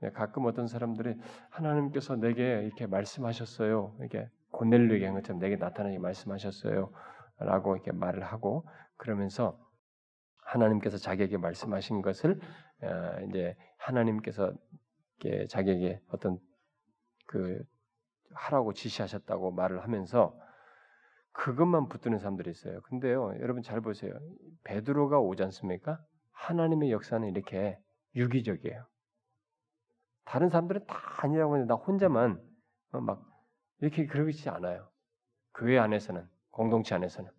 네, 0.00 0.10
가끔 0.10 0.44
어떤 0.44 0.66
사람들이 0.66 1.16
하나님께서 1.50 2.16
내게 2.16 2.62
이렇게 2.64 2.86
말씀하셨어요. 2.86 3.96
이렇게 4.00 4.28
고넬료에게 4.50 5.06
한 5.06 5.14
것처럼 5.14 5.40
내게 5.40 5.56
나타나게 5.56 5.98
말씀하셨어요. 5.98 6.92
라고 7.38 7.74
이렇게 7.74 7.90
말을 7.90 8.22
하고 8.22 8.68
그러면서 8.96 9.58
하나님께서 10.44 10.96
자기에게 10.98 11.36
말씀하신 11.38 12.02
것을 12.02 12.40
어, 12.82 13.20
이제 13.28 13.56
하나님께서 13.78 14.52
자기에게 15.48 16.00
어떤 16.08 16.38
그 17.26 17.64
하라고 18.34 18.72
지시하셨다고 18.72 19.52
말을 19.52 19.82
하면서 19.82 20.38
그것만 21.32 21.88
붙드는 21.88 22.18
사람들이 22.18 22.50
있어요. 22.50 22.80
근데요, 22.82 23.34
여러분 23.40 23.62
잘 23.62 23.80
보세요. 23.80 24.12
베드로가 24.64 25.18
오지 25.18 25.42
않습니까? 25.44 25.98
하나님의 26.32 26.92
역사는 26.92 27.28
이렇게 27.28 27.78
유기적이에요. 28.14 28.86
다른 30.24 30.48
사람들은 30.48 30.86
다 30.86 30.96
아니라고 31.18 31.54
하는데 31.54 31.68
나 31.68 31.74
혼자만 31.74 32.40
어, 32.92 33.00
막 33.00 33.24
이렇게 33.80 34.06
그러지 34.06 34.48
않아요. 34.50 34.88
교회 35.54 35.78
안에서는 35.78 36.26
공동체 36.50 36.94
안에서는 36.94 37.30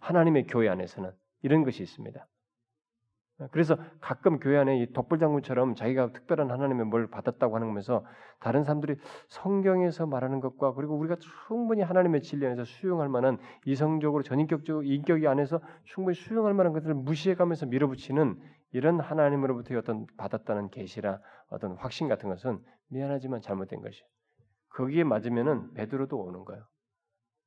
하나님의 0.00 0.46
교회 0.46 0.68
안에서는 0.68 1.12
이런 1.42 1.64
것이 1.64 1.82
있습니다. 1.82 2.26
그래서 3.50 3.76
가끔 4.00 4.38
교회 4.38 4.56
안에 4.58 4.78
이 4.80 4.92
독불장군처럼 4.92 5.74
자기가 5.74 6.12
특별한 6.12 6.52
하나님의 6.52 6.86
뭘 6.86 7.08
받았다고 7.08 7.56
하는 7.56 7.66
거면서 7.66 8.04
다른 8.38 8.62
사람들이 8.62 8.96
성경에서 9.28 10.06
말하는 10.06 10.38
것과 10.40 10.74
그리고 10.74 10.96
우리가 10.96 11.16
충분히 11.48 11.82
하나님의 11.82 12.22
진리 12.22 12.46
안에서 12.46 12.64
수용할 12.64 13.08
만한 13.08 13.38
이성적으로 13.66 14.22
전인격적 14.22 14.86
인격이 14.86 15.26
안에서 15.26 15.60
충분히 15.84 16.14
수용할 16.14 16.54
만한 16.54 16.72
것들을 16.72 16.94
무시해가면서 16.94 17.66
밀어붙이는 17.66 18.40
이런 18.70 19.00
하나님으로부터 19.00 19.76
어떤 19.78 20.06
받았다는 20.16 20.70
계시나 20.70 21.20
어떤 21.48 21.72
확신 21.74 22.08
같은 22.08 22.28
것은 22.28 22.60
미안하지만 22.88 23.40
잘못된 23.40 23.80
것이. 23.82 24.04
거기에 24.70 25.02
맞으면은 25.04 25.72
베드로도 25.74 26.16
오는 26.16 26.44
거예요. 26.44 26.64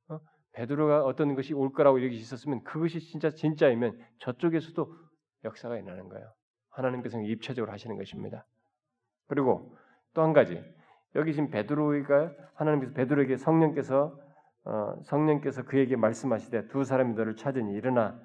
어? 0.09 0.19
베드로가 0.53 1.03
어떤 1.03 1.35
것이 1.35 1.53
올 1.53 1.71
거라고 1.71 1.99
이렇게 1.99 2.15
있었으면 2.15 2.63
그것이 2.63 2.99
진짜 2.99 3.29
진짜이면 3.29 3.97
저쪽에서도 4.19 5.06
역사가 5.47 5.77
일어나는 5.77 6.09
거예요. 6.09 6.31
하나님께서 6.69 7.19
입체적으로 7.21 7.71
하시는 7.71 7.97
것입니다. 7.97 8.45
그리고 9.27 9.75
또 10.13 10.23
한 10.23 10.33
가지 10.33 10.63
여기 11.15 11.33
지금 11.33 11.49
베드로가 11.49 12.31
하나님께서 12.53 12.93
베드로에게 12.93 13.37
성령께서 13.37 14.17
어, 14.65 14.95
성령께서 15.03 15.63
그에게 15.63 15.95
말씀하시되 15.95 16.67
두 16.67 16.83
사람이 16.83 17.13
너를 17.13 17.35
찾으니 17.35 17.73
일어나 17.73 18.19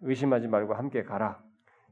의심하지 0.00 0.48
말고 0.48 0.74
함께 0.74 1.02
가라. 1.02 1.40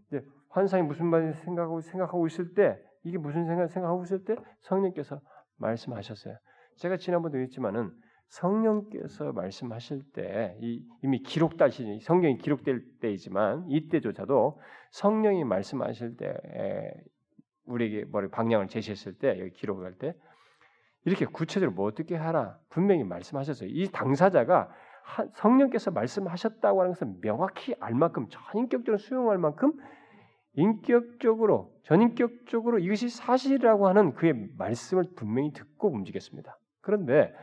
이제 0.08 0.24
환상이 0.48 0.82
무슨 0.82 1.06
말인지 1.06 1.38
생각하고 1.44 1.80
생각하고 1.80 2.26
있을 2.26 2.54
때 2.54 2.82
이게 3.04 3.16
무슨 3.16 3.46
생각 3.46 3.68
생각하고 3.68 4.02
있을 4.02 4.24
때 4.24 4.36
성령께서 4.62 5.20
말씀하셨어요. 5.56 6.36
제가 6.76 6.96
지난번도 6.96 7.38
했지만은 7.38 7.92
성령께서 8.32 9.32
말씀하실 9.32 10.04
때 10.14 10.56
이미 11.02 11.22
기록다시 11.22 12.00
성경이 12.00 12.38
기록될 12.38 12.82
때이지만 13.00 13.66
이때조차도 13.68 14.58
성령이 14.90 15.44
말씀하실 15.44 16.16
때 16.16 16.94
우리에게 17.66 18.06
머리 18.10 18.28
방향을 18.28 18.68
제시했을 18.68 19.18
때 19.18 19.38
여기 19.38 19.50
기록할 19.50 19.98
때 19.98 20.14
이렇게 21.04 21.26
구체적으로 21.26 21.72
뭐 21.72 21.86
어떻게 21.86 22.16
하라 22.16 22.58
분명히 22.70 23.04
말씀하셨어요. 23.04 23.68
이 23.70 23.88
당사자가 23.88 24.70
성령께서 25.34 25.90
말씀하셨다고 25.90 26.80
하는 26.80 26.92
것을 26.92 27.14
명확히 27.20 27.74
알 27.80 27.92
만큼 27.92 28.28
전인격적으로 28.30 28.96
수용할 28.96 29.36
만큼 29.36 29.74
인격적으로 30.54 31.74
전인격적으로 31.82 32.78
이것이 32.78 33.10
사실이라고 33.10 33.88
하는 33.88 34.14
그의 34.14 34.48
말씀을 34.56 35.04
분명히 35.16 35.52
듣고 35.52 35.90
움직였습니다. 35.90 36.58
그런데 36.80 37.34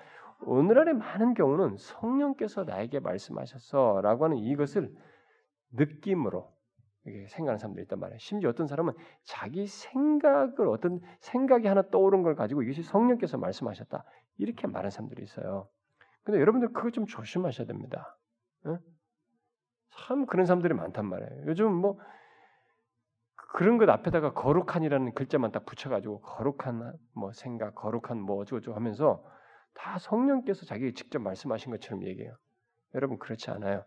오늘날의 0.42 0.94
많은 0.96 1.34
경우는 1.34 1.78
성령께서 1.78 2.64
나에게 2.64 3.00
말씀하셨어라고 3.00 4.26
하는 4.26 4.38
이것을 4.38 4.94
느낌으로 5.72 6.52
생각하는 7.04 7.58
사람들이 7.58 7.84
있단 7.84 8.00
말이에요. 8.00 8.18
심지어 8.20 8.50
어떤 8.50 8.68
사람은 8.68 8.94
자기 9.24 9.68
생각을 9.68 10.68
어떤 10.68 11.02
생각이 11.20 11.68
하나 11.68 11.82
떠오른 11.90 12.24
걸 12.24 12.36
가지고 12.36 12.62
이것이 12.64 12.84
성령께서 12.84 13.38
말씀하셨다 13.38 14.04
이렇게 14.38 14.68
말하는 14.68 14.90
사람들이 14.90 15.24
있어요. 15.24 15.68
근데 16.24 16.40
여러분들 16.40 16.74
그거 16.74 16.92
좀 16.92 17.06
조심하셔야 17.06 17.68
됩니다. 17.68 18.18
응? 18.66 18.78
참 19.92 20.26
그런 20.26 20.46
사람들이 20.46 20.74
많단 20.74 21.06
말이에요. 21.06 21.46
요즘 21.48 21.74
뭐 21.74 22.00
그런 23.36 23.78
것 23.78 23.90
앞에다가 23.90 24.34
거룩한이라는 24.34 25.14
글자만 25.14 25.52
딱 25.52 25.66
붙여가지고 25.66 26.22
거룩한 26.22 26.94
뭐 27.14 27.32
생각, 27.34 27.76
거룩한 27.76 28.20
뭐 28.22 28.38
어쩌고저쩌고 28.38 28.76
하면서 28.76 29.24
다 29.74 29.98
성령께서 30.00 30.66
자기가 30.66 30.92
직접 30.96 31.20
말씀하신 31.20 31.72
것처럼 31.72 32.04
얘기해요. 32.04 32.36
여러분 32.96 33.18
그렇지 33.18 33.52
않아요. 33.52 33.84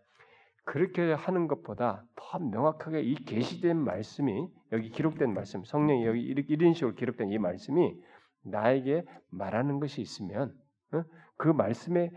그렇게 0.65 1.11
하는 1.13 1.47
것보다 1.47 2.05
더 2.15 2.39
명확하게 2.39 3.01
이 3.01 3.15
계시된 3.15 3.77
말씀이 3.77 4.47
여기 4.71 4.89
기록된 4.89 5.33
말씀, 5.33 5.63
성령이 5.63 6.05
여기 6.05 6.21
이런 6.21 6.73
식으로 6.73 6.95
기록된 6.95 7.29
이 7.31 7.37
말씀이 7.37 7.93
나에게 8.43 9.03
말하는 9.29 9.79
것이 9.79 10.01
있으면 10.01 10.57
어? 10.93 11.03
그 11.37 11.49
말씀에 11.49 12.11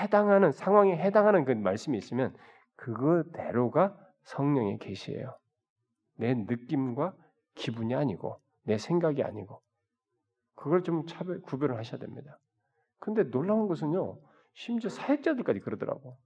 해당하는 0.00 0.52
상황에 0.52 0.96
해당하는 0.96 1.44
그 1.44 1.52
말씀이 1.52 1.96
있으면 1.98 2.34
그거대로가 2.76 3.96
성령의 4.24 4.78
계시예요. 4.78 5.36
내 6.16 6.34
느낌과 6.34 7.14
기분이 7.54 7.94
아니고 7.94 8.40
내 8.64 8.78
생각이 8.78 9.22
아니고 9.22 9.60
그걸 10.54 10.82
좀 10.82 11.06
차별 11.06 11.40
구별을 11.42 11.76
하셔야 11.76 12.00
됩니다. 12.00 12.38
근데 13.02 13.24
놀라운 13.24 13.66
것은요, 13.66 14.16
심지어 14.54 14.88
사역자들까지 14.88 15.58
그러더라고. 15.58 16.16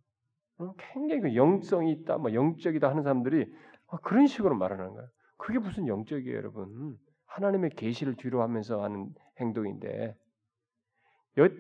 어? 0.59 0.75
굉장히 0.77 1.23
그 1.23 1.35
영성이 1.35 1.91
있다, 1.93 2.19
뭐 2.19 2.35
영적이다 2.35 2.87
하는 2.87 3.03
사람들이 3.03 3.51
아, 3.87 3.97
그런 4.03 4.27
식으로 4.27 4.55
말하는 4.55 4.93
거예요. 4.93 5.09
그게 5.39 5.59
무슨 5.59 5.89
영적이에요, 5.89 6.37
여러분? 6.37 6.99
하나님의 7.25 7.71
계시를 7.71 8.17
뒤로 8.17 8.43
하면서 8.43 8.83
하는 8.83 9.09
행동인데 9.41 10.15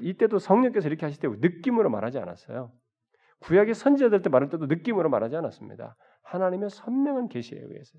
이때도 0.02 0.38
성령께서 0.38 0.88
이렇게 0.88 1.06
하실 1.06 1.20
때 1.20 1.28
느낌으로 1.28 1.88
말하지 1.88 2.18
않았어요. 2.18 2.70
구약의 3.40 3.74
선지자들 3.74 4.20
때 4.20 4.28
말할 4.28 4.50
때도 4.50 4.66
느낌으로 4.66 5.08
말하지 5.08 5.36
않았습니다. 5.36 5.96
하나님의 6.24 6.68
선명한 6.68 7.28
계시에 7.28 7.58
의해서. 7.58 7.98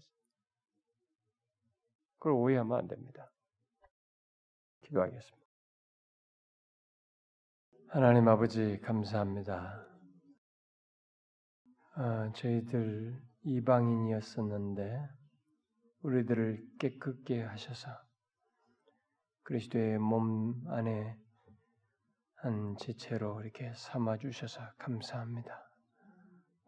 그걸 2.20 2.34
오해하면 2.34 2.78
안 2.78 2.88
됩니다. 2.88 3.32
기도하겠습니다. 4.82 5.47
하나님 7.90 8.28
아버지 8.28 8.82
감사합니다. 8.82 9.88
아, 11.94 12.32
저희들 12.36 13.18
이방인이었었는데 13.44 15.08
우리들을 16.02 16.68
깨끗게 16.80 17.44
하셔서 17.44 17.90
그리스도의 19.44 20.00
몸 20.00 20.62
안에 20.68 21.18
한 22.36 22.76
지체로 22.78 23.40
이렇게 23.40 23.72
삼아 23.74 24.18
주셔서 24.18 24.62
감사합니다. 24.80 25.58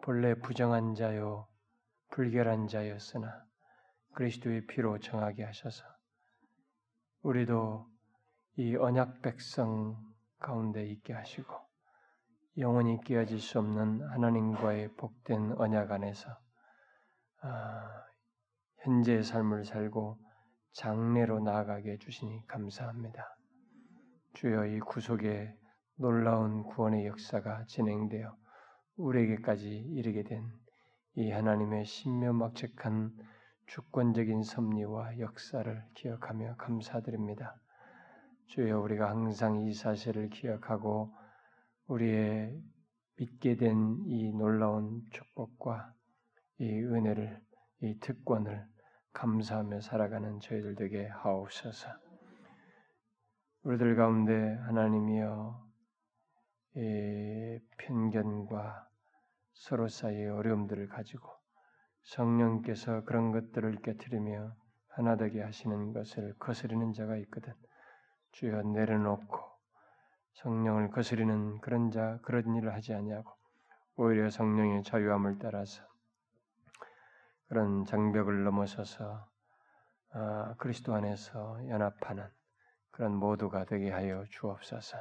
본래 0.02 0.36
부정한 0.36 0.96
자요 0.96 1.50
불결한 2.12 2.70
자였으나 2.70 3.46
그리스도의 4.14 4.68
피로 4.68 4.98
정하게 5.00 5.44
하셔서 5.44 5.84
우리도 7.24 7.86
이 8.56 8.78
언약 8.78 9.22
백성 9.22 10.09
가운데 10.40 10.86
있게 10.86 11.14
하시고 11.14 11.54
영원히 12.58 13.00
깨어질 13.02 13.40
수 13.40 13.60
없는 13.60 14.02
하나님과의 14.10 14.96
복된 14.96 15.54
언약 15.58 15.92
안에서 15.92 16.38
아, 17.42 18.04
현재의 18.80 19.24
삶을 19.24 19.66
살고 19.66 20.18
장래로 20.74 21.40
나아가게 21.40 21.92
해주시니 21.92 22.48
감사합니다. 22.48 23.38
주여 24.34 24.66
이 24.66 24.80
구속의 24.80 25.56
놀라운 25.96 26.64
구원의 26.64 27.06
역사가 27.08 27.66
진행되어 27.66 28.36
우리에게까지 28.98 29.70
이르게 29.70 30.24
된 30.24 30.60
이 31.16 31.32
하나님의 31.32 31.84
신묘막측한 31.84 33.12
주권적인 33.68 34.42
섭리와 34.42 35.20
역사를 35.20 35.84
기억하며 35.96 36.56
감사드립니다. 36.56 37.60
주여 38.50 38.80
우리가 38.80 39.10
항상 39.10 39.62
이 39.62 39.74
사실을 39.74 40.30
기억하고 40.30 41.14
우리의 41.88 42.60
믿게 43.18 43.56
된 43.58 44.04
이 44.08 44.32
놀라운 44.34 45.04
축복과 45.12 45.94
이 46.58 46.68
은혜를 46.68 47.40
이 47.82 48.00
특권을 48.00 48.66
감사하며 49.14 49.82
살아가는 49.82 50.40
저희들 50.40 50.76
되게 50.76 51.08
하옵소서. 51.08 51.90
우리들 53.64 53.96
가운데 53.96 54.56
하나님이여 54.66 55.70
이 56.78 57.60
편견과 57.78 58.88
서로 59.54 59.88
사이의 59.88 60.30
어려움들을 60.30 60.88
가지고 60.88 61.30
성령께서 62.02 63.04
그런 63.04 63.32
것들을 63.32 63.82
깨뜨리며 63.84 64.56
하나 64.88 65.18
되게 65.18 65.44
하시는 65.44 65.94
것을 65.94 66.34
거스르는 66.40 66.94
자가 66.94 67.18
있거든. 67.18 67.54
주여 68.32 68.62
내려놓고 68.64 69.50
성령을 70.34 70.90
거스리는 70.92 71.60
그런 71.60 71.92
자 71.92 72.20
그런 72.22 72.56
일을 72.56 72.74
하지 72.74 72.94
아니하고 72.94 73.32
오히려 73.96 74.30
성령의 74.30 74.84
자유함을 74.84 75.40
따라서 75.40 75.84
그런 77.48 77.84
장벽을 77.86 78.44
넘어서서 78.44 79.28
아, 80.12 80.56
그리스도 80.58 80.94
안에서 80.94 81.68
연합하는 81.68 82.28
그런 82.92 83.16
모두가 83.16 83.66
되게 83.66 83.92
하여 83.92 84.24
주옵소서. 84.30 84.98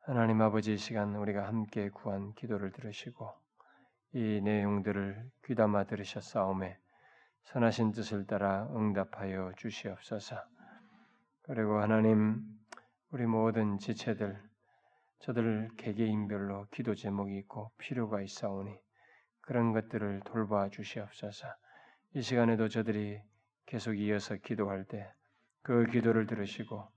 하나님 0.00 0.40
아버지 0.42 0.76
시간 0.78 1.14
우리가 1.14 1.46
함께 1.46 1.88
구한 1.90 2.32
기도를 2.34 2.72
들으시고 2.72 3.32
이 4.14 4.40
내용들을 4.42 5.30
귀담아 5.44 5.84
들으셨사오매 5.84 6.76
선하신 7.44 7.92
뜻을 7.92 8.26
따라 8.26 8.68
응답하여 8.74 9.52
주시옵소서. 9.56 10.51
그리고 11.42 11.80
하나님 11.80 12.40
우리 13.10 13.26
모든 13.26 13.78
지체들 13.78 14.40
저들 15.20 15.70
개개인별로 15.76 16.66
기도 16.70 16.94
제목이 16.94 17.38
있고 17.38 17.70
필요가 17.78 18.20
있사오니 18.20 18.78
그런 19.40 19.72
것들을 19.72 20.22
돌봐 20.24 20.68
주시옵소서. 20.68 21.46
이 22.14 22.22
시간에도 22.22 22.68
저들이 22.68 23.20
계속 23.66 23.94
이어서 23.94 24.36
기도할 24.36 24.84
때 24.84 25.12
그 25.64 25.86
기도를 25.86 26.26
들으시고 26.26 26.88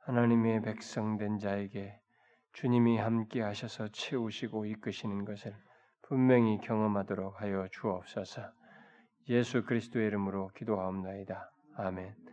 하나님의 0.00 0.62
백성된 0.62 1.38
자에게 1.38 2.00
주님이 2.52 2.98
함께 2.98 3.40
하셔서 3.40 3.88
채우시고 3.88 4.66
이끄시는 4.66 5.24
것을 5.24 5.54
분명히 6.02 6.58
경험하도록 6.58 7.40
하여 7.40 7.68
주옵소서. 7.70 8.50
예수 9.28 9.64
그리스도의 9.64 10.08
이름으로 10.08 10.48
기도하옵나이다. 10.56 11.50
아멘. 11.76 12.24